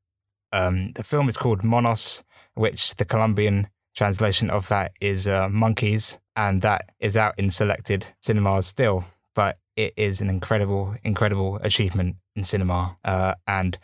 Um, 0.52 0.92
the 0.94 1.04
film 1.04 1.30
is 1.30 1.38
called 1.38 1.64
Monos, 1.64 2.24
which 2.56 2.96
the 2.96 3.06
Colombian 3.06 3.68
translation 3.96 4.50
of 4.50 4.68
that 4.70 4.94
is 5.02 5.28
uh, 5.28 5.50
monkeys, 5.50 6.20
and 6.36 6.62
that 6.62 6.90
is 7.00 7.18
out 7.18 7.38
in 7.38 7.50
selected 7.50 8.08
cinemas 8.20 8.68
still. 8.68 9.06
But 9.36 9.58
it 9.76 9.94
is 9.98 10.22
an 10.22 10.30
incredible, 10.30 10.96
incredible 11.04 11.58
achievement 11.58 12.18
in 12.36 12.44
cinema, 12.44 12.98
uh, 13.04 13.36
and 13.48 13.78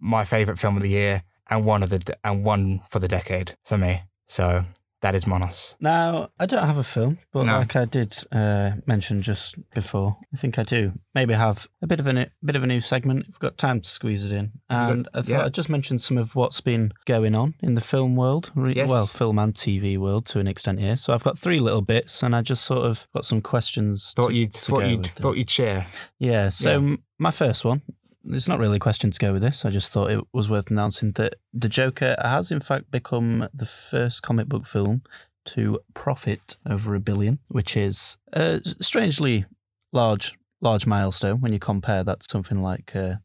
my 0.00 0.24
favorite 0.24 0.58
film 0.58 0.76
of 0.76 0.82
the 0.82 0.90
year 0.90 1.22
and 1.50 1.66
one 1.66 1.82
of 1.82 1.90
the 1.90 2.16
and 2.24 2.44
one 2.44 2.82
for 2.90 2.98
the 2.98 3.08
decade 3.08 3.56
for 3.64 3.76
me. 3.76 4.02
So 4.26 4.64
that 5.04 5.14
is 5.14 5.26
Monos. 5.26 5.76
Now, 5.80 6.30
I 6.40 6.46
don't 6.46 6.64
have 6.66 6.78
a 6.78 6.82
film, 6.82 7.18
but 7.30 7.44
No. 7.44 7.58
like 7.58 7.76
I 7.76 7.84
did 7.84 8.16
uh, 8.32 8.72
mention 8.86 9.20
just 9.20 9.56
before, 9.74 10.16
I 10.32 10.36
think 10.38 10.58
I 10.58 10.62
do. 10.62 10.92
Maybe 11.14 11.34
have 11.34 11.66
a 11.82 11.86
bit 11.86 12.00
of 12.00 12.06
a 12.06 12.12
new- 12.14 12.26
bit 12.42 12.56
of 12.56 12.62
a 12.62 12.66
new 12.66 12.80
segment 12.80 13.20
if 13.20 13.26
we've 13.28 13.38
got 13.38 13.58
time 13.58 13.82
to 13.82 13.88
squeeze 13.88 14.24
it 14.24 14.32
in. 14.32 14.52
And 14.70 15.06
I 15.12 15.18
thought 15.20 15.28
yeah. 15.28 15.44
I'd 15.44 15.52
just 15.54 15.68
mention 15.68 15.98
some 15.98 16.16
of 16.16 16.34
what's 16.34 16.62
been 16.62 16.92
going 17.04 17.36
on 17.36 17.54
in 17.62 17.74
the 17.74 17.82
film 17.82 18.16
world, 18.16 18.50
Yes. 18.56 18.88
well, 18.88 19.04
film 19.06 19.38
and 19.38 19.52
TV 19.54 19.98
world 19.98 20.24
to 20.26 20.40
an 20.40 20.46
extent 20.46 20.80
here. 20.80 20.96
So 20.96 21.12
I've 21.12 21.22
got 21.22 21.38
three 21.38 21.60
little 21.60 21.82
bits, 21.82 22.22
and 22.22 22.34
I 22.34 22.40
just 22.40 22.64
sort 22.64 22.86
of 22.86 23.06
got 23.14 23.26
some 23.26 23.42
questions. 23.42 24.12
Thought 24.16 24.28
to, 24.28 24.34
you'd 24.34 24.52
to 24.54 24.60
thought 24.62 24.86
you'd 24.86 25.00
with 25.02 25.14
them. 25.16 25.36
you'd 25.36 25.50
share. 25.50 25.86
Yeah. 26.18 26.48
So 26.48 26.80
Yeah. 26.80 26.96
my 27.18 27.30
first 27.30 27.64
one. 27.64 27.82
It's 28.26 28.48
not 28.48 28.58
really 28.58 28.76
a 28.76 28.80
question 28.80 29.10
to 29.10 29.18
go 29.18 29.32
with 29.32 29.42
this. 29.42 29.64
I 29.64 29.70
just 29.70 29.92
thought 29.92 30.10
it 30.10 30.24
was 30.32 30.48
worth 30.48 30.70
announcing 30.70 31.12
that 31.12 31.34
the 31.52 31.68
Joker 31.68 32.16
has 32.20 32.50
in 32.50 32.60
fact 32.60 32.90
become 32.90 33.48
the 33.52 33.66
first 33.66 34.22
comic 34.22 34.48
book 34.48 34.66
film 34.66 35.02
to 35.46 35.80
profit 35.92 36.56
over 36.68 36.94
a 36.94 37.00
billion, 37.00 37.38
which 37.48 37.76
is 37.76 38.16
a 38.32 38.60
strangely 38.80 39.44
large 39.92 40.34
large 40.60 40.86
milestone 40.86 41.40
when 41.40 41.52
you 41.52 41.58
compare 41.58 42.02
that 42.02 42.20
to 42.20 42.26
something 42.30 42.62
like 42.62 42.96
uh, 42.96 43.16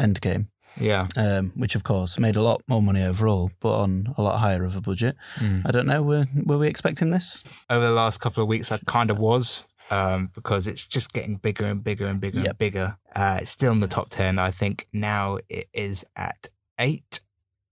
Endgame, 0.00 0.46
Yeah. 0.80 1.06
um, 1.16 1.52
which 1.54 1.74
of 1.74 1.84
course 1.84 2.18
made 2.18 2.36
a 2.36 2.42
lot 2.42 2.62
more 2.68 2.82
money 2.82 3.02
overall, 3.02 3.50
but 3.60 3.78
on 3.80 4.14
a 4.16 4.22
lot 4.22 4.38
higher 4.38 4.64
of 4.64 4.76
a 4.76 4.80
budget. 4.80 5.16
Mm. 5.36 5.62
I 5.66 5.70
don't 5.70 5.86
know. 5.86 6.02
Were 6.02 6.24
were 6.44 6.58
we 6.58 6.68
expecting 6.68 7.10
this? 7.10 7.44
Over 7.70 7.86
the 7.86 7.92
last 7.92 8.18
couple 8.20 8.42
of 8.42 8.48
weeks, 8.48 8.72
I 8.72 8.78
kind 8.86 9.10
of 9.10 9.18
was 9.18 9.64
um, 9.90 10.30
because 10.34 10.66
it's 10.66 10.86
just 10.86 11.12
getting 11.12 11.36
bigger 11.36 11.66
and 11.66 11.82
bigger 11.82 12.06
and 12.06 12.20
bigger 12.20 12.38
Yep. 12.40 12.46
and 12.48 12.58
bigger. 12.58 12.96
Uh, 13.14 13.38
it's 13.42 13.50
still 13.50 13.72
in 13.72 13.80
the 13.80 13.88
top 13.88 14.08
ten. 14.10 14.38
I 14.38 14.50
think 14.50 14.86
now 14.92 15.38
it 15.48 15.68
is 15.72 16.04
at 16.16 16.48
eight 16.78 17.20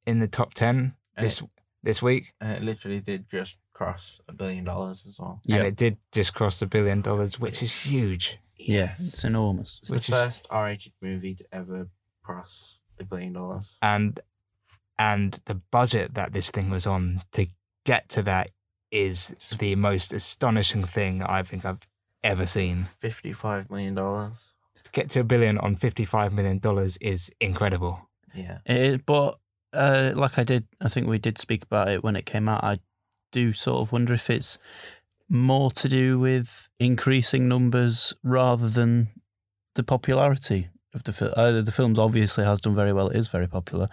in 0.07 0.19
the 0.21 0.29
top 0.29 0.55
ten 0.55 0.95
And 1.17 1.25
this 1.27 1.43
this 1.83 2.03
week, 2.03 2.35
And 2.41 2.53
it 2.53 2.63
literally 2.63 3.01
did 3.01 3.31
just 3.31 3.57
cross 3.73 4.21
a 4.29 4.33
billion 4.35 4.65
dollars 4.65 5.07
as 5.09 5.19
well. 5.19 5.41
and 5.49 5.65
it 5.67 5.75
did 5.77 5.97
just 6.13 6.35
cross 6.35 6.61
a 6.61 6.67
billion 6.67 7.01
dollars, 7.01 7.41
which 7.41 7.63
is 7.63 7.73
huge. 7.73 8.39
Yeah, 8.59 8.95
it's 8.99 9.25
enormous. 9.25 9.79
It's 9.81 9.91
Which 9.91 10.07
the 10.09 10.17
is- 10.17 10.25
first 10.27 10.47
R-rated 10.51 10.93
movie 11.01 11.35
to 11.37 11.45
ever 11.51 11.89
cross 12.23 12.80
a 13.01 13.05
billion 13.05 13.33
dollars. 13.33 13.67
and 13.83 14.21
and 14.99 15.41
the 15.47 15.55
budget 15.55 16.15
that 16.15 16.33
this 16.33 16.51
thing 16.51 16.69
was 16.71 16.87
on 16.87 17.21
to 17.33 17.47
get 17.85 18.09
to 18.11 18.23
that 18.23 18.51
is 18.91 19.35
the 19.59 19.75
most 19.77 20.13
astonishing 20.13 20.85
thing 20.85 21.23
I 21.23 21.43
think 21.43 21.65
I've 21.65 21.87
ever 22.23 22.45
seen. 22.45 22.89
Fifty-five 22.99 23.71
million 23.71 23.95
dollars. 23.95 24.35
to 24.85 24.91
get 24.93 25.11
to 25.11 25.21
a 25.21 25.25
billion 25.25 25.59
on 25.59 25.77
fifty-five 25.77 26.33
million 26.33 26.59
dollars 26.59 26.97
is 26.99 27.33
incredible. 27.41 28.09
Yeah. 28.35 28.59
It, 28.67 29.07
but 29.07 29.39
uh, 29.73 30.13
like 30.15 30.39
I 30.39 30.45
did, 30.45 30.67
I 30.81 30.89
think 30.89 31.07
we 31.07 31.19
did 31.19 31.39
speak 31.39 31.63
about 31.63 31.89
it 31.89 32.03
when 32.05 32.17
it 32.17 32.27
came 32.27 32.49
out. 32.49 32.63
I 32.65 32.81
do 33.33 33.53
sort 33.53 33.81
of 33.81 33.93
wonder 33.93 34.13
if 34.13 34.29
it's 34.29 34.59
more 35.29 35.71
to 35.71 35.89
do 35.89 36.19
with 36.19 36.69
increasing 36.81 37.47
numbers 37.49 38.13
rather 38.25 38.69
than 38.69 39.09
the 39.77 39.85
popularity 39.85 40.69
of 40.95 41.05
the 41.05 41.13
film. 41.13 41.33
Uh, 41.37 41.61
the 41.61 41.73
films 41.73 41.99
obviously 41.99 42.45
has 42.45 42.61
done 42.61 42.75
very 42.75 42.93
well; 42.93 43.09
it 43.09 43.17
is 43.17 43.29
very 43.29 43.47
popular, 43.47 43.89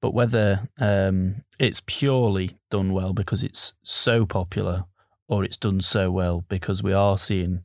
but 0.00 0.14
whether 0.14 0.68
um, 0.80 1.44
it's 1.58 1.82
purely 1.86 2.56
done 2.70 2.92
well 2.92 3.12
because 3.12 3.42
it's 3.42 3.74
so 3.82 4.26
popular, 4.26 4.84
or 5.28 5.44
it's 5.44 5.56
done 5.56 5.80
so 5.80 6.10
well 6.10 6.44
because 6.48 6.82
we 6.82 6.92
are 6.92 7.18
seeing, 7.18 7.62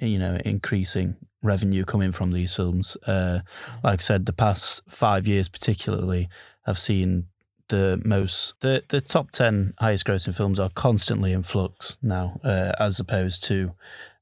you 0.00 0.18
know, 0.18 0.38
increasing 0.44 1.16
revenue 1.42 1.84
coming 1.84 2.12
from 2.12 2.32
these 2.32 2.54
films. 2.54 2.96
Uh, 3.06 3.40
like 3.82 4.00
I 4.00 4.02
said, 4.02 4.26
the 4.26 4.32
past 4.32 4.82
five 4.88 5.26
years 5.26 5.48
particularly 5.48 6.28
have 6.66 6.78
seen 6.78 7.26
the 7.68 8.00
most 8.04 8.60
the 8.60 8.84
the 8.88 9.00
top 9.00 9.30
10 9.30 9.72
highest 9.78 10.06
grossing 10.06 10.36
films 10.36 10.60
are 10.60 10.68
constantly 10.70 11.32
in 11.32 11.42
flux 11.42 11.96
now 12.02 12.38
uh, 12.44 12.72
as 12.78 13.00
opposed 13.00 13.42
to 13.42 13.72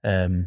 um 0.04 0.46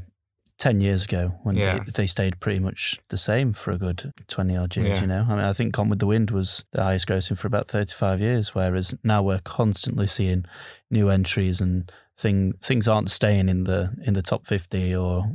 10 0.58 0.80
years 0.82 1.03
ago 1.06 1.34
when 1.43 1.56
Yeah. 1.58 1.80
they, 1.80 1.91
they 2.03 2.08
stayed 2.08 2.39
pretty 2.39 2.60
much 2.60 2.97
the 3.10 3.18
same 3.18 3.51
for 3.53 3.72
a 3.72 3.78
good 3.78 4.14
20 4.28 4.56
odd 4.56 4.76
years 4.76 4.88
Yeah. 4.89 5.01
you 5.01 5.08
know 5.08 5.26
i 5.28 5.36
mean 5.36 5.39
i 5.45 5.51
think 5.53 5.74
gone 5.76 5.89
with 5.89 5.99
the 5.99 6.08
wind 6.08 6.32
was 6.32 6.64
the 6.72 6.82
highest 6.84 7.08
grossing 7.08 7.38
for 7.38 7.47
about 7.47 7.68
35 7.68 8.22
years 8.22 8.56
whereas 8.56 8.95
now 9.03 9.22
we're 9.22 9.41
constantly 9.43 10.08
seeing 10.08 10.45
new 10.89 11.10
entries 11.10 11.60
and 11.60 11.91
thing 12.18 12.53
things 12.62 12.88
aren't 12.88 13.12
staying 13.12 13.49
in 13.49 13.66
the 13.66 13.93
in 14.03 14.14
the 14.14 14.22
top 14.22 14.45
50 14.47 14.95
or 14.95 15.26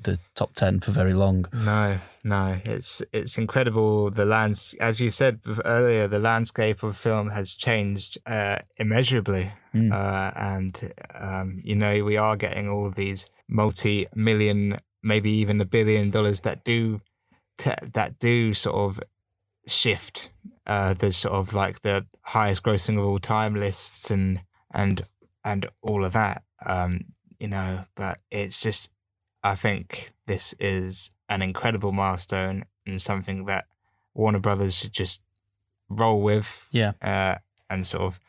the 0.00 0.18
top 0.34 0.54
10 0.54 0.80
for 0.80 0.92
very 0.92 1.14
long 1.14 1.46
No, 1.52 1.98
no, 2.22 2.60
it's 2.64 3.02
it's 3.12 3.36
incredible. 3.38 4.10
The 4.10 4.24
lands, 4.24 4.74
as 4.80 5.00
you 5.00 5.10
said 5.10 5.40
earlier, 5.64 6.06
the 6.06 6.18
landscape 6.20 6.82
of 6.82 6.96
film 6.96 7.30
has 7.30 7.54
changed 7.54 8.18
uh, 8.26 8.58
immeasurably, 8.76 9.52
Mm. 9.74 9.92
uh, 9.92 10.30
and 10.34 10.92
um, 11.20 11.60
you 11.62 11.74
know 11.76 12.02
we 12.04 12.16
are 12.16 12.36
getting 12.36 12.68
all 12.70 12.90
these 12.90 13.28
multi-million, 13.48 14.78
maybe 15.02 15.30
even 15.30 15.60
a 15.60 15.64
billion 15.64 16.10
dollars 16.10 16.40
that 16.42 16.64
do 16.64 17.00
that 17.92 18.18
do 18.18 18.54
sort 18.54 18.76
of 18.76 19.00
shift 19.66 20.30
uh, 20.66 20.94
the 20.94 21.12
sort 21.12 21.34
of 21.34 21.54
like 21.54 21.82
the 21.82 22.06
highest 22.22 22.62
grossing 22.62 22.98
of 22.98 23.04
all 23.04 23.18
time 23.18 23.54
lists 23.54 24.10
and 24.10 24.40
and 24.72 25.02
and 25.44 25.66
all 25.82 26.04
of 26.04 26.12
that. 26.12 26.42
Um, 26.64 27.00
you 27.38 27.48
know, 27.48 27.84
but 27.94 28.18
it's 28.30 28.60
just 28.62 28.92
I 29.42 29.54
think 29.54 30.12
this 30.26 30.54
is 30.60 31.12
an 31.28 31.42
incredible 31.42 31.92
milestone 31.92 32.64
and 32.86 33.00
something 33.00 33.44
that 33.46 33.66
Warner 34.14 34.38
Brothers 34.40 34.74
should 34.74 34.92
just 34.92 35.22
roll 35.88 36.20
with. 36.22 36.66
Yeah. 36.72 36.92
Uh, 37.02 37.36
and 37.70 37.86
sort 37.86 38.02
of 38.02 38.20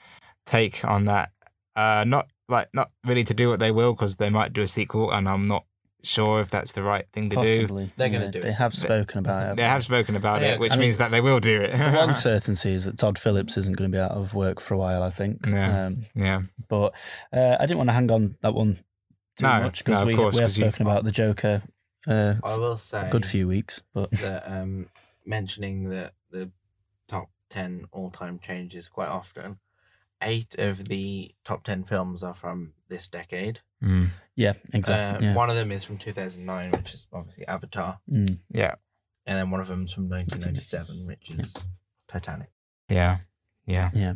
take 0.45 0.83
on 0.85 1.05
that. 1.05 1.31
Uh, 1.75 2.03
not 2.05 2.27
like 2.49 2.67
not 2.73 2.89
really 3.05 3.23
to 3.23 3.33
do 3.33 3.47
what 3.49 3.59
they 3.59 3.71
will 3.71 3.93
because 3.93 4.17
they 4.17 4.29
might 4.29 4.51
do 4.53 4.61
a 4.61 4.67
sequel, 4.67 5.11
and 5.11 5.29
I'm 5.29 5.47
not 5.47 5.63
sure 6.03 6.39
if 6.41 6.49
that's 6.49 6.71
the 6.73 6.83
right 6.83 7.05
thing 7.13 7.29
to 7.29 7.41
do. 7.41 7.67
They're 7.97 8.09
gonna 8.09 8.25
Yeah, 8.25 8.31
do 8.31 8.41
They 8.41 8.47
it. 8.49 8.53
have 8.55 8.73
spoken 8.73 9.19
about 9.19 9.51
it. 9.51 9.55
They 9.57 9.63
have 9.63 9.83
spoken 9.85 10.15
about 10.15 10.41
Yeah, 10.41 10.53
it, 10.53 10.59
which 10.59 10.71
I 10.73 10.75
mean, 10.75 10.87
means 10.87 10.97
that 10.97 11.11
they 11.11 11.21
will 11.21 11.39
do 11.39 11.61
it. 11.61 11.71
the 11.71 11.91
one 11.91 12.15
certainty 12.29 12.73
is 12.73 12.85
that 12.85 12.97
Todd 12.97 13.17
Phillips 13.19 13.55
isn't 13.57 13.77
going 13.77 13.91
to 13.91 13.95
be 13.97 14.01
out 14.01 14.11
of 14.11 14.33
work 14.33 14.59
for 14.59 14.73
a 14.73 14.77
while. 14.77 15.03
I 15.03 15.09
think. 15.09 15.45
Yeah. 15.47 15.85
Um, 15.85 16.01
yeah, 16.15 16.41
but 16.67 16.93
uh, 17.31 17.55
I 17.59 17.65
didn't 17.65 17.77
want 17.77 17.89
to 17.89 17.93
hang 17.93 18.11
on 18.11 18.35
that 18.41 18.53
one 18.53 18.79
too 19.39 19.45
No, 19.47 19.61
much 19.63 19.83
because 19.83 19.99
no, 19.99 20.01
of 20.03 20.07
we, 20.07 20.15
course, 20.15 20.35
we 20.35 20.41
have 20.41 20.47
'cause 20.49 20.57
you've- 20.57 20.69
spoken 20.69 20.85
about 20.87 21.03
the 21.03 21.11
Joker 21.11 21.63
uh, 22.07 22.35
I 22.43 22.55
will 22.55 22.77
say 22.77 23.07
a 23.07 23.09
good 23.11 23.25
few 23.25 23.47
weeks. 23.47 23.81
But 23.93 24.11
that 24.11 24.43
um, 24.49 24.87
mentioning 25.25 25.89
that 25.89 26.13
the 26.31 26.49
top 27.07 27.29
10 27.49 27.85
all 27.91 28.09
time 28.09 28.39
changes 28.39 28.87
quite 28.87 29.09
often. 29.09 29.59
Eight 30.21 30.55
of 30.59 30.85
the 30.85 31.33
top 31.45 31.63
10 31.63 31.83
films 31.85 32.23
are 32.23 32.33
from 32.33 32.73
this 32.89 33.07
decade. 33.09 33.59
Mm. 33.83 34.07
yeah, 34.35 34.51
Uh, 34.51 34.53
exactly. 34.73 35.27
yeah. 35.27 35.33
One 35.35 35.49
of 35.49 35.55
them 35.55 35.71
is 35.71 35.83
from 35.83 35.97
2009, 35.97 36.71
which 36.71 36.93
is 36.93 37.07
obviously 37.13 37.47
Avatar. 37.47 37.99
Mm. 38.11 38.37
yeah, 38.49 38.75
And 39.25 39.37
then 39.37 39.49
one 39.51 39.61
of 39.61 39.67
them's 39.67 39.93
from 39.93 40.09
1997, 40.09 41.07
which 41.07 41.31
is 41.31 41.53
Titanic. 42.07 42.49
Yeah. 42.89 43.19
Yeah, 43.65 43.89
yeah. 43.93 44.13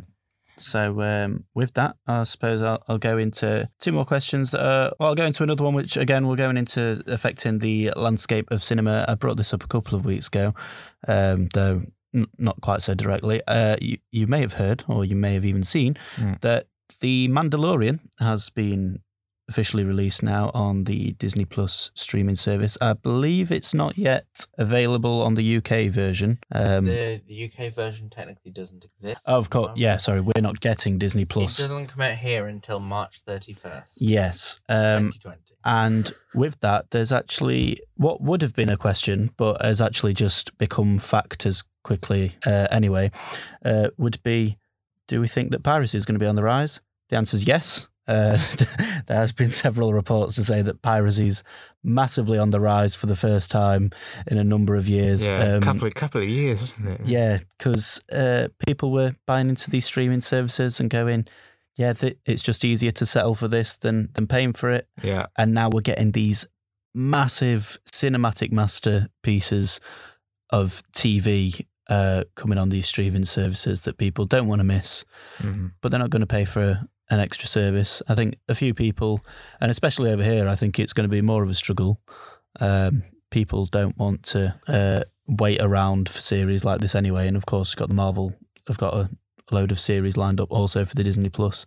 So 0.56 1.00
um, 1.02 1.44
with 1.54 1.74
that, 1.74 1.96
I 2.06 2.24
suppose 2.24 2.62
I'll, 2.62 2.82
I'll 2.88 2.98
go 2.98 3.18
into 3.18 3.68
two 3.80 3.92
more 3.92 4.04
questions. 4.04 4.50
That 4.52 4.60
are, 4.64 4.92
well, 4.98 5.08
I'll 5.10 5.14
go 5.14 5.26
into 5.26 5.42
another 5.42 5.64
one, 5.64 5.74
which 5.74 5.96
again 5.96 6.26
we're 6.26 6.36
going 6.36 6.56
into 6.56 7.02
affecting 7.06 7.58
the 7.58 7.92
landscape 7.96 8.50
of 8.50 8.62
cinema. 8.62 9.04
I 9.08 9.14
brought 9.14 9.36
this 9.36 9.52
up 9.52 9.64
a 9.64 9.68
couple 9.68 9.98
of 9.98 10.04
weeks 10.04 10.28
ago, 10.28 10.54
um, 11.08 11.48
though 11.54 11.82
n- 12.14 12.26
not 12.38 12.60
quite 12.60 12.82
so 12.82 12.94
directly. 12.94 13.42
Uh, 13.46 13.76
you, 13.80 13.98
you 14.10 14.26
may 14.26 14.40
have 14.40 14.54
heard, 14.54 14.84
or 14.88 15.04
you 15.04 15.16
may 15.16 15.34
have 15.34 15.44
even 15.44 15.62
seen, 15.64 15.96
Mm. 16.16 16.40
that 16.42 16.66
the 17.00 17.28
Mandalorian 17.28 18.00
has 18.20 18.50
been 18.50 19.00
officially 19.48 19.84
released 19.84 20.22
now 20.22 20.50
on 20.54 20.84
the 20.84 21.12
Disney 21.12 21.44
Plus 21.44 21.90
streaming 21.94 22.34
service. 22.34 22.78
I 22.80 22.94
believe 22.94 23.52
it's 23.52 23.74
not 23.74 23.98
yet 23.98 24.26
available 24.56 25.22
on 25.22 25.34
the 25.34 25.56
UK 25.58 25.90
version. 25.90 26.38
Um, 26.52 26.86
the, 26.86 27.20
the 27.26 27.44
UK 27.52 27.74
version 27.74 28.08
technically 28.10 28.50
doesn't 28.50 28.84
exist. 28.84 29.20
of 29.26 29.50
course, 29.50 29.72
yeah. 29.76 29.98
Sorry, 29.98 30.20
we're 30.20 30.32
not 30.40 30.60
getting 30.60 30.98
Disney 30.98 31.24
Plus. 31.24 31.58
It 31.58 31.64
doesn't 31.64 31.88
come 31.88 32.00
out 32.00 32.16
here 32.16 32.46
until 32.46 32.80
March 32.80 33.22
31st, 33.26 33.84
Yes. 33.96 34.60
Um, 34.68 35.12
2020. 35.12 35.38
and 35.64 36.12
with 36.34 36.60
that, 36.60 36.90
there's 36.90 37.12
actually 37.12 37.80
what 37.96 38.20
would 38.22 38.40
have 38.42 38.54
been 38.54 38.70
a 38.70 38.76
question, 38.76 39.30
but 39.36 39.60
has 39.62 39.80
actually 39.80 40.14
just 40.14 40.56
become 40.58 40.98
fact 40.98 41.44
as 41.44 41.64
quickly 41.82 42.34
uh, 42.46 42.66
anyway, 42.70 43.10
uh, 43.64 43.88
would 43.98 44.22
be 44.22 44.56
do 45.06 45.20
we 45.20 45.28
think 45.28 45.50
that 45.50 45.62
piracy 45.62 45.98
is 45.98 46.06
going 46.06 46.14
to 46.14 46.18
be 46.18 46.26
on 46.26 46.34
the 46.34 46.42
rise? 46.42 46.80
The 47.10 47.16
answer 47.16 47.36
is 47.36 47.46
yes. 47.46 47.88
Uh, 48.06 48.36
there 49.06 49.16
has 49.16 49.32
been 49.32 49.50
several 49.50 49.92
reports 49.94 50.34
to 50.34 50.42
say 50.44 50.60
that 50.62 50.82
piracy 50.82 51.26
is 51.26 51.42
massively 51.82 52.38
on 52.38 52.50
the 52.50 52.60
rise 52.60 52.94
for 52.94 53.06
the 53.06 53.16
first 53.16 53.50
time 53.50 53.90
in 54.26 54.36
a 54.38 54.44
number 54.44 54.74
of 54.76 54.88
years. 54.88 55.26
Yeah, 55.26 55.54
Um, 55.56 55.60
couple 55.62 55.86
of 55.88 55.94
couple 55.94 56.20
of 56.22 56.28
years, 56.28 56.62
isn't 56.62 56.86
it? 56.88 57.00
yeah, 57.06 57.38
because 57.58 58.02
uh, 58.12 58.48
people 58.66 58.92
were 58.92 59.14
buying 59.26 59.48
into 59.48 59.70
these 59.70 59.86
streaming 59.86 60.20
services 60.20 60.80
and 60.80 60.90
going, 60.90 61.26
yeah, 61.76 61.92
th- 61.94 62.18
it's 62.26 62.42
just 62.42 62.64
easier 62.64 62.90
to 62.92 63.06
settle 63.06 63.34
for 63.34 63.48
this 63.48 63.76
than 63.78 64.10
than 64.14 64.26
paying 64.26 64.52
for 64.52 64.70
it 64.70 64.86
yeah, 65.02 65.26
and 65.36 65.52
now 65.54 65.68
we're 65.68 65.80
getting 65.80 66.12
these 66.12 66.46
massive 66.94 67.78
cinematic 67.92 68.52
masterpieces 68.52 69.80
of 70.50 70.82
TV 70.92 71.66
uh, 71.88 72.24
coming 72.36 72.56
on 72.58 72.68
these 72.70 72.86
streaming 72.86 73.24
services 73.24 73.84
that 73.84 73.98
people 73.98 74.24
don't 74.24 74.46
want 74.46 74.60
to 74.60 74.64
miss, 74.64 75.04
Mhm. 75.42 75.72
but 75.80 75.90
they're 75.90 75.98
not 76.00 76.10
going 76.10 76.20
to 76.20 76.26
pay 76.26 76.44
for 76.44 76.86
an 77.10 77.20
extra 77.20 77.48
service. 77.48 78.02
I 78.08 78.14
think 78.14 78.36
a 78.48 78.54
few 78.54 78.74
people, 78.74 79.24
and 79.60 79.70
especially 79.70 80.10
over 80.10 80.22
here, 80.22 80.48
I 80.48 80.54
think 80.54 80.78
it's 80.78 80.92
going 80.92 81.08
to 81.08 81.14
be 81.14 81.22
more 81.22 81.42
of 81.42 81.50
a 81.50 81.54
struggle. 81.54 82.00
Um, 82.60 83.02
people 83.30 83.66
don't 83.66 83.96
want 83.98 84.22
to 84.24 84.54
uh, 84.68 85.04
wait 85.26 85.60
around 85.60 86.08
for 86.08 86.20
series 86.20 86.64
like 86.64 86.80
this 86.80 86.94
anyway, 86.94 87.28
and 87.28 87.36
of 87.36 87.46
course, 87.46 87.74
got 87.74 87.88
the 87.88 87.94
Marvel. 87.94 88.34
I've 88.68 88.78
got 88.78 88.94
a 88.94 89.10
load 89.50 89.70
of 89.70 89.80
series 89.80 90.16
lined 90.16 90.40
up 90.40 90.50
also 90.50 90.84
for 90.84 90.94
the 90.94 91.04
Disney 91.04 91.28
Plus. 91.28 91.66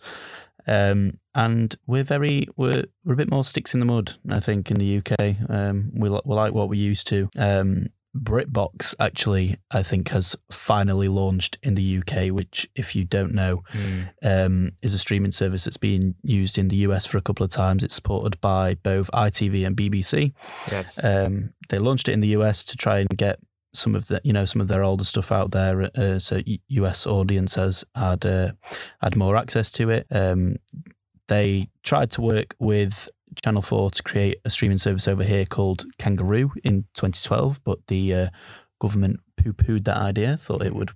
Um, 0.66 1.20
and 1.34 1.76
we're 1.86 2.04
very 2.04 2.48
we're 2.58 2.86
we're 3.06 3.14
a 3.14 3.18
bit 3.18 3.32
more 3.32 3.46
sticks 3.46 3.74
in 3.74 3.80
the 3.80 3.86
mud, 3.86 4.14
I 4.30 4.40
think, 4.40 4.70
in 4.70 4.78
the 4.78 4.98
UK. 4.98 5.50
Um, 5.50 5.92
we 5.94 6.10
we 6.10 6.36
like 6.36 6.54
what 6.54 6.70
we 6.70 6.78
used 6.78 7.08
to. 7.08 7.30
Um, 7.38 7.88
BritBox 8.24 8.96
actually, 9.00 9.58
I 9.72 9.84
think, 9.84 10.10
has 10.10 10.36
finally 10.52 11.08
launched 11.08 11.58
in 11.64 11.76
the 11.76 11.98
UK, 12.00 12.30
which, 12.32 12.68
if 12.76 12.96
you 12.96 13.04
don't 13.06 13.34
know, 13.34 13.64
Mm. 13.74 14.10
um, 14.24 14.72
is 14.82 14.94
a 14.94 15.00
streaming 15.00 15.32
service 15.32 15.64
that's 15.66 15.78
been 15.78 16.16
used 16.24 16.58
in 16.58 16.68
the 16.70 16.78
US 16.88 17.06
for 17.06 17.18
a 17.18 17.22
couple 17.22 17.44
of 17.44 17.52
times. 17.52 17.84
It's 17.84 17.96
supported 17.96 18.40
by 18.42 18.76
both 18.76 19.10
ITV 19.14 19.66
and 19.66 19.76
BBC. 19.76 20.34
yes, 20.72 21.04
Um, 21.04 21.54
they 21.70 21.80
launched 21.80 22.08
it 22.10 22.14
in 22.14 22.22
the 22.22 22.30
US 22.30 22.64
to 22.66 22.78
try 22.78 23.00
and 23.00 23.10
get 23.18 23.40
some 23.74 23.94
of 23.96 24.08
the 24.08 24.20
you 24.24 24.34
know 24.34 24.46
some 24.46 24.62
of 24.62 24.68
their 24.70 24.84
older 24.84 25.04
stuff 25.04 25.32
out 25.32 25.52
there, 25.52 25.92
uh, 25.96 26.18
so 26.20 26.42
US 26.70 27.06
audiences 27.06 27.84
had 27.94 28.26
uh, 28.26 28.52
had 29.02 29.16
more 29.16 29.36
access 29.36 29.72
to 29.74 29.90
it. 29.92 30.08
Um, 30.10 30.56
they 31.28 31.68
tried 31.84 32.10
to 32.12 32.22
work 32.22 32.56
with 32.60 33.10
Channel 33.44 33.62
Four 33.62 33.92
to 33.92 34.04
create 34.04 34.40
a 34.46 34.50
streaming 34.50 34.78
service 34.78 35.08
over 35.08 35.24
here 35.24 35.46
called 35.46 35.86
Kangaroo 35.98 36.52
in 36.64 36.84
2012, 36.94 37.64
but 37.64 37.80
the 37.88 38.14
uh, 38.14 38.28
government 38.80 39.20
poo 39.38 39.54
pooed 39.54 39.84
that 39.86 39.98
idea, 39.98 40.38
thought 40.38 40.62
it 40.64 40.74
would 40.76 40.92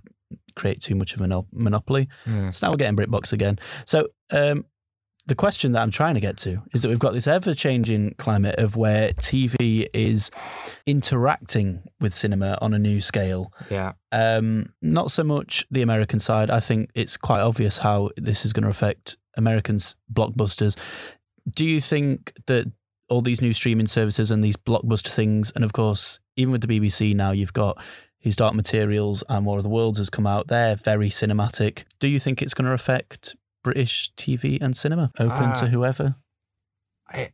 create 0.56 0.82
too 0.82 0.96
much 0.96 1.14
of 1.14 1.20
a 1.22 1.24
mono- 1.28 1.48
monopoly. 1.52 2.08
yes. 2.26 2.58
So 2.60 2.68
now 2.68 2.72
we're 2.74 2.78
getting 2.78 2.96
BritBox 2.98 3.32
again. 3.34 3.60
So 3.86 4.08
um, 4.32 4.66
the 5.28 5.36
question 5.36 5.72
that 5.74 5.82
I'm 5.82 5.92
trying 5.92 6.16
to 6.16 6.20
get 6.20 6.38
to 6.40 6.62
is 6.74 6.82
that 6.82 6.90
we've 6.90 7.00
got 7.00 7.14
this 7.14 7.28
ever 7.28 7.54
changing 7.54 8.16
climate 8.18 8.56
of 8.58 8.76
where 8.76 9.12
TV 9.14 9.88
is 9.94 10.32
interacting 10.86 11.84
with 12.00 12.14
cinema 12.14 12.58
on 12.62 12.74
a 12.74 12.80
new 12.80 13.02
scale. 13.02 13.54
yeah, 13.70 13.94
Um, 14.12 14.74
not 14.82 15.12
so 15.12 15.24
much 15.24 15.66
the 15.72 15.82
American 15.82 16.20
side. 16.20 16.50
I 16.50 16.60
think 16.60 16.90
it's 16.96 17.18
quite 17.18 17.42
obvious 17.42 17.78
how 17.80 18.10
this 18.18 18.46
is 18.46 18.52
going 18.54 18.64
to 18.64 18.70
affect 18.70 19.18
Americans' 19.38 19.96
blockbusters. 20.14 20.76
Do 21.50 21.66
you 21.66 21.82
think 21.82 22.34
that 22.48 22.72
all 23.10 23.22
these 23.22 23.42
new 23.42 23.54
streaming 23.54 23.88
services 23.88 24.32
and 24.32 24.42
these 24.42 24.56
blockbuster 24.56 25.10
things. 25.14 25.52
And 25.54 25.66
of 25.66 25.74
course, 25.74 26.20
even 26.38 26.54
with 26.54 26.62
the 26.66 26.80
BBC 26.80 27.14
now, 27.14 27.32
you've 27.32 27.52
got 27.52 27.78
His 28.18 28.38
Dark 28.38 28.56
Materials 28.56 29.22
and 29.28 29.46
War 29.46 29.58
of 29.58 29.64
the 29.64 29.70
Worlds 29.70 29.98
has 29.98 30.10
come 30.10 30.26
out. 30.26 30.48
They're 30.48 30.78
very 30.78 31.10
cinematic. 31.10 31.84
Do 32.00 32.08
you 32.08 32.20
think 32.22 32.42
it's 32.42 32.54
going 32.54 32.68
to 32.68 32.72
affect 32.74 33.36
British 33.66 34.14
TV 34.16 34.62
and 34.62 34.78
cinema? 34.78 35.12
Open 35.20 35.30
Ah. 35.52 35.60
to 35.60 35.68
whoever? 35.68 36.16
it 37.14 37.34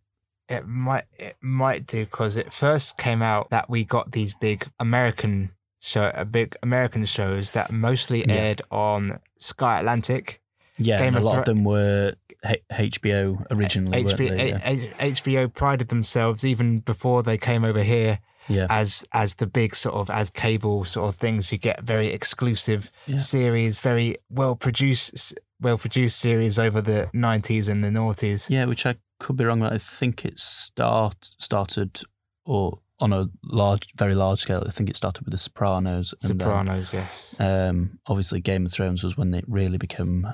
it 0.50 0.66
might 0.66 1.04
it 1.20 1.36
might 1.42 1.86
do 1.86 2.06
because 2.06 2.36
it 2.38 2.52
first 2.52 2.98
came 2.98 3.22
out 3.22 3.50
that 3.52 3.70
we 3.70 3.84
got 3.84 4.14
these 4.14 4.34
big 4.34 4.68
American 4.80 5.52
show, 5.80 6.04
uh, 6.06 6.24
big 6.24 6.56
American 6.64 7.06
shows 7.06 7.52
that 7.52 7.72
mostly 7.72 8.26
Yeah. 8.26 8.34
aired 8.34 8.62
on 8.72 9.20
Sky 9.38 9.80
Atlantic. 9.80 10.42
Yeah, 10.80 10.98
Game 11.00 11.16
and 11.16 11.18
a 11.18 11.20
lot 11.28 11.38
of 11.40 11.46
them 11.46 11.64
were 11.64 12.14
H- 12.46 12.62
HBO 12.72 13.46
originally. 13.52 14.04
HBO, 14.04 14.30
they? 14.30 14.50
yeah. 14.50 14.60
H- 15.00 15.24
HBO 15.24 15.54
prided 15.54 15.88
themselves 15.90 16.46
even 16.46 16.80
before 16.80 17.24
they 17.24 17.38
came 17.38 17.64
over 17.64 17.84
here 17.84 18.20
yeah. 18.48 18.68
as 18.70 19.06
as 19.12 19.36
the 19.36 19.48
big 19.48 19.76
sort 19.76 19.96
of 19.96 20.10
as 20.10 20.30
cable 20.30 20.84
sort 20.84 21.10
of 21.10 21.16
things. 21.16 21.52
You 21.52 21.58
get 21.58 21.82
very 21.82 22.08
exclusive 22.08 22.90
Yeah. 23.08 23.18
series, 23.18 23.80
very 23.80 24.16
well 24.30 24.56
produced, 24.56 25.40
well 25.60 25.78
produced 25.78 26.20
series 26.20 26.58
over 26.60 26.82
the 26.82 27.10
nineties 27.14 27.68
and 27.68 27.84
the 27.84 27.90
noughties. 27.90 28.50
Yeah, 28.50 28.66
which 28.66 28.86
I 28.86 28.96
could 29.20 29.36
be 29.38 29.46
wrong. 29.46 29.62
but 29.62 29.74
I 29.74 29.78
think 29.80 30.24
it 30.26 30.38
start 30.40 31.32
started 31.40 32.02
or 32.46 32.80
on 33.00 33.14
a 33.14 33.28
large, 33.44 33.94
very 33.96 34.16
large 34.16 34.40
scale. 34.40 34.64
I 34.66 34.72
think 34.72 34.90
it 34.90 34.96
started 34.96 35.24
with 35.26 35.32
The 35.32 35.38
Sopranos. 35.38 36.14
and 36.24 36.40
then, 36.40 36.48
Sopranos, 36.48 36.94
yes. 36.94 37.36
um, 37.40 38.00
obviously, 38.08 38.40
Game 38.42 38.66
of 38.66 38.72
Thrones 38.72 39.04
was 39.04 39.16
when 39.18 39.34
it 39.36 39.46
really 39.48 39.78
became 39.78 40.28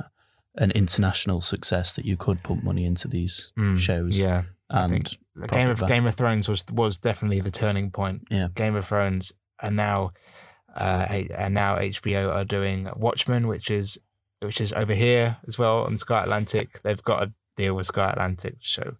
an 0.55 0.71
international 0.71 1.41
success 1.41 1.93
that 1.95 2.05
you 2.05 2.15
could 2.17 2.43
put 2.43 2.63
money 2.63 2.85
into 2.85 3.07
these 3.07 3.51
Mm, 3.57 3.77
shows. 3.79 4.19
Yeah. 4.19 4.43
I 4.69 4.83
and 4.83 4.91
think 4.91 5.49
Game 5.51 5.69
of 5.69 5.79
back. 5.79 5.89
Game 5.89 6.05
of 6.07 6.15
Thrones 6.15 6.47
was 6.47 6.63
was 6.71 6.97
definitely 6.99 7.39
the 7.39 7.51
turning 7.51 7.91
point. 7.91 8.23
Yeah. 8.29 8.47
Game 8.55 8.75
of 8.75 8.85
Thrones 8.87 9.33
and 9.61 9.75
now 9.75 10.11
uh 10.75 11.05
and 11.35 11.53
now 11.53 11.77
HBO 11.77 12.33
are 12.33 12.45
doing 12.45 12.87
Watchmen, 12.95 13.47
which 13.47 13.69
is 13.71 13.97
which 14.41 14.59
is 14.61 14.73
over 14.73 14.93
here 14.93 15.37
as 15.47 15.57
well 15.57 15.85
on 15.85 15.97
Sky 15.97 16.23
Atlantic. 16.23 16.81
They've 16.83 17.01
got 17.03 17.23
a 17.23 17.33
deal 17.55 17.75
with 17.75 17.87
Sky 17.87 18.09
Atlantic 18.11 18.55
show 18.59 18.97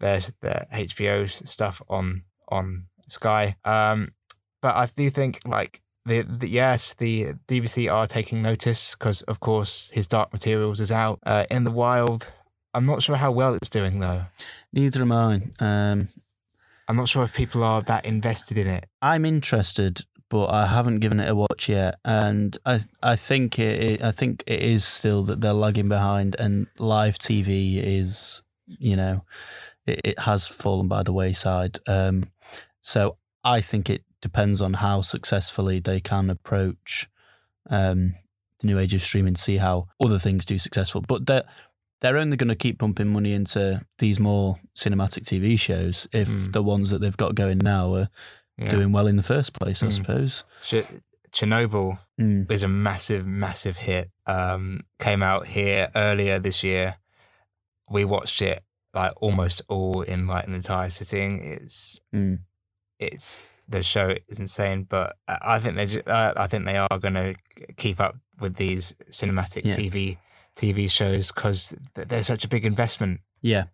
their 0.00 0.20
their 0.40 0.66
HBO 0.72 1.28
stuff 1.28 1.80
on 1.88 2.22
on 2.48 2.86
Sky. 3.08 3.56
Um 3.64 4.12
but 4.62 4.74
I 4.76 4.86
do 4.86 5.10
think 5.10 5.40
like 5.46 5.81
the, 6.04 6.22
the 6.22 6.48
yes, 6.48 6.94
the 6.94 7.34
BBC 7.46 7.92
are 7.92 8.06
taking 8.06 8.42
notice 8.42 8.94
because 8.94 9.22
of 9.22 9.40
course 9.40 9.90
his 9.94 10.08
Dark 10.08 10.32
Materials 10.32 10.80
is 10.80 10.90
out 10.90 11.20
uh, 11.24 11.46
in 11.50 11.64
the 11.64 11.70
wild. 11.70 12.32
I'm 12.74 12.86
not 12.86 13.02
sure 13.02 13.16
how 13.16 13.30
well 13.30 13.54
it's 13.54 13.68
doing 13.68 14.00
though. 14.00 14.24
neither 14.72 15.02
am 15.02 15.12
I. 15.12 15.40
Um, 15.60 16.08
I'm 16.88 16.96
not 16.96 17.08
sure 17.08 17.22
if 17.22 17.34
people 17.34 17.62
are 17.62 17.82
that 17.82 18.06
invested 18.06 18.58
in 18.58 18.66
it. 18.66 18.86
I'm 19.00 19.24
interested, 19.24 20.00
but 20.28 20.46
I 20.46 20.66
haven't 20.66 21.00
given 21.00 21.20
it 21.20 21.28
a 21.28 21.34
watch 21.34 21.68
yet, 21.68 21.98
and 22.04 22.56
I 22.66 22.80
I 23.02 23.16
think 23.16 23.58
it, 23.58 23.82
it 23.82 24.02
I 24.02 24.10
think 24.10 24.42
it 24.46 24.60
is 24.60 24.84
still 24.84 25.22
that 25.24 25.40
they're 25.40 25.52
lagging 25.52 25.88
behind, 25.88 26.34
and 26.38 26.66
live 26.78 27.18
TV 27.18 27.80
is 27.82 28.42
you 28.66 28.96
know 28.96 29.24
it, 29.86 30.00
it 30.04 30.18
has 30.20 30.48
fallen 30.48 30.88
by 30.88 31.02
the 31.02 31.12
wayside. 31.12 31.78
Um, 31.86 32.30
so 32.80 33.16
I 33.44 33.60
think 33.60 33.88
it 33.88 34.02
depends 34.22 34.60
on 34.62 34.74
how 34.74 35.02
successfully 35.02 35.78
they 35.80 36.00
can 36.00 36.30
approach 36.30 37.08
um, 37.68 38.14
the 38.60 38.66
new 38.68 38.78
age 38.78 38.94
of 38.94 39.02
streaming, 39.02 39.36
see 39.36 39.58
how 39.58 39.88
other 40.00 40.18
things 40.18 40.44
do 40.46 40.56
successful, 40.58 41.02
but 41.06 41.26
they're 41.26 41.44
they're 42.00 42.16
only 42.16 42.36
going 42.36 42.48
to 42.48 42.56
keep 42.56 42.80
pumping 42.80 43.06
money 43.12 43.32
into 43.32 43.80
these 43.98 44.18
more 44.18 44.56
cinematic 44.76 45.22
TV 45.24 45.56
shows 45.56 46.08
if 46.12 46.28
Mm. 46.28 46.52
the 46.52 46.60
ones 46.62 46.90
that 46.90 47.00
they've 47.00 47.16
got 47.16 47.36
going 47.36 47.58
now 47.58 47.94
are 47.94 48.08
Yeah. 48.58 48.68
doing 48.70 48.90
well 48.90 49.06
in 49.06 49.14
the 49.14 49.22
first 49.22 49.52
place, 49.52 49.84
I 49.84 49.86
Mm. 49.86 49.92
suppose. 49.92 50.44
Ch- 50.64 50.82
Chernobyl 51.30 52.00
Mm. 52.20 52.50
is 52.50 52.64
a 52.64 52.68
massive, 52.68 53.24
massive 53.24 53.76
hit. 53.76 54.10
Um, 54.26 54.80
came 54.98 55.22
out 55.22 55.46
here 55.46 55.90
earlier 55.94 56.40
this 56.40 56.64
year. 56.64 56.96
We 57.88 58.04
watched 58.04 58.42
it 58.42 58.64
like 58.92 59.12
almost 59.22 59.62
all 59.68 60.02
in 60.02 60.26
like 60.26 60.46
an 60.48 60.54
entire 60.54 60.90
sitting. 60.90 61.40
It's 61.40 62.00
Mm. 62.12 62.40
it's 62.98 63.46
the 63.68 63.82
show 63.82 64.14
is 64.28 64.38
insane, 64.40 64.84
but 64.88 65.14
I 65.28 65.56
I 65.56 65.58
think 65.60 65.76
they 65.76 65.86
ju- 65.86 66.02
uh, 66.06 66.32
I 66.36 66.46
think 66.46 66.64
they 66.66 66.76
are 66.76 66.98
going 66.98 67.14
to 67.14 67.34
keep 67.76 68.00
up 68.00 68.16
with 68.40 68.56
these 68.56 68.94
cinematic 69.10 69.64
Yeah. 69.64 69.76
TV 69.76 70.18
TV 70.56 70.90
shows 70.90 71.32
because 71.32 71.76
they're 71.94 72.22
such 72.24 72.44
a 72.44 72.48
big 72.48 72.64
investment. 72.66 73.20
Yeah, 73.40 73.64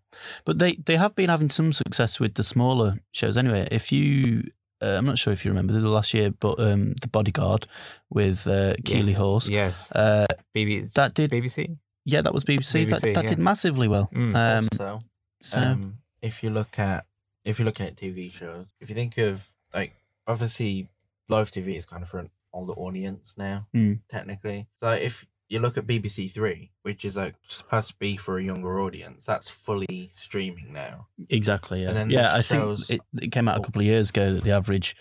but 0.44 0.58
they 0.58 0.76
they 0.76 0.96
have 0.96 1.14
been 1.14 1.28
having 1.30 1.50
some 1.50 1.72
success 1.72 2.20
with 2.20 2.34
the 2.34 2.42
smaller 2.44 2.98
shows. 3.12 3.36
Anyway, 3.36 3.68
if 3.70 3.92
you, 3.92 4.42
uh, 4.82 4.96
I'm 4.98 5.04
not 5.04 5.18
sure 5.18 5.32
if 5.32 5.44
you 5.44 5.50
remember 5.50 5.72
the 5.74 5.88
last 5.88 6.14
year, 6.14 6.30
but 6.30 6.58
um, 6.58 6.94
the 7.02 7.08
Bodyguard 7.08 7.66
with 8.08 8.46
uh, 8.46 8.74
Keeley 8.84 9.10
Yes. 9.12 9.16
Hawes. 9.18 9.48
Yes, 9.48 9.92
Uh, 9.94 10.26
BBC. 10.54 10.92
that 10.94 11.12
did- 11.14 11.30
BBC. 11.30 11.76
yeah, 12.06 12.22
that 12.22 12.32
was 12.32 12.44
BBC. 12.44 12.88
that 12.88 13.02
that 13.02 13.24
yeah. 13.24 13.28
did 13.28 13.38
massively 13.38 13.88
well. 13.88 14.08
Mm. 14.14 14.34
Um, 14.34 14.68
so, 14.72 14.98
so 15.40 15.60
um, 15.60 15.98
if 16.22 16.42
you 16.42 16.50
look 16.50 16.78
at 16.78 17.04
if 17.44 17.58
you're 17.58 17.66
looking 17.66 17.86
at 17.86 17.96
TV 17.96 18.32
shows, 18.32 18.66
if 18.80 18.88
you 18.88 18.94
think 18.94 19.18
of 19.18 19.46
like 19.74 19.92
obviously 20.26 20.88
live 21.28 21.50
TV 21.50 21.76
is 21.76 21.86
kind 21.86 22.02
of 22.02 22.08
for 22.08 22.18
an 22.18 22.30
older 22.52 22.72
audience 22.74 23.34
now, 23.36 23.66
Mm. 23.74 24.00
technically. 24.08 24.66
So 24.82 24.92
if 24.92 25.26
you 25.48 25.58
look 25.60 25.78
at 25.78 25.86
BBC 25.86 26.28
Three, 26.32 26.70
which 26.82 27.04
is 27.04 27.16
like 27.16 27.34
supposed 27.46 27.88
to 27.88 27.94
be 27.98 28.16
for 28.16 28.38
a 28.38 28.42
younger 28.44 28.80
audience, 28.80 29.24
that's 29.24 29.48
fully 29.48 30.10
streaming 30.12 30.72
now. 30.72 31.06
exactly. 31.28 31.82
Yeah, 31.82 31.88
And 31.88 31.96
then 31.96 32.10
yeah. 32.10 32.34
I 32.34 32.40
shows- 32.42 32.86
think 32.86 33.00
it, 33.14 33.24
it 33.24 33.28
came 33.32 33.48
out 33.48 33.58
a 33.58 33.62
couple 33.62 33.80
of 33.80 33.86
years 33.86 34.10
ago 34.10 34.32
that 34.34 34.44
the 34.44 34.52
average 34.52 34.96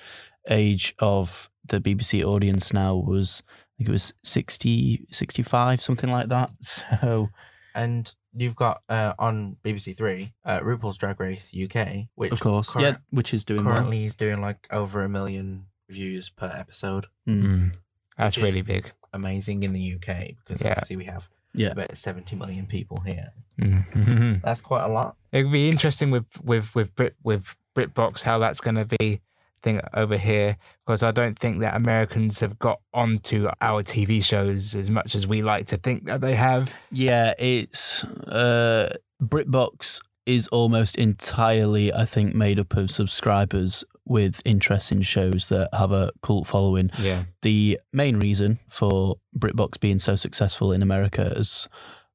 age 0.49 0.93
of 0.99 1.49
the 1.65 1.79
BBC 1.81 2.23
audience 2.23 2.73
now 2.73 2.95
was. 2.95 3.43
I 3.47 3.77
think 3.83 3.89
it 3.89 3.91
was 3.91 4.13
60, 4.23 5.05
65, 5.11 5.79
something 5.81 6.09
like 6.09 6.29
that. 6.29 6.49
So, 6.61 7.29
And 7.77 8.11
you've 8.35 8.55
got 8.55 8.81
uh, 8.89 9.13
on 9.19 9.57
BBC 9.63 9.95
Three, 9.95 10.33
uh, 10.43 10.59
RuPaul's 10.61 10.97
Drag 10.97 11.19
Race 11.19 11.51
UK, 11.53 12.07
which 12.15 12.31
of 12.31 12.39
course, 12.39 12.71
current- 12.71 12.87
yeah, 12.87 12.97
which 13.11 13.33
is 13.35 13.45
doing 13.45 13.63
well. 13.65 13.75
currently 13.75 14.05
is 14.05 14.15
doing 14.15 14.41
like 14.41 14.67
over 14.71 15.03
a 15.03 15.09
million 15.09 15.67
views 15.89 16.29
per 16.29 16.47
episode. 16.47 17.05
Mm. 17.29 17.43
Mm. 17.43 17.73
That's 18.17 18.39
really 18.39 18.63
big. 18.63 18.91
Amazing 19.13 19.61
in 19.63 19.73
the 19.73 19.93
UK 19.95 20.35
because 20.43 20.59
Yeah. 20.61 20.71
obviously 20.71 20.95
we 20.95 21.05
have 21.05 21.29
Yeah. 21.53 21.67
about 21.69 21.95
seventy 21.95 22.35
million 22.35 22.65
people 22.65 22.99
here. 23.05 23.31
Mhm. 23.59 24.41
That's 24.41 24.61
quite 24.61 24.83
a 24.83 24.87
lot. 24.87 25.15
It'd 25.31 25.51
be 25.51 25.69
interesting 25.69 26.09
with 26.11 26.25
with 26.43 26.73
with 26.75 26.95
Brit 26.95 27.15
with 27.23 27.55
BritBox 27.75 28.23
how 28.23 28.39
that's 28.39 28.59
going 28.59 28.75
to 28.75 28.85
be 28.99 29.21
thing 29.61 29.81
over 29.93 30.17
here 30.17 30.57
because 30.85 31.03
I 31.03 31.11
don't 31.11 31.37
think 31.37 31.59
that 31.61 31.75
Americans 31.75 32.39
have 32.39 32.57
got 32.59 32.79
onto 32.93 33.47
our 33.61 33.83
TV 33.83 34.23
shows 34.23 34.75
as 34.75 34.89
much 34.89 35.15
as 35.15 35.27
we 35.27 35.41
like 35.41 35.67
to 35.67 35.77
think 35.77 36.05
that 36.05 36.21
they 36.21 36.35
have. 36.35 36.73
Yeah, 36.91 37.33
it's 37.37 38.03
uh, 38.03 38.95
BritBox 39.21 40.01
is 40.25 40.47
almost 40.49 40.97
entirely, 40.97 41.93
I 41.93 42.05
think, 42.05 42.35
made 42.35 42.59
up 42.59 42.75
of 42.75 42.91
subscribers 42.91 43.85
with 44.05 44.41
interest 44.45 44.91
in 44.91 45.01
shows 45.01 45.49
that 45.49 45.69
have 45.73 45.91
a 45.91 46.11
cult 46.21 46.47
following. 46.47 46.91
Yeah, 46.99 47.23
The 47.41 47.79
main 47.93 48.19
reason 48.19 48.59
for 48.69 49.15
BritBox 49.37 49.79
being 49.79 49.99
so 49.99 50.15
successful 50.15 50.71
in 50.71 50.81
America, 50.81 51.33
as 51.35 51.67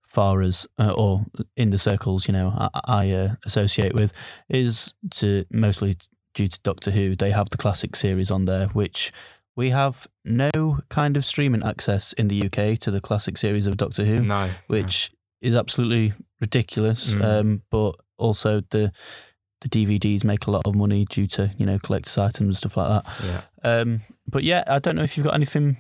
far 0.03 0.43
as 0.43 0.66
uh, 0.78 0.93
or 0.93 1.24
in 1.57 1.70
the 1.70 1.78
circles 1.78 2.28
you 2.28 2.32
know 2.32 2.53
I, 2.55 2.80
I 2.84 3.11
uh, 3.12 3.34
associate 3.47 3.95
with, 3.95 4.12
is 4.49 4.95
to 5.12 5.45
mostly 5.51 5.97
due 6.35 6.49
to 6.49 6.61
Doctor 6.62 6.91
Who. 6.91 7.16
They 7.16 7.30
have 7.30 7.51
the 7.51 7.57
classic 7.57 7.97
series 7.97 8.30
on 8.30 8.45
there, 8.45 8.68
which 8.68 9.12
we 9.55 9.70
have 9.70 10.07
no 10.24 10.78
kind 10.89 11.16
of 11.16 11.24
streaming 11.24 11.62
access 11.62 12.12
in 12.14 12.28
the 12.28 12.45
UK 12.47 12.78
to 12.80 12.91
the 12.91 13.01
classic 13.01 13.37
series 13.37 13.66
of 13.66 13.76
Doctor 13.76 14.05
Who 14.05 14.22
no, 14.22 14.51
which 14.66 15.12
is 15.41 15.55
absolutely 15.55 16.14
ridiculous. 16.41 17.14
Mm. 17.14 17.24
Um, 17.24 17.62
but 17.70 17.97
also 18.18 18.62
the 18.70 18.93
the 19.61 19.68
DVDs 19.68 20.24
make 20.24 20.47
a 20.47 20.51
lot 20.51 20.66
of 20.66 20.74
money 20.74 21.05
due 21.05 21.26
to 21.28 21.51
you 21.57 21.66
know 21.66 21.78
collector's 21.78 22.18
items 22.18 22.41
and 22.41 22.57
stuff 22.57 22.76
like 22.76 23.05
that. 23.05 23.12
yeah, 23.24 23.41
Um, 23.62 24.01
but 24.26 24.45
yeah, 24.45 24.64
I 24.66 24.78
don't 24.78 24.97
know 24.97 25.05
if 25.05 25.16
you've 25.16 25.26
got 25.26 25.35
anything 25.35 25.76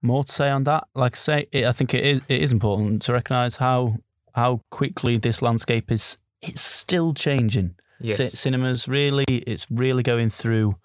more 0.00 0.24
to 0.24 0.32
say 0.32 0.50
on 0.50 0.64
that. 0.64 0.88
Like 0.94 1.14
I 1.14 1.16
say, 1.16 1.46
it, 1.52 1.64
I 1.64 1.72
think 1.72 1.94
it 1.94 2.04
is 2.04 2.20
it 2.28 2.42
is 2.42 2.52
important 2.52 3.02
to 3.02 3.12
recognise 3.12 3.56
how 3.56 3.98
how 4.34 4.60
quickly 4.70 5.16
this 5.16 5.42
landscape 5.42 5.90
is. 5.90 6.18
It's 6.40 6.62
still 6.62 7.14
changing. 7.14 7.76
Yes, 8.02 8.16
Ci- 8.18 8.28
cinemas 8.28 8.86
really, 8.88 9.24
it's 9.28 9.66
really 9.70 10.02
going 10.02 10.30
through 10.30 10.76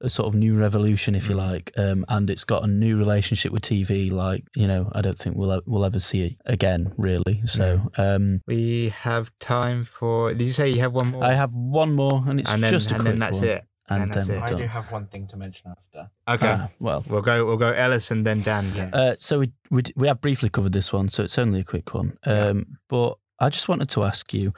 a 0.00 0.08
sort 0.08 0.28
of 0.28 0.34
new 0.38 0.56
revolution, 0.56 1.16
if 1.16 1.28
you 1.28 1.34
Mm. 1.34 1.38
like, 1.50 1.72
um, 1.76 2.04
and 2.08 2.30
it's 2.30 2.44
got 2.44 2.62
a 2.62 2.68
new 2.68 2.96
relationship 2.96 3.50
with 3.50 3.62
TV. 3.62 4.10
Like 4.12 4.44
you 4.54 4.68
know, 4.68 4.90
I 4.94 5.00
don't 5.00 5.18
think 5.18 5.36
we'll 5.36 5.60
we'll 5.66 5.84
ever 5.84 5.98
see 6.00 6.22
it 6.24 6.36
again, 6.46 6.92
really. 6.96 7.42
So 7.46 7.90
um, 7.98 8.42
we 8.46 8.90
have 8.90 9.30
time 9.40 9.82
for. 9.84 10.32
Did 10.32 10.42
you 10.42 10.50
say 10.50 10.68
you 10.68 10.80
have 10.80 10.92
one 10.94 11.08
more? 11.08 11.24
I 11.24 11.34
have 11.34 11.52
one 11.52 11.94
more, 11.94 12.22
and 12.28 12.38
it's 12.38 12.48
and 12.50 12.62
then 12.62 12.70
just 12.70 12.90
a 12.92 12.94
and 12.94 13.02
quick 13.02 13.10
then 13.12 13.18
that's 13.18 13.40
one, 13.40 13.48
it. 13.50 13.64
and 13.88 14.02
and 14.04 14.12
that's 14.12 14.28
it. 14.28 14.36
we're 14.40 14.44
I 14.44 14.54
do 14.54 14.66
have 14.68 14.92
one 14.92 15.06
thing 15.08 15.26
to 15.28 15.36
mention 15.36 15.72
after. 15.76 16.10
Okay, 16.28 16.54
Ah, 16.62 16.68
well, 16.78 17.04
we'll 17.08 17.22
go. 17.22 17.44
We'll 17.44 17.56
go 17.56 17.72
Ellis 17.72 18.12
and 18.12 18.24
then 18.24 18.40
Dan. 18.42 18.72
Yeah. 18.76 18.90
Uh, 18.92 19.14
so 19.18 19.40
we, 19.40 19.52
we 19.70 19.82
we 19.96 20.06
have 20.06 20.20
briefly 20.20 20.48
covered 20.48 20.72
this 20.74 20.92
one, 20.92 21.08
so 21.08 21.24
it's 21.24 21.38
only 21.38 21.58
a 21.58 21.64
quick 21.64 21.92
one. 21.92 22.18
Yeah. 22.24 22.50
Um, 22.50 22.78
but 22.88 23.16
I 23.40 23.48
just 23.48 23.68
wanted 23.68 23.88
to 23.90 24.04
ask 24.04 24.32
you: 24.32 24.52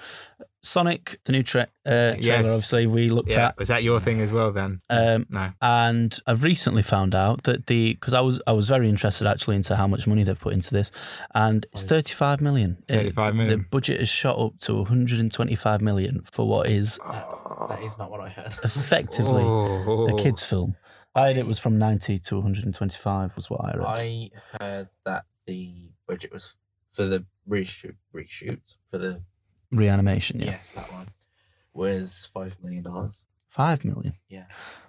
Sonic, 0.63 1.19
the 1.25 1.33
new 1.33 1.43
tra- 1.43 1.69
uh, 1.87 1.91
trailer, 2.13 2.17
Yes. 2.21 2.45
obviously 2.45 2.87
we 2.87 3.09
looked 3.09 3.31
Yeah, 3.31 3.49
at, 3.49 3.59
was 3.59 3.69
that 3.69 3.83
your 3.83 3.99
thing 3.99 4.21
as 4.21 4.31
well 4.31 4.53
then? 4.53 4.81
um, 4.91 5.27
No. 5.31 5.53
and 5.63 6.19
I've 6.27 6.43
recently 6.45 6.83
found 6.83 7.15
out 7.15 7.45
that 7.45 7.67
the 7.67 7.95
because 7.95 8.13
I 8.13 8.21
was 8.21 8.43
I 8.47 8.53
was 8.53 8.69
very 8.69 8.89
interested 8.89 9.27
actually 9.27 9.57
into 9.57 9.75
how 9.77 9.87
much 9.87 10.07
money 10.07 10.23
they've 10.23 10.39
put 10.39 10.53
into 10.53 10.73
this, 10.75 10.93
and 11.35 11.65
it's 11.73 11.85
thirty 11.85 12.13
five 12.13 12.41
million. 12.43 12.83
It- 12.89 12.97
35 12.97 13.35
million. 13.37 13.59
The 13.59 13.65
budget 13.71 14.01
has 14.01 14.09
shot 14.11 14.39
up 14.39 14.59
to 14.61 14.75
one 14.77 14.87
hundred 14.87 15.21
and 15.21 15.33
twenty 15.33 15.55
five 15.55 15.81
million 15.81 16.23
for 16.31 16.47
what 16.47 16.69
is 16.69 16.99
That 16.99 17.81
is 17.83 17.97
not 17.99 18.11
what 18.11 18.21
I 18.21 18.29
heard. 18.29 18.53
effectively 18.63 19.43
Oh. 19.45 20.09
a 20.09 20.23
kids' 20.23 20.45
film. 20.45 20.77
I 21.15 21.29
heard 21.29 21.39
it 21.39 21.47
was 21.47 21.59
from 21.59 21.79
ninety 21.79 22.19
to 22.19 22.35
one 22.37 22.43
hundred 22.45 22.67
and 22.67 22.75
twenty 22.75 22.99
five 22.99 23.35
was 23.35 23.49
what 23.49 23.63
I 23.65 23.77
read. 23.79 23.87
I 23.87 24.31
heard 24.61 24.89
that 25.07 25.25
the 25.47 25.91
budget 26.07 26.33
was 26.33 26.57
for 26.91 27.07
the 27.07 27.25
reshoot, 27.49 27.95
reshoot 28.15 28.61
for 28.91 28.99
the 28.99 29.23
Reanimation, 29.71 30.41
yeah, 30.41 30.47
yes 30.53 30.73
that 30.73 30.91
one 30.93 31.07
was 31.73 32.29
five 32.35 32.57
million 32.63 32.83
dollars. 32.83 33.15
five 33.49 33.85
million. 33.85 34.13
Yeah. 34.29 34.45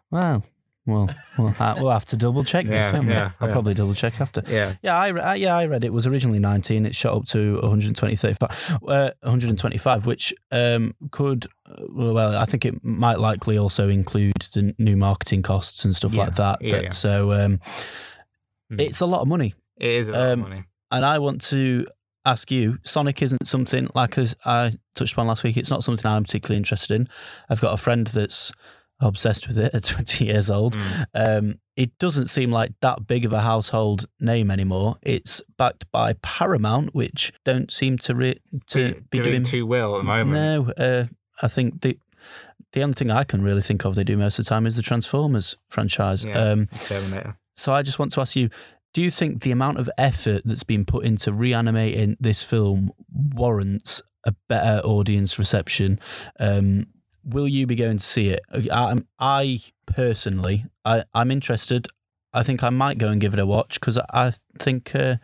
Well, 0.09 0.43
well, 0.87 1.07
we'll, 1.37 1.49
ha- 1.49 1.75
we'll 1.77 1.91
have 1.91 2.05
to 2.05 2.17
double 2.17 2.43
check 2.43 2.65
this. 2.65 2.73
Yeah, 2.73 2.91
won't 2.93 3.05
we? 3.05 3.13
yeah, 3.13 3.31
I'll 3.39 3.47
yeah. 3.47 3.53
probably 3.53 3.75
double 3.75 3.93
check 3.93 4.19
after. 4.19 4.41
Yeah. 4.47 4.73
Yeah, 4.81 4.97
I, 4.97 5.07
re- 5.09 5.21
uh, 5.21 5.33
yeah, 5.35 5.55
I 5.55 5.67
read 5.67 5.83
it 5.85 5.93
was 5.93 6.07
originally 6.07 6.39
19. 6.39 6.87
It 6.87 6.95
shot 6.95 7.15
up 7.15 7.25
to 7.27 7.53
120, 7.61 8.15
35, 8.15 8.79
uh, 8.87 9.11
125, 9.21 10.05
which 10.07 10.33
um, 10.51 10.95
could, 11.11 11.45
uh, 11.69 11.83
well, 11.87 12.35
I 12.35 12.45
think 12.45 12.65
it 12.65 12.83
might 12.83 13.19
likely 13.19 13.59
also 13.59 13.89
include 13.89 14.33
the 14.53 14.73
new 14.79 14.97
marketing 14.97 15.43
costs 15.43 15.85
and 15.85 15.95
stuff 15.95 16.13
Yeah, 16.13 16.23
like 16.23 16.35
that. 16.35 16.61
yeah, 16.63 16.71
But, 16.71 16.83
yeah. 16.85 16.89
So 16.91 17.31
um, 17.31 17.59
Mm. 18.71 18.81
it's 18.81 19.01
a 19.01 19.05
lot 19.05 19.21
of 19.21 19.27
money. 19.27 19.53
It 19.77 19.89
is 19.89 20.07
a 20.07 20.11
lot 20.13 20.19
Um, 20.31 20.41
of 20.43 20.49
money. 20.49 20.63
And 20.91 21.05
I 21.05 21.19
want 21.19 21.41
to 21.49 21.85
ask 22.25 22.51
you 22.51 22.77
Sonic 22.83 23.21
isn't 23.21 23.47
something, 23.47 23.87
like 23.95 24.17
as 24.17 24.35
I 24.45 24.73
touched 24.95 25.13
upon 25.13 25.27
last 25.27 25.43
week, 25.43 25.57
it's 25.57 25.71
not 25.71 25.83
something 25.83 26.09
I'm 26.09 26.23
particularly 26.23 26.57
interested 26.57 26.93
in. 26.95 27.07
I've 27.49 27.61
got 27.61 27.73
a 27.73 27.77
friend 27.77 28.07
that's 28.07 28.51
obsessed 28.99 29.47
with 29.47 29.57
it 29.57 29.73
at 29.73 29.83
20 29.85 30.25
years 30.25 30.49
old. 30.49 30.75
Mm. 30.75 31.05
Um, 31.15 31.59
it 31.75 31.97
doesn't 31.97 32.27
seem 32.27 32.51
like 32.51 32.71
that 32.81 33.07
big 33.07 33.25
of 33.25 33.33
a 33.33 33.41
household 33.41 34.05
name 34.19 34.51
anymore. 34.51 34.97
It's 35.01 35.41
backed 35.57 35.89
by 35.91 36.13
Paramount, 36.21 36.93
which 36.93 37.33
don't 37.43 37.71
seem 37.71 37.97
to 37.99 38.13
re- 38.13 38.39
to 38.67 38.93
Be- 38.93 38.99
be 39.09 39.17
doing, 39.19 39.29
doing. 39.31 39.43
too 39.43 39.65
well 39.65 39.95
at 39.95 39.99
the 39.99 40.03
moment. 40.03 40.31
no, 40.31 40.71
uh, 40.83 41.05
I 41.41 41.47
think 41.47 41.81
the 41.81 41.97
the 42.73 42.83
only 42.83 42.93
thing 42.93 43.09
I 43.11 43.23
can 43.23 43.41
really 43.41 43.61
think 43.61 43.83
of 43.83 43.95
they 43.95 44.03
do 44.03 44.15
most 44.15 44.37
of 44.39 44.45
the 44.45 44.49
time 44.49 44.65
is 44.67 44.75
the 44.75 44.81
Transformers 44.81 45.57
franchise. 45.69 46.23
Yeah. 46.23 46.37
Um, 46.39 46.67
Terminator. 46.81 47.37
so 47.55 47.73
I 47.73 47.81
just 47.81 47.97
want 47.99 48.11
to 48.13 48.21
ask 48.21 48.35
you: 48.35 48.49
Do 48.93 49.01
you 49.01 49.11
think 49.11 49.41
the 49.41 49.51
amount 49.51 49.79
of 49.79 49.89
effort 49.97 50.41
that's 50.45 50.63
been 50.63 50.85
put 50.85 51.05
into 51.05 51.31
reanimating 51.31 52.17
this 52.19 52.43
film 52.43 52.91
warrants 53.09 54.01
a 54.25 54.33
better 54.47 54.85
audience 54.85 55.39
reception? 55.39 55.99
Um, 56.39 56.87
will 57.23 57.47
you 57.47 57.65
be 57.67 57.75
going 57.75 57.97
to 57.97 58.03
see 58.03 58.29
it? 58.29 58.41
I, 58.71 58.97
I 59.19 59.59
personally, 59.85 60.65
I, 60.83 61.03
I'm 61.13 61.31
interested. 61.31 61.87
I 62.33 62.43
think 62.43 62.63
I 62.63 62.69
might 62.69 62.97
go 62.97 63.09
and 63.09 63.21
give 63.21 63.33
it 63.33 63.39
a 63.39 63.45
watch 63.45 63.79
because 63.79 63.97
I 63.97 64.31
think 64.57 64.95
uh, 64.95 65.17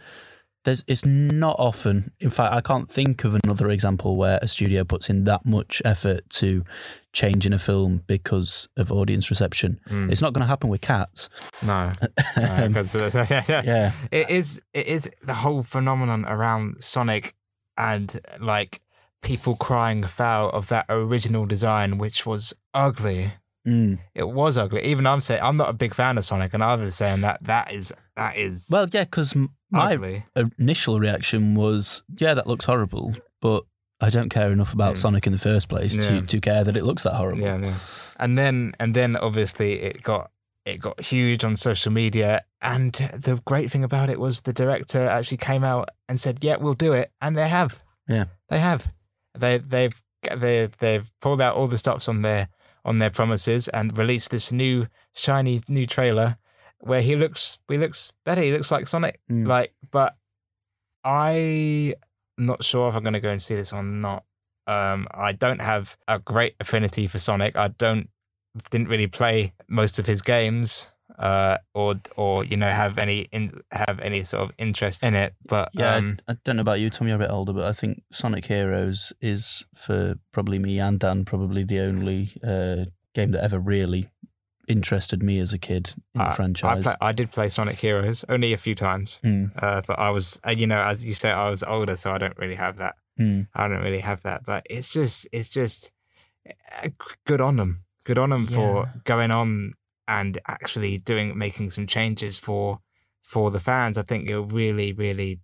there's 0.68 0.84
it's 0.86 1.05
not 1.05 1.55
often. 1.57 2.11
In 2.20 2.30
fact, 2.30 2.53
I 2.53 2.59
can't 2.59 2.89
think 2.89 3.24
of 3.24 3.39
another 3.41 3.70
example 3.70 4.18
where 4.18 4.38
a 4.41 4.47
studio 4.49 4.84
puts 4.84 5.09
in 5.09 5.24
that 5.24 5.45
much 5.45 5.82
effort 5.86 6.30
to 6.32 6.65
changing 7.13 7.53
a 7.53 7.59
film 7.59 8.03
because 8.05 8.68
of 8.76 8.91
audience 8.91 9.30
reception. 9.30 9.80
Mm. 9.89 10.11
It's 10.11 10.22
not 10.22 10.34
going 10.34 10.41
to 10.41 10.47
happen 10.47 10.70
with 10.70 10.82
Cats. 10.82 11.30
No, 11.63 11.93
because 12.36 12.93
yeah. 13.30 13.93
it 14.11 14.30
is. 14.30 14.61
It 14.74 14.88
is 14.88 15.09
the 15.24 15.36
whole 15.36 15.63
phenomenon 15.63 16.26
around 16.26 16.84
Sonic 16.84 17.34
and 17.78 18.20
like 18.41 18.82
people 19.22 19.55
crying 19.55 20.03
foul 20.03 20.49
of 20.49 20.68
that 20.68 20.86
original 20.89 21.45
design, 21.45 21.97
which 21.97 22.26
was 22.26 22.53
ugly. 22.74 23.32
Mm. 23.68 23.99
It 24.15 24.28
was 24.30 24.57
ugly. 24.57 24.82
Even 24.84 25.05
I'm 25.05 25.22
saying 25.22 25.41
I'm 25.43 25.57
not 25.57 25.70
a 25.70 25.74
big 25.74 25.93
fan 25.93 26.18
of 26.18 26.24
Sonic, 26.26 26.53
and 26.53 26.63
I 26.63 26.76
was 26.76 26.95
saying 26.95 27.22
that 27.22 27.43
that 27.43 27.72
is 27.74 27.91
that 28.15 28.38
is 28.38 28.68
Well, 28.70 28.88
yeah, 28.91 29.03
because 29.03 29.36
my 29.70 29.93
ugly. 29.93 30.24
initial 30.57 30.99
reaction 30.99 31.53
was, 31.55 32.03
yeah, 32.18 32.34
that 32.34 32.47
looks 32.47 32.65
horrible, 32.65 33.13
but 33.41 33.63
I 33.99 34.09
don't 34.09 34.30
care 34.30 34.51
enough 34.51 34.74
about 34.74 34.93
Mm. 34.93 34.97
Sonic 34.99 35.28
in 35.28 35.34
the 35.34 35.39
first 35.39 35.68
place 35.70 35.95
Yeah. 35.95 36.01
to, 36.03 36.22
to 36.22 36.39
care 36.39 36.63
that 36.63 36.78
it 36.78 36.84
looks 36.84 37.03
that 37.03 37.13
horrible. 37.15 37.41
Yeah, 37.41 37.57
yeah. 37.57 37.74
And 38.20 38.38
then 38.38 38.74
and 38.80 38.95
then 38.95 39.15
obviously 39.18 39.74
it 39.82 40.01
got 40.03 40.32
it 40.65 40.80
got 40.80 40.99
huge 41.01 41.43
on 41.43 41.55
social 41.57 41.91
media. 41.91 42.41
And 42.61 42.93
the 42.93 43.41
great 43.45 43.70
thing 43.72 43.84
about 43.84 44.09
it 44.09 44.20
was 44.20 44.41
the 44.41 44.53
director 44.53 45.07
actually 45.07 45.38
came 45.38 45.63
out 45.63 45.89
and 46.09 46.20
said, 46.20 46.43
"Yeah, 46.43 46.57
we'll 46.57 46.74
do 46.74 46.93
it," 46.93 47.09
and 47.22 47.36
they 47.38 47.47
have. 47.47 47.84
Yeah. 48.07 48.26
they 48.49 48.59
have. 48.59 48.88
They 49.38 49.57
they've 49.59 50.01
they 50.36 50.70
they've 50.80 51.09
pulled 51.22 51.41
out 51.41 51.55
all 51.55 51.68
the 51.68 51.78
stops 51.78 52.07
on 52.09 52.22
their 52.24 52.47
on 52.88 52.99
their 52.99 53.11
promises 53.11 53.67
and 53.67 53.95
released 53.97 54.31
this 54.31 54.51
new 54.51 54.88
shiny 55.13 55.61
new 55.67 55.85
trailer 55.85 56.38
where 56.79 57.01
he 57.01 57.15
looks 57.15 57.59
he 57.69 57.77
looks 57.77 58.13
better. 58.25 58.41
He 58.41 58.51
looks 58.51 58.71
like 58.71 58.88
Sonic. 58.88 59.19
Mm. 59.29 59.45
Like, 59.45 59.73
but 59.91 60.15
I'm 61.03 61.93
not 62.38 62.63
sure 62.63 62.89
if 62.89 62.95
I'm 62.95 63.03
going 63.03 63.13
to 63.13 63.19
go 63.19 63.31
and 63.31 63.41
see 63.41 63.55
this 63.55 63.73
or 63.73 63.83
not. 63.83 64.23
Um, 64.65 65.07
I 65.11 65.33
don't 65.33 65.61
have 65.61 65.97
a 66.07 66.19
great 66.19 66.55
affinity 66.59 67.07
for 67.07 67.19
Sonic. 67.19 67.55
I 67.55 67.69
don't 67.69 68.09
didn't 68.71 68.88
really 68.88 69.07
play 69.07 69.53
most 69.67 69.99
of 69.99 70.07
his 70.07 70.21
games, 70.21 70.91
uh, 71.18 71.57
or 71.74 71.95
or 72.15 72.43
you 72.45 72.57
know 72.57 72.70
have 72.70 72.97
any 72.99 73.22
in, 73.32 73.59
have 73.72 73.99
any 74.01 74.24
sort 74.24 74.43
of 74.43 74.51
interest 74.57 75.03
in 75.03 75.15
it. 75.15 75.34
But 75.45 75.70
Yeah, 75.74 75.93
I- 75.93 75.97
um, 75.97 76.20
I, 76.28 76.36
don't 76.43 76.55
know 76.57 76.61
about 76.61 76.80
you, 76.80 76.89
Tom. 76.89 77.07
You're 77.07 77.15
a 77.18 77.20
bit 77.20 77.32
older, 77.32 77.53
but 77.53 77.65
I 77.65 77.74
think 77.74 78.03
Sonic 78.11 78.45
Heroes 78.45 79.13
is 79.22 79.65
for 79.76 80.15
probably 80.32 80.59
me 80.59 80.80
and 80.80 80.99
Dan 80.99 81.26
probably 81.26 81.63
the 81.63 81.80
only 81.80 82.32
uh, 82.43 82.86
game 83.13 83.32
that 83.32 83.43
ever 83.43 83.59
really 83.59 84.09
interested 84.68 85.24
me 85.24 85.39
as 85.39 85.53
a 85.53 85.57
kid 85.57 85.93
in 86.13 86.20
the 86.20 86.24
I- 86.26 86.32
I 86.32 86.36
franchise. 86.36 86.84
play, 86.84 86.95
I 86.99 87.11
did 87.13 87.32
play 87.32 87.49
Sonic 87.49 87.78
Heroes 87.78 88.26
only 88.28 88.53
a 88.53 88.57
few 88.57 88.76
times, 88.76 89.20
Mm, 89.24 89.51
uh, 89.61 89.82
but 89.88 89.97
I 89.97 90.09
was 90.09 90.39
uh, 90.45 90.51
you 90.51 90.68
know 90.68 90.82
as 90.82 91.05
you 91.05 91.13
say 91.13 91.32
I 91.32 91.49
was 91.49 91.63
older, 91.63 91.95
so 91.95 92.11
I 92.11 92.18
don't 92.18 92.38
really 92.38 92.55
have 92.55 92.78
that. 92.78 92.95
mm. 93.20 93.47
I 93.55 93.68
don't 93.70 93.82
really 93.82 94.01
have 94.01 94.22
that, 94.24 94.43
but 94.45 94.65
it's 94.70 94.91
just 94.91 95.28
it's 95.32 95.49
just 95.49 95.91
uh, 96.84 96.89
good 97.26 97.41
on 97.41 97.55
them. 97.55 97.86
Good 98.03 98.18
on 98.18 98.30
them 98.30 98.45
for 98.47 98.91
going 99.03 99.32
on 99.32 99.74
and 100.08 100.39
actually 100.47 100.97
doing 100.97 101.38
making 101.38 101.70
some 101.72 101.88
changes 101.88 102.38
for 102.38 102.80
for 103.24 103.51
the 103.51 103.60
fans. 103.60 103.97
I 103.97 104.03
think 104.03 104.30
it'll 104.30 104.45
really, 104.45 104.93
really, 104.93 105.41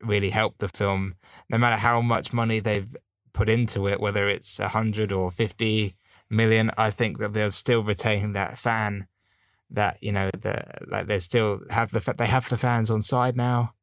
really 0.00 0.30
help 0.30 0.58
the 0.58 0.68
film. 0.68 1.16
No 1.50 1.58
matter 1.58 1.76
how 1.76 2.00
much 2.00 2.32
money 2.32 2.60
they've 2.60 2.96
put 3.32 3.48
into 3.48 3.86
it, 3.86 4.00
whether 4.00 4.28
it's 4.28 4.58
a 4.58 4.68
hundred 4.68 5.12
or 5.12 5.30
fifty 5.30 5.96
million, 6.30 6.70
I 6.76 6.90
think 6.90 7.18
that 7.18 7.34
they'll 7.34 7.50
still 7.50 7.82
retain 7.82 8.32
that 8.32 8.58
fan. 8.58 9.06
That 9.70 9.98
you 10.00 10.12
know, 10.12 10.30
the 10.32 10.62
like 10.86 11.06
they 11.06 11.18
still 11.18 11.60
have 11.70 11.90
the 11.90 12.14
they 12.16 12.26
have 12.26 12.48
the 12.48 12.56
fans 12.56 12.90
on 12.90 13.02
side 13.02 13.36
now. 13.36 13.74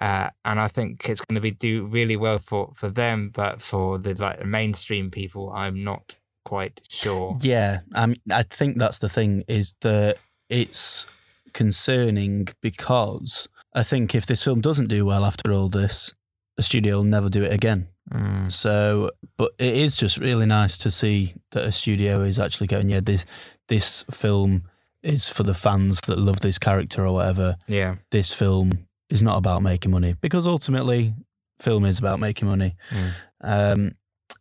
Uh, 0.00 0.30
and 0.46 0.58
I 0.58 0.66
think 0.68 1.08
it's 1.10 1.20
going 1.20 1.34
to 1.34 1.42
be 1.42 1.50
do 1.50 1.84
really 1.84 2.16
well 2.16 2.38
for, 2.38 2.72
for 2.74 2.88
them, 2.88 3.30
but 3.34 3.60
for 3.60 3.98
the 3.98 4.14
like 4.14 4.42
mainstream 4.46 5.10
people, 5.10 5.52
I'm 5.54 5.84
not 5.84 6.14
quite 6.44 6.80
sure. 6.88 7.36
Yeah, 7.40 7.80
I 7.94 8.14
I 8.30 8.42
think 8.42 8.78
that's 8.78 8.98
the 8.98 9.08
thing 9.08 9.44
is 9.48 9.74
that 9.80 10.18
it's 10.48 11.06
concerning 11.52 12.48
because 12.60 13.48
I 13.74 13.82
think 13.82 14.14
if 14.14 14.26
this 14.26 14.44
film 14.44 14.60
doesn't 14.60 14.88
do 14.88 15.04
well 15.04 15.24
after 15.24 15.52
all 15.52 15.68
this, 15.68 16.14
the 16.56 16.62
studio 16.62 16.96
will 16.96 17.04
never 17.04 17.28
do 17.28 17.42
it 17.42 17.52
again. 17.52 17.88
Mm. 18.12 18.50
So, 18.50 19.10
but 19.36 19.52
it 19.58 19.74
is 19.74 19.96
just 19.96 20.18
really 20.18 20.46
nice 20.46 20.76
to 20.78 20.90
see 20.90 21.34
that 21.52 21.64
a 21.64 21.72
studio 21.72 22.22
is 22.22 22.40
actually 22.40 22.66
going, 22.66 22.88
yeah, 22.88 23.00
this 23.00 23.24
this 23.68 24.04
film 24.10 24.64
is 25.02 25.28
for 25.28 25.44
the 25.44 25.54
fans 25.54 26.00
that 26.02 26.18
love 26.18 26.40
this 26.40 26.58
character 26.58 27.06
or 27.06 27.14
whatever. 27.14 27.56
Yeah, 27.68 27.96
This 28.10 28.32
film 28.34 28.88
is 29.08 29.22
not 29.22 29.38
about 29.38 29.62
making 29.62 29.92
money 29.92 30.14
because 30.20 30.46
ultimately, 30.46 31.14
film 31.60 31.84
is 31.84 31.98
about 31.98 32.20
making 32.20 32.48
money. 32.48 32.76
Mm. 32.90 33.12
Um, 33.42 33.92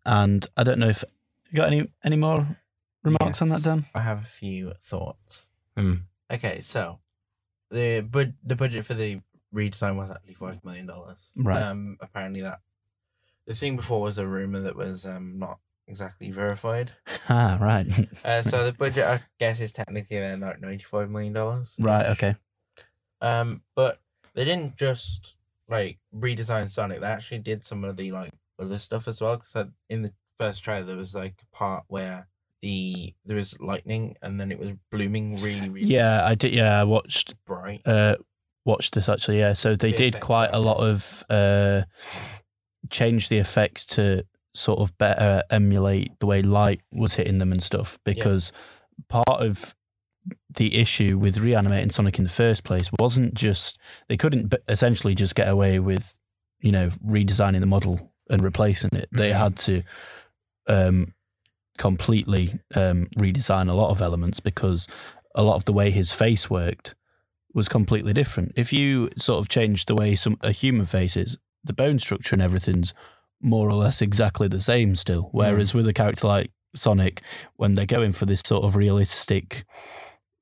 and 0.05 0.45
I 0.57 0.63
don't 0.63 0.79
know 0.79 0.89
if 0.89 1.03
you 1.51 1.57
got 1.57 1.67
any 1.71 1.89
any 2.03 2.15
more 2.15 2.47
remarks 3.03 3.41
on 3.41 3.49
that, 3.49 3.63
Dan. 3.63 3.85
I 3.95 4.01
have 4.01 4.23
a 4.23 4.27
few 4.27 4.73
thoughts. 4.83 5.45
Mm. 5.77 6.01
Okay, 6.31 6.61
so 6.61 6.99
the 7.71 8.01
bud 8.01 8.33
the 8.43 8.55
budget 8.55 8.85
for 8.85 8.93
the 8.93 9.21
redesign 9.53 9.95
was 9.95 10.11
actually 10.11 10.35
five 10.35 10.63
million 10.63 10.85
dollars. 10.85 11.17
Right. 11.37 11.61
Um, 11.61 11.97
apparently 12.01 12.41
that 12.41 12.59
the 13.47 13.55
thing 13.55 13.75
before 13.75 14.01
was 14.01 14.17
a 14.17 14.27
rumor 14.27 14.61
that 14.61 14.75
was 14.75 15.05
um 15.05 15.39
not 15.39 15.59
exactly 15.87 16.31
verified. 16.31 16.91
Ah, 17.31 17.59
right, 17.61 17.85
Uh, 18.25 18.41
so 18.41 18.65
the 18.65 18.71
budget 18.73 19.05
I 19.05 19.21
guess 19.39 19.59
is 19.59 19.71
technically 19.71 20.19
then 20.19 20.39
like 20.39 20.59
ninety 20.59 20.83
five 20.83 21.09
million 21.11 21.33
dollars. 21.33 21.75
right, 21.79 22.07
okay. 22.07 22.35
Um, 23.21 23.61
but 23.75 23.99
they 24.33 24.45
didn't 24.45 24.77
just 24.77 25.35
like 25.67 25.99
redesign 26.15 26.69
Sonic. 26.69 27.01
They 27.01 27.07
actually 27.07 27.39
did 27.39 27.63
some 27.63 27.83
of 27.83 27.97
the 27.97 28.11
like 28.11 28.31
other 28.59 28.79
stuff 28.79 29.07
as 29.07 29.21
well. 29.21 29.37
Because 29.37 29.67
in 29.89 30.01
the 30.01 30.13
first 30.39 30.63
trailer 30.63 30.85
there 30.85 30.95
was 30.97 31.13
like 31.13 31.35
a 31.41 31.55
part 31.55 31.83
where 31.87 32.27
the 32.61 33.13
there 33.25 33.35
was 33.37 33.59
lightning 33.59 34.15
and 34.21 34.39
then 34.39 34.51
it 34.51 34.59
was 34.59 34.71
blooming 34.91 35.39
really 35.41 35.69
really 35.75 35.87
Yeah, 35.87 36.25
I 36.25 36.35
did. 36.35 36.53
Yeah, 36.53 36.79
I 36.79 36.83
watched 36.83 37.35
bright. 37.45 37.81
uh, 37.85 38.15
watched 38.65 38.93
this 38.95 39.09
actually. 39.09 39.39
Yeah, 39.39 39.53
so 39.53 39.75
they 39.75 39.91
The 39.91 39.97
did 39.97 40.19
quite 40.19 40.49
a 40.53 40.59
lot 40.59 40.77
of 40.77 41.23
uh, 41.29 41.83
change 42.89 43.29
the 43.29 43.37
effects 43.37 43.85
to 43.85 44.25
sort 44.53 44.79
of 44.79 44.97
better 44.97 45.43
emulate 45.49 46.11
the 46.19 46.25
way 46.25 46.41
light 46.41 46.81
was 46.91 47.13
hitting 47.13 47.37
them 47.37 47.51
and 47.51 47.61
stuff 47.61 47.99
because 48.03 48.51
part 49.07 49.27
of 49.29 49.75
the 50.55 50.75
issue 50.75 51.17
with 51.17 51.37
reanimating 51.37 51.91
Sonic 51.91 52.17
in 52.17 52.23
the 52.25 52.29
first 52.29 52.63
place 52.63 52.89
wasn't 52.99 53.33
just 53.35 53.77
they 54.09 54.17
couldn't 54.17 54.47
b- 54.49 54.57
essentially 54.67 55.15
just 55.15 55.35
get 55.35 55.47
away 55.47 55.79
with 55.79 56.17
you 56.61 56.71
know 56.71 56.89
redesigning 57.05 57.59
the 57.61 57.65
model 57.65 58.11
and 58.29 58.43
replacing 58.43 58.89
it. 58.93 59.07
They 59.11 59.31
Mhm. 59.31 59.37
had 59.39 59.55
to 59.57 59.83
um, 60.69 61.13
completely 61.77 62.59
um, 62.75 63.07
redesign 63.17 63.69
a 63.69 63.73
lot 63.73 63.89
of 63.89 64.01
elements 64.01 64.39
because 64.39 64.87
a 65.35 65.43
lot 65.43 65.55
of 65.55 65.65
the 65.65 65.73
way 65.73 65.91
his 65.91 66.11
face 66.11 66.49
worked 66.49 66.95
was 67.53 67.67
completely 67.67 68.13
different. 68.13 68.53
If 68.55 68.71
you 68.71 69.09
sort 69.17 69.39
of 69.39 69.49
change 69.49 69.85
the 69.85 69.95
way 69.95 70.15
some 70.15 70.37
a 70.41 70.51
human 70.51 70.85
face 70.85 71.17
is, 71.17 71.37
the 71.63 71.73
bone 71.73 71.99
structure 71.99 72.35
and 72.35 72.41
everything's 72.41 72.93
more 73.41 73.69
or 73.69 73.73
less 73.73 74.01
exactly 74.01 74.47
the 74.47 74.61
same 74.61 74.95
still. 74.95 75.29
Whereas 75.31 75.73
with 75.73 75.87
a 75.87 75.93
character 75.93 76.27
like 76.27 76.51
Sonic, 76.75 77.21
when 77.55 77.73
they're 77.73 77.85
going 77.85 78.11
for 78.11 78.25
this 78.25 78.41
sort 78.45 78.63
of 78.63 78.75
realistic, 78.75 79.63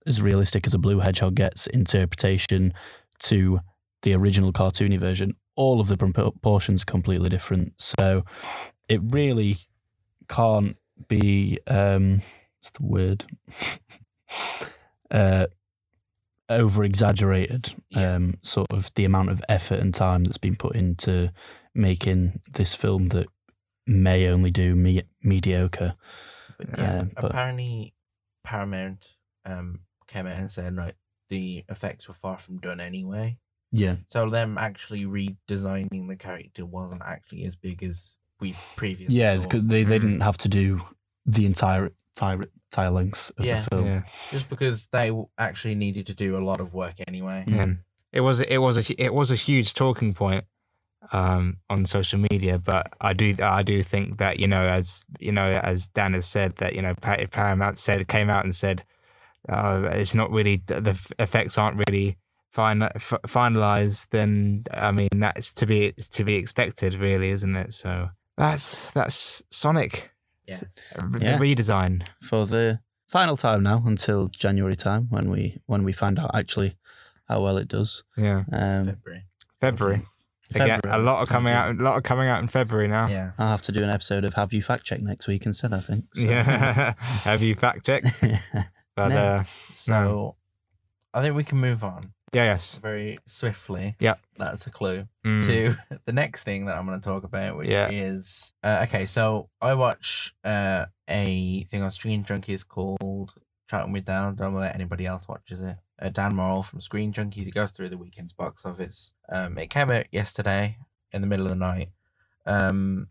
as 0.06 0.22
realistic 0.22 0.66
as 0.68 0.74
a 0.74 0.80
blue 0.80 1.00
hedgehog 1.00 1.36
gets 1.36 1.68
interpretation 1.68 2.74
to 3.20 3.60
the 4.02 4.14
original 4.14 4.52
cartoony 4.52 5.00
version, 5.00 5.36
all 5.56 5.80
of 5.80 5.88
the 5.88 5.98
proportions 5.98 6.84
are 6.84 6.86
completely 6.86 7.30
different. 7.30 7.74
So 7.78 8.24
it 8.90 9.02
really 9.04 9.58
can't 10.28 10.76
be 11.08 11.60
um 11.68 12.22
what's 12.60 12.72
the 12.72 12.84
word? 12.84 13.26
uh 15.12 15.48
over 16.50 16.84
exaggerated 16.84 17.74
Yeah. 17.90 18.16
um 18.16 18.36
sort 18.42 18.72
of 18.72 18.94
the 18.96 19.06
amount 19.06 19.30
of 19.30 19.42
effort 19.50 19.80
and 19.80 19.94
time 19.94 20.24
that's 20.24 20.38
been 20.38 20.56
put 20.56 20.76
into 20.76 21.32
making 21.76 22.40
this 22.54 22.74
film 22.74 23.10
that 23.10 23.28
may 23.86 24.28
only 24.28 24.52
do 24.52 24.76
me- 24.76 25.04
mediocre. 25.22 25.96
But 26.58 26.68
Yeah, 26.78 27.04
but- 27.16 27.26
apparently 27.26 27.94
Paramount 28.44 29.10
um, 29.46 29.82
came 30.08 30.26
out 30.26 30.36
and 30.38 30.52
said 30.52 30.76
like 30.76 30.96
the 31.30 31.64
effects 31.70 32.08
were 32.08 32.14
far 32.14 32.38
from 32.40 32.60
done 32.60 32.80
anyway. 32.80 33.38
Yeah. 33.72 33.98
So 34.10 34.30
them 34.30 34.58
actually 34.58 35.04
redesigning 35.06 36.08
the 36.08 36.16
character 36.16 36.66
wasn't 36.66 37.02
actually 37.06 37.44
as 37.46 37.56
big 37.58 37.84
as 37.84 38.16
we 38.40 38.56
previously. 38.76 39.16
Yeah, 39.16 39.38
because 39.38 39.64
they, 39.64 39.84
they 39.84 40.00
didn't 40.00 40.22
have 40.22 40.38
to 40.40 40.50
do 40.50 40.82
the 41.26 41.46
entire 41.46 41.92
entire, 42.16 42.48
entire 42.72 42.90
length 42.92 43.32
of 43.38 43.46
Yeah. 43.46 43.62
the 43.62 43.70
film. 43.70 43.86
Yeah. 43.86 44.02
just 44.32 44.50
because 44.50 44.88
they 44.92 45.12
actually 45.38 45.76
needed 45.76 46.08
to 46.08 46.14
do 46.16 46.38
a 46.38 46.44
lot 46.44 46.60
of 46.60 46.74
work 46.74 46.96
anyway. 47.08 47.44
Yeah. 47.48 47.74
It 48.14 48.22
was 48.22 48.40
it 48.42 48.58
was 48.60 48.78
a 48.90 49.02
it 49.04 49.14
was 49.14 49.32
a 49.32 49.36
huge 49.36 49.74
talking 49.74 50.14
point 50.14 50.46
um, 51.12 51.58
on 51.70 51.86
social 51.86 52.20
media, 52.32 52.58
but 52.60 52.88
I 53.02 53.14
do 53.14 53.36
I 53.42 53.64
do 53.64 53.84
think 53.84 54.18
that 54.18 54.40
you 54.40 54.48
know 54.48 54.62
as 54.66 55.04
you 55.20 55.32
know 55.32 55.46
as 55.64 55.88
Dan 55.88 56.14
has 56.14 56.26
said 56.26 56.56
that 56.58 56.76
you 56.76 56.82
know 56.82 56.96
Paramount 56.96 57.78
said 57.78 58.08
came 58.08 58.30
out 58.30 58.44
and 58.44 58.56
said 58.56 58.84
uh, 59.50 59.90
it's 59.94 60.16
not 60.16 60.32
really 60.32 60.64
the 60.66 60.98
effects 61.20 61.58
aren't 61.58 61.82
really 61.88 62.18
fin- 62.52 62.82
f- 62.82 63.14
finalized, 63.28 64.08
then 64.10 64.64
I 64.72 64.92
mean 64.92 65.10
that's 65.14 65.54
to 65.56 65.66
be 65.66 65.92
to 65.92 66.24
be 66.24 66.36
expected, 66.36 66.96
really, 66.96 67.30
isn't 67.30 67.56
it? 67.56 67.74
So 67.74 68.10
that's 68.38 68.92
that's 68.92 69.44
Sonic, 69.50 70.12
Yes. 70.48 70.64
the 70.96 71.20
Yeah. 71.22 71.38
redesign. 71.40 72.04
For 72.22 72.46
the 72.46 72.80
final 73.08 73.38
time 73.38 73.64
now 73.64 73.84
until 73.86 74.28
January 74.28 74.76
time 74.76 75.08
when 75.10 75.30
we 75.30 75.58
when 75.66 75.84
we 75.84 75.94
find 75.94 76.20
out 76.20 76.32
actually 76.34 76.78
how 77.28 77.42
well 77.44 77.58
it 77.58 77.68
does. 77.68 78.04
Yeah, 78.16 78.44
Um, 78.52 78.86
February. 78.86 79.24
February. 79.60 80.06
Again, 80.56 80.80
a 80.86 80.98
lot 81.00 81.22
of 81.22 81.28
coming 81.28 81.54
out, 81.54 81.72
a 81.72 81.74
lot 81.74 81.98
of 81.98 82.04
coming 82.04 82.30
out 82.30 82.42
in 82.42 82.48
February 82.48 82.88
now. 82.88 83.08
Yeah. 83.10 83.32
I'll 83.38 83.50
have 83.50 83.62
to 83.64 83.74
do 83.74 83.84
an 83.84 83.90
episode 83.90 84.24
of 84.24 84.36
Have 84.36 84.54
You 84.54 84.62
Fact 84.62 84.86
Checked 84.86 85.02
next 85.04 85.28
week 85.28 85.46
instead, 85.46 85.74
I 85.74 85.82
think. 85.82 86.06
So- 86.16 86.22
Yeah. 86.22 86.94
Have 87.26 87.44
you 87.44 87.54
fact 87.56 87.86
checked? 87.86 88.24
But 88.96 89.10
No. 89.10 89.16
uh, 89.18 89.44
So 89.74 90.36
I 91.14 91.22
think 91.22 91.36
we 91.36 91.44
can 91.44 91.58
move 91.60 91.84
on 91.84 92.14
yeah, 92.34 92.44
yes. 92.46 92.76
very 92.76 93.20
swiftly. 93.26 93.96
Yeah. 94.00 94.16
That's 94.38 94.68
a 94.68 94.72
clue. 94.72 95.08
Mm. 95.26 95.46
to 95.48 96.00
the 96.06 96.14
next 96.14 96.44
thing 96.44 96.66
that 96.66 96.78
I'm 96.78 96.86
going 96.86 97.00
to 97.00 97.04
talk 97.04 97.24
about, 97.24 97.58
which 97.58 97.70
Yeah. 97.70 97.90
is 97.90 98.54
uh, 98.64 98.86
okay. 98.88 99.06
So 99.06 99.50
I 99.62 99.74
watch 99.74 100.36
uh, 100.44 100.86
a 101.10 101.64
thing 101.66 101.82
on 101.82 101.92
Screen 101.92 102.24
Junkies 102.24 102.68
called 102.68 103.34
Charting 103.70 103.94
with 103.94 104.06
Dan. 104.06 104.36
Don't 104.36 104.56
let 104.56 104.76
anybody 104.76 105.06
else 105.06 105.28
watches 105.28 105.62
it. 105.62 105.78
Uh, 106.00 106.10
Dan 106.10 106.36
Murrell 106.36 106.64
from 106.64 106.80
Screen 106.82 107.12
Junkies. 107.12 107.46
He 107.46 107.52
goes 107.52 107.72
through 107.72 107.90
the 107.90 107.98
weekend's 107.98 108.34
box 108.34 108.66
office. 108.66 109.12
Um, 109.30 109.58
it 109.58 109.68
came 109.70 109.90
out 109.90 110.06
yesterday 110.12 110.78
in 111.12 111.22
the 111.22 111.28
middle 111.28 111.46
of 111.48 111.52
the 111.52 111.56
night, 111.56 111.90
um, 112.46 113.08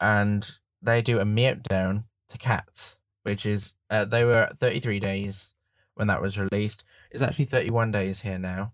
and 0.00 0.48
they 0.82 1.02
do 1.02 1.20
a 1.20 1.24
meltdown 1.24 2.04
to 2.28 2.38
Cats, 2.38 2.96
which 3.22 3.46
is 3.46 3.74
uh, 3.90 4.04
they 4.04 4.24
were 4.24 4.36
at 4.36 4.58
33 4.58 5.00
days 5.00 5.52
when 5.94 6.08
that 6.08 6.22
was 6.22 6.38
released. 6.38 6.84
It's 7.10 7.22
actually 7.22 7.46
31 7.46 7.90
days 7.90 8.20
here 8.20 8.38
now. 8.38 8.72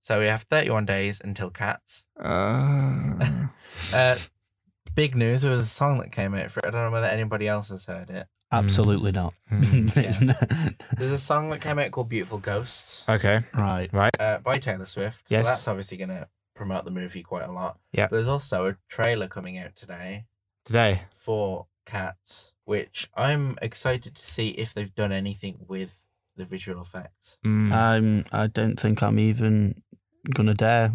So 0.00 0.18
we 0.20 0.26
have 0.26 0.42
31 0.44 0.86
days 0.86 1.20
until 1.22 1.50
Cats. 1.50 2.06
Uh, 2.18 3.46
Uh, 3.94 4.16
big 4.94 5.14
news. 5.14 5.42
There 5.42 5.50
was 5.52 5.64
a 5.64 5.68
song 5.68 5.98
that 5.98 6.10
came 6.12 6.34
out 6.34 6.50
for 6.50 6.60
it. 6.60 6.66
I 6.66 6.70
don't 6.70 6.82
know 6.82 6.90
whether 6.90 7.06
anybody 7.06 7.46
else 7.48 7.68
has 7.70 7.84
heard 7.84 8.10
it. 8.10 8.26
Absolutely 8.52 9.12
not. 9.12 9.32
mm. 9.50 9.96
It's 9.96 10.20
not- 10.20 10.82
There's 10.98 11.12
a 11.12 11.18
song 11.18 11.50
that 11.50 11.60
came 11.60 11.78
out 11.78 11.90
called 11.92 12.08
"Beautiful 12.08 12.38
Ghosts" 12.38 13.08
okay. 13.08 13.44
right. 13.54 13.88
Right. 13.92 14.20
uh, 14.20 14.38
by 14.38 14.58
Taylor 14.58 14.86
Swift. 14.86 15.22
Yes. 15.28 15.44
So 15.44 15.48
that's 15.50 15.68
obviously 15.68 15.98
going 15.98 16.10
to 16.10 16.28
promote 16.56 16.84
the 16.84 16.90
movie 16.90 17.22
quite 17.22 17.44
a 17.48 17.52
lot. 17.52 17.78
Yeah. 17.92 18.08
There's 18.08 18.28
also 18.28 18.66
a 18.66 18.76
trailer 18.88 19.28
coming 19.28 19.56
out 19.58 19.76
today 19.76 20.24
Today. 20.64 21.02
for 21.16 21.66
Cats, 21.86 22.52
which 22.64 23.08
I'm 23.14 23.56
excited 23.62 24.14
to 24.16 24.26
see 24.26 24.48
if 24.48 24.74
they've 24.74 24.94
done 24.94 25.12
anything 25.12 25.58
with 25.68 25.90
the 26.40 26.46
visual 26.46 26.82
effects. 26.82 27.38
Mm. 27.44 27.72
I'm. 27.72 28.24
I 28.32 28.46
don't 28.48 28.78
think 28.80 29.02
I'm 29.02 29.18
even 29.18 29.82
gonna 30.34 30.54
dare 30.54 30.92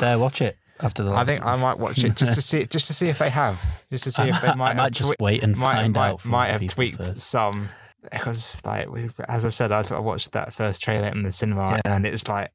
dare 0.00 0.18
watch 0.18 0.40
it 0.42 0.56
after 0.80 1.02
the. 1.02 1.10
I 1.10 1.14
last 1.14 1.26
think 1.28 1.44
I 1.44 1.56
might 1.56 1.78
watch 1.78 2.02
it 2.02 2.16
just 2.16 2.34
to 2.34 2.42
see 2.42 2.66
just 2.76 2.86
to 2.88 2.94
see 2.94 3.08
if 3.08 3.18
they 3.18 3.30
have, 3.30 3.62
just 3.90 4.04
to 4.04 4.12
see 4.12 4.22
I 4.22 4.28
if 4.28 4.40
they 4.42 4.54
might, 4.54 4.70
I 4.70 4.74
might 4.74 4.82
have 4.84 4.92
just 4.92 5.12
twe- 5.12 5.16
wait 5.20 5.42
and 5.42 5.56
might, 5.56 5.74
find 5.74 5.94
might, 5.94 6.08
out. 6.08 6.24
might 6.24 6.48
have 6.48 6.66
tweaked 6.66 6.98
first. 7.04 7.18
some 7.18 7.68
because 8.10 8.60
like 8.64 8.88
we, 8.90 9.08
as 9.28 9.44
I 9.44 9.50
said, 9.50 9.72
I, 9.72 9.84
I 9.94 9.98
watched 9.98 10.32
that 10.32 10.54
first 10.54 10.82
trailer 10.82 11.08
in 11.08 11.22
the 11.22 11.32
cinema 11.32 11.80
Yeah. 11.84 11.94
and 11.96 12.06
it's 12.06 12.28
like. 12.28 12.50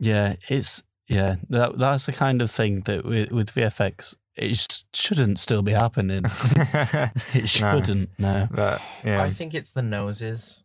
Yeah, 0.00 0.34
it's 0.48 0.82
yeah. 1.08 1.36
That 1.50 1.78
that's 1.78 2.06
the 2.06 2.12
kind 2.12 2.42
of 2.42 2.50
thing 2.50 2.80
that 2.82 3.04
with, 3.04 3.30
with 3.30 3.54
VFX 3.54 4.16
it 4.36 4.66
shouldn't 4.92 5.38
still 5.38 5.62
be 5.62 5.72
happening. 5.72 6.24
it 7.34 7.48
shouldn't. 7.48 8.10
No. 8.18 8.48
but 8.50 8.80
yeah, 9.04 9.22
I 9.22 9.30
think 9.30 9.54
it's 9.54 9.70
the 9.70 9.82
noses. 9.82 10.64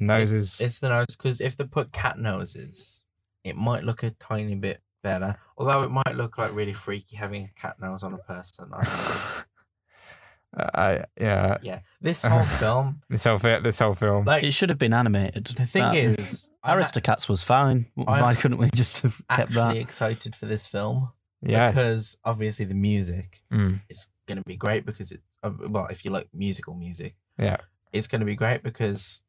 noses. 0.00 0.60
It's 0.60 0.78
the 0.80 0.88
nose 0.88 1.06
because 1.16 1.40
if 1.40 1.56
they 1.56 1.64
put 1.64 1.92
cat 1.92 2.18
noses, 2.18 3.00
it 3.44 3.56
might 3.56 3.84
look 3.84 4.02
a 4.02 4.10
tiny 4.10 4.54
bit 4.54 4.80
better. 5.02 5.36
Although 5.56 5.82
it 5.82 5.90
might 5.90 6.14
look 6.16 6.38
like 6.38 6.54
really 6.54 6.74
freaky 6.74 7.16
having 7.16 7.44
a 7.44 7.60
cat 7.60 7.76
nose 7.80 8.02
on 8.02 8.14
a 8.14 8.18
person. 8.18 8.70
I 8.72 8.84
don't. 8.84 9.44
I 10.74 11.04
yeah. 11.20 11.58
yeah, 11.62 11.80
this 12.00 12.22
whole 12.22 12.42
film, 12.42 13.02
This 13.10 13.24
whole 13.24 13.38
fi- 13.38 13.60
this 13.60 13.78
whole 13.78 13.94
film. 13.94 14.24
like 14.24 14.42
It 14.44 14.52
should 14.52 14.70
have 14.70 14.78
been 14.78 14.94
animated. 14.94 15.44
the 15.48 15.66
thing 15.66 15.82
That- 15.82 15.94
is, 15.96 16.48
I'm 16.62 16.78
Aristocats 16.78 17.28
was 17.28 17.44
fine. 17.44 17.86
Why 17.94 18.20
I'm 18.20 18.34
couldn't 18.36 18.56
we 18.56 18.70
just 18.74 19.02
have 19.02 19.20
kept 19.28 19.50
actually 19.50 19.54
that? 19.54 19.76
excited 19.76 20.34
for 20.34 20.46
this 20.46 20.66
film 20.66 21.10
yeah. 21.42 21.70
because 21.70 22.18
obviously 22.24 22.64
the 22.64 22.74
music 22.74 23.42
Mm. 23.52 23.80
is 23.88 24.08
going 24.26 24.38
to 24.38 24.44
be 24.44 24.56
great 24.56 24.84
because 24.86 25.10
it's 25.12 25.22
uh, 25.42 25.50
well, 25.68 25.86
if 25.86 26.04
you 26.04 26.10
like 26.10 26.28
musical 26.34 26.74
music, 26.74 27.14
Yeah. 27.38 27.58
it's 27.92 28.08
going 28.08 28.20
to 28.20 28.26
be 28.26 28.34
great 28.34 28.62
because 28.62 29.22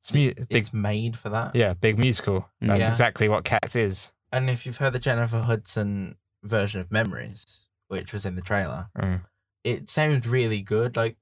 It's 0.00 0.12
mu- 0.12 0.34
big. 0.34 0.46
it's 0.50 0.72
made 0.72 1.16
for 1.18 1.28
that. 1.28 1.54
Yeah, 1.54 1.74
big 1.74 1.98
musical. 1.98 2.48
That's 2.60 2.80
Yeah. 2.80 2.88
exactly 2.88 3.28
what 3.28 3.44
Cats 3.44 3.76
is. 3.76 4.10
And 4.32 4.50
if 4.50 4.66
you've 4.66 4.78
heard 4.78 4.92
the 4.94 4.98
Jennifer 4.98 5.40
Hudson 5.40 6.16
version 6.42 6.80
of 6.80 6.90
Memories, 6.90 7.68
which 7.88 8.12
was 8.12 8.26
in 8.26 8.34
the 8.34 8.42
trailer, 8.42 8.88
Mm. 8.98 9.24
it 9.62 9.88
sounds 9.90 10.26
really 10.26 10.62
good. 10.62 10.96
Like 10.96 11.16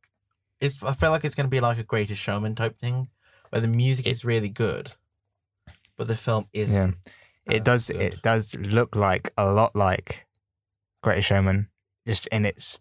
it's, 0.60 0.82
I 0.82 0.94
feel 0.94 1.10
like 1.10 1.24
it's 1.24 1.34
going 1.34 1.46
to 1.46 1.50
be 1.50 1.60
like 1.60 1.78
a 1.78 1.82
Greatest 1.82 2.20
Showman 2.22 2.54
type 2.54 2.78
thing, 2.78 3.08
where 3.50 3.60
the 3.60 3.68
music 3.68 4.06
It- 4.06 4.10
is 4.10 4.24
really 4.24 4.48
good, 4.48 4.92
but 5.96 6.08
the 6.08 6.16
film 6.16 6.46
isn't. 6.52 6.96
Yeah. 7.46 7.54
It 7.56 7.64
does. 7.64 7.88
good. 7.90 8.00
It 8.00 8.22
does 8.22 8.54
look 8.54 8.94
like 8.96 9.32
a 9.36 9.50
lot 9.52 9.74
like 9.76 10.26
Greatest 11.02 11.28
Showman, 11.28 11.68
just 12.06 12.26
in 12.28 12.44
its 12.44 12.78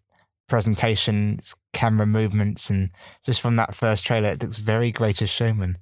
presentation, 0.48 1.36
its 1.38 1.56
camera 1.74 2.06
movements, 2.06 2.70
and 2.70 2.92
just 3.24 3.42
from 3.42 3.56
that 3.58 3.76
first 3.76 4.06
trailer, 4.06 4.30
it 4.30 4.42
looks 4.44 4.58
very 4.58 4.92
Greatest 4.92 5.34
Showman. 5.34 5.78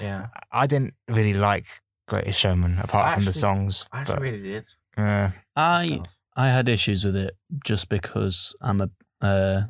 Yeah, 0.00 0.28
I 0.52 0.66
didn't 0.66 0.94
really 1.08 1.34
like 1.34 1.66
Greatest 2.08 2.38
Showman 2.38 2.78
apart 2.78 3.14
from 3.14 3.24
the 3.24 3.32
songs, 3.32 3.86
I 3.92 4.00
actually 4.00 4.14
but 4.14 4.22
really 4.22 4.42
did. 4.42 4.64
uh, 4.96 5.30
I. 5.54 6.02
I 6.38 6.48
had 6.48 6.68
issues 6.68 7.02
with 7.02 7.16
it 7.16 7.34
just 7.64 7.88
because 7.88 8.54
I'm 8.60 8.82
a 8.82 8.90
uh, 9.22 9.62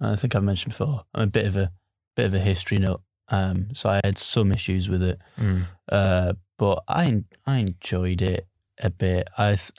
I 0.00 0.16
think 0.16 0.34
I've 0.34 0.42
mentioned 0.42 0.72
before 0.72 1.04
I'm 1.14 1.22
a 1.22 1.26
bit 1.28 1.46
of 1.46 1.56
a 1.56 1.70
bit 2.16 2.26
of 2.26 2.34
a 2.34 2.40
history 2.40 2.78
nut. 2.78 3.00
Um, 3.28 3.68
so 3.72 3.88
I 3.88 4.00
had 4.02 4.18
some 4.18 4.50
issues 4.50 4.88
with 4.88 5.00
it. 5.00 5.20
mm, 5.38 5.66
Uh, 5.88 6.32
but 6.58 6.82
I 6.88 7.22
I 7.46 7.58
enjoyed 7.58 8.20
it 8.20 8.48
a 8.82 8.90
bit. 8.90 9.28
I 9.38 9.50
th- 9.50 9.70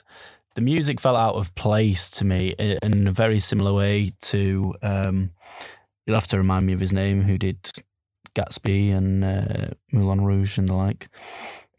the 0.60 0.64
music 0.64 1.00
felt 1.00 1.16
out 1.16 1.36
of 1.36 1.54
place 1.54 2.10
to 2.10 2.24
me 2.24 2.48
in 2.58 3.08
a 3.08 3.12
very 3.12 3.40
similar 3.40 3.72
way 3.72 4.12
to. 4.20 4.74
Um, 4.82 5.30
you'll 6.04 6.16
have 6.16 6.26
to 6.28 6.36
remind 6.36 6.66
me 6.66 6.74
of 6.74 6.80
his 6.80 6.92
name, 6.92 7.22
who 7.22 7.38
did 7.38 7.70
Gatsby 8.34 8.94
and 8.94 9.24
uh, 9.24 9.68
Moulin 9.90 10.22
Rouge 10.22 10.58
and 10.58 10.68
the 10.68 10.74
like. 10.74 11.08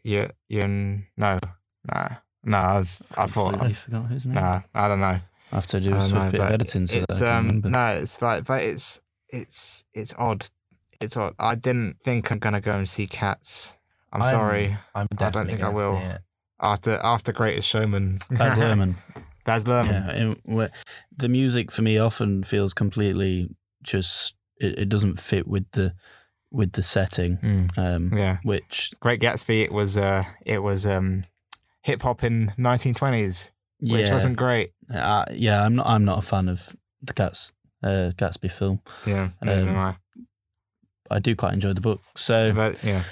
You, 0.02 0.28
you, 0.48 0.66
no, 0.66 1.38
nah, 1.86 2.08
no. 2.42 2.58
I 2.58 2.78
was, 2.78 3.00
I 3.16 3.26
thought, 3.28 3.50
Completely 3.50 3.74
forgot 3.74 4.10
his 4.10 4.26
name. 4.26 4.34
nah, 4.34 4.62
I 4.74 4.88
don't 4.88 5.00
know. 5.00 5.20
I 5.52 5.54
have 5.54 5.66
to 5.68 5.80
do 5.80 5.90
I 5.92 5.96
a 5.96 5.98
don't 6.00 6.08
swift 6.08 6.24
know, 6.24 6.30
bit 6.32 6.40
of 6.40 6.50
editing 6.50 6.86
so 6.88 6.98
that 6.98 7.06
it's 7.08 7.18
can 7.20 7.28
um, 7.28 7.62
no, 7.64 7.86
it's 7.86 8.20
like, 8.20 8.44
but 8.46 8.64
it's, 8.64 9.00
it's, 9.28 9.84
it's 9.94 10.12
odd. 10.18 10.48
It's 11.00 11.16
odd. 11.16 11.36
I 11.38 11.54
didn't 11.54 12.00
think 12.00 12.32
I'm 12.32 12.40
gonna 12.40 12.60
go 12.60 12.72
and 12.72 12.88
see 12.88 13.06
Cats. 13.06 13.76
I'm, 14.12 14.22
I'm- 14.22 14.30
sorry. 14.30 14.76
I'm 14.92 15.06
I 15.18 15.30
don't 15.30 15.46
think 15.46 15.60
I 15.60 15.66
gonna 15.66 15.76
will. 15.76 16.02
After 16.62 16.98
after 17.02 17.32
Greatest 17.32 17.68
Showman, 17.68 18.20
Baz 18.30 18.56
Luhrmann. 18.58 18.94
Baz 19.44 19.64
Luhrmann. 19.64 20.36
Yeah, 20.46 20.68
the 21.16 21.28
music 21.28 21.72
for 21.72 21.82
me 21.82 21.98
often 21.98 22.42
feels 22.42 22.72
completely 22.74 23.48
just 23.82 24.36
it, 24.58 24.78
it 24.78 24.88
doesn't 24.88 25.18
fit 25.18 25.46
with 25.48 25.68
the 25.72 25.94
with 26.52 26.72
the 26.72 26.82
setting. 26.82 27.38
Mm, 27.38 27.78
Um, 27.78 28.16
yeah. 28.16 28.38
which 28.44 28.92
Great 29.00 29.20
Gatsby. 29.20 29.62
It 29.64 29.72
was 29.72 29.96
uh, 29.96 30.24
it 30.46 30.62
was 30.62 30.86
um, 30.86 31.22
hip 31.82 32.02
hop 32.02 32.22
in 32.22 32.52
1920s, 32.58 33.50
which 33.80 34.06
yeah, 34.06 34.12
wasn't 34.12 34.36
great. 34.36 34.70
uh, 34.94 35.24
yeah, 35.32 35.64
I'm 35.64 35.74
not 35.74 35.86
I'm 35.86 36.04
not 36.04 36.18
a 36.18 36.22
fan 36.22 36.48
of 36.48 36.76
the 37.02 37.12
Gats 37.12 37.52
uh, 37.82 38.12
Gatsby 38.16 38.52
film. 38.52 38.80
Yeah, 39.06 39.30
Um, 39.42 39.68
I. 39.76 39.96
I 41.10 41.18
do 41.18 41.34
quite 41.36 41.52
enjoy 41.52 41.72
the 41.74 41.80
book, 41.82 42.00
so 42.14 42.52
but 42.54 42.82
yeah, 42.84 43.02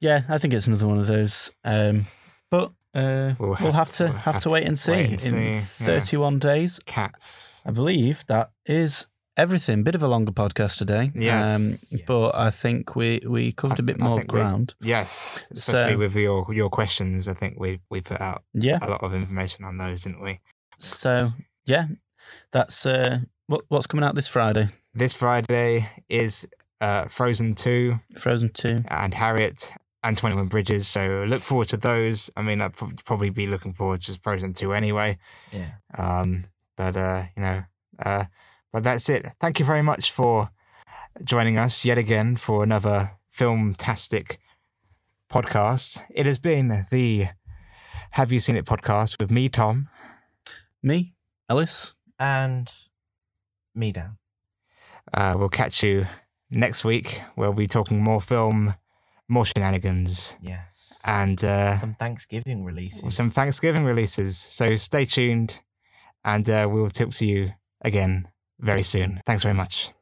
yeah, 0.00 0.22
I 0.28 0.36
think 0.38 0.52
it's 0.52 0.66
another 0.66 0.86
one 0.88 0.98
of 0.98 1.06
those. 1.06 1.50
Um, 1.64 2.04
but 2.52 2.70
uh, 2.94 3.34
We'll 3.38 3.48
we'll, 3.48 3.54
have 3.54 3.74
have, 3.74 3.92
to- 3.92 4.08
have, 4.08 4.16
have 4.34 4.40
to 4.42 4.50
wait 4.50 4.66
and 4.66 4.78
see. 4.78 4.92
wait 4.92 5.24
and 5.24 5.36
In 5.38 5.54
see, 5.54 5.84
yeah. 5.84 5.86
31 5.86 6.38
days, 6.38 6.78
Cats. 6.84 7.62
I 7.66 7.70
believe 7.70 8.24
that 8.26 8.50
is 8.66 9.06
everything. 9.36 9.82
Bit 9.82 9.94
of 9.94 10.02
a 10.02 10.08
longer 10.08 10.30
podcast 10.32 10.76
today. 10.76 11.10
Yes. 11.14 11.56
Um, 11.56 12.02
but 12.06 12.34
I 12.36 12.50
think 12.50 12.94
we, 12.94 13.20
we 13.26 13.50
covered 13.52 13.78
a 13.78 13.82
I- 13.82 13.86
bit 13.86 14.02
I 14.02 14.06
more 14.06 14.24
ground. 14.24 14.74
Yes, 14.82 15.48
especially 15.50 15.92
So- 15.94 15.98
with 15.98 16.14
your 16.14 16.46
your 16.54 16.68
questions. 16.70 17.26
I 17.28 17.34
think 17.34 17.58
we 17.58 17.80
we 17.90 18.02
put 18.02 18.20
out 18.20 18.42
Yeah. 18.52 18.78
a 18.82 18.90
lot 18.90 19.02
of 19.02 19.14
information 19.14 19.64
on 19.64 19.78
those, 19.78 20.02
didn't 20.04 20.22
we? 20.22 20.40
So 20.78 21.32
yeah, 21.64 21.86
that's 22.52 22.84
uh, 22.84 23.20
what 23.46 23.62
what's 23.68 23.86
coming 23.86 24.04
out 24.04 24.14
this 24.14 24.28
Friday. 24.28 24.68
This 24.94 25.14
Friday 25.14 25.88
is 26.10 26.46
uh, 26.82 27.06
Frozen 27.08 27.54
Two 27.54 28.00
Frozen 28.18 28.50
Two. 28.50 28.84
and 28.88 29.14
Harriet 29.14 29.72
and 30.02 30.16
Twenty 30.16 30.36
One 30.36 30.46
Bridges. 30.48 30.88
So 30.88 31.24
look 31.28 31.42
forward 31.42 31.68
to 31.68 31.76
those. 31.76 32.30
I 32.36 32.42
mean, 32.42 32.60
I'd 32.60 32.74
probably 33.04 33.30
be 33.30 33.46
looking 33.46 33.72
forward 33.72 34.02
to 34.02 34.18
Frozen 34.20 34.54
Two 34.54 34.72
anyway. 34.72 35.18
Yeah. 35.52 35.72
Um, 35.96 36.46
but 36.76 36.96
uh, 36.96 37.24
you 37.36 37.42
know, 37.42 37.62
uh, 37.98 38.24
but 38.72 38.82
that's 38.82 39.08
it. 39.08 39.26
Thank 39.40 39.58
you 39.58 39.64
very 39.64 39.82
much 39.82 40.10
for 40.10 40.50
joining 41.24 41.58
us 41.58 41.84
yet 41.84 41.98
again 41.98 42.36
for 42.36 42.62
another 42.62 43.12
filmtastic 43.36 44.38
podcast. 45.30 46.04
It 46.10 46.26
has 46.26 46.38
been 46.38 46.86
the 46.90 47.28
Have 48.12 48.32
You 48.32 48.40
Seen 48.40 48.56
It 48.56 48.64
podcast 48.64 49.20
with 49.20 49.30
me, 49.30 49.48
Tom. 49.48 49.88
Me, 50.82 51.14
Ellis. 51.48 51.94
And 52.18 52.70
me 53.74 53.92
Dan. 53.92 54.16
Uh, 55.12 55.34
we'll 55.36 55.48
catch 55.48 55.82
you 55.82 56.06
next 56.50 56.84
week. 56.84 57.22
We'll 57.36 57.52
be 57.52 57.66
talking 57.66 58.02
more 58.02 58.20
film, 58.20 58.74
more 59.32 59.46
shenanigans, 59.46 60.36
Yes. 60.42 60.60
and 61.04 61.42
uh, 61.44 61.78
Some 61.78 61.94
Thanksgiving 61.98 62.64
releases. 62.64 63.14
some 63.16 63.30
Thanksgiving 63.30 63.84
releases. 63.84 64.36
So 64.38 64.76
stay 64.76 65.04
tuned, 65.06 65.60
and 66.24 66.48
uh, 66.48 66.68
we'll 66.70 66.90
talk 66.90 67.10
to 67.20 67.26
you 67.26 67.52
again 67.80 68.28
very 68.60 68.82
soon. 68.82 69.20
Thanks 69.24 69.42
very 69.42 69.54
much. 69.54 69.92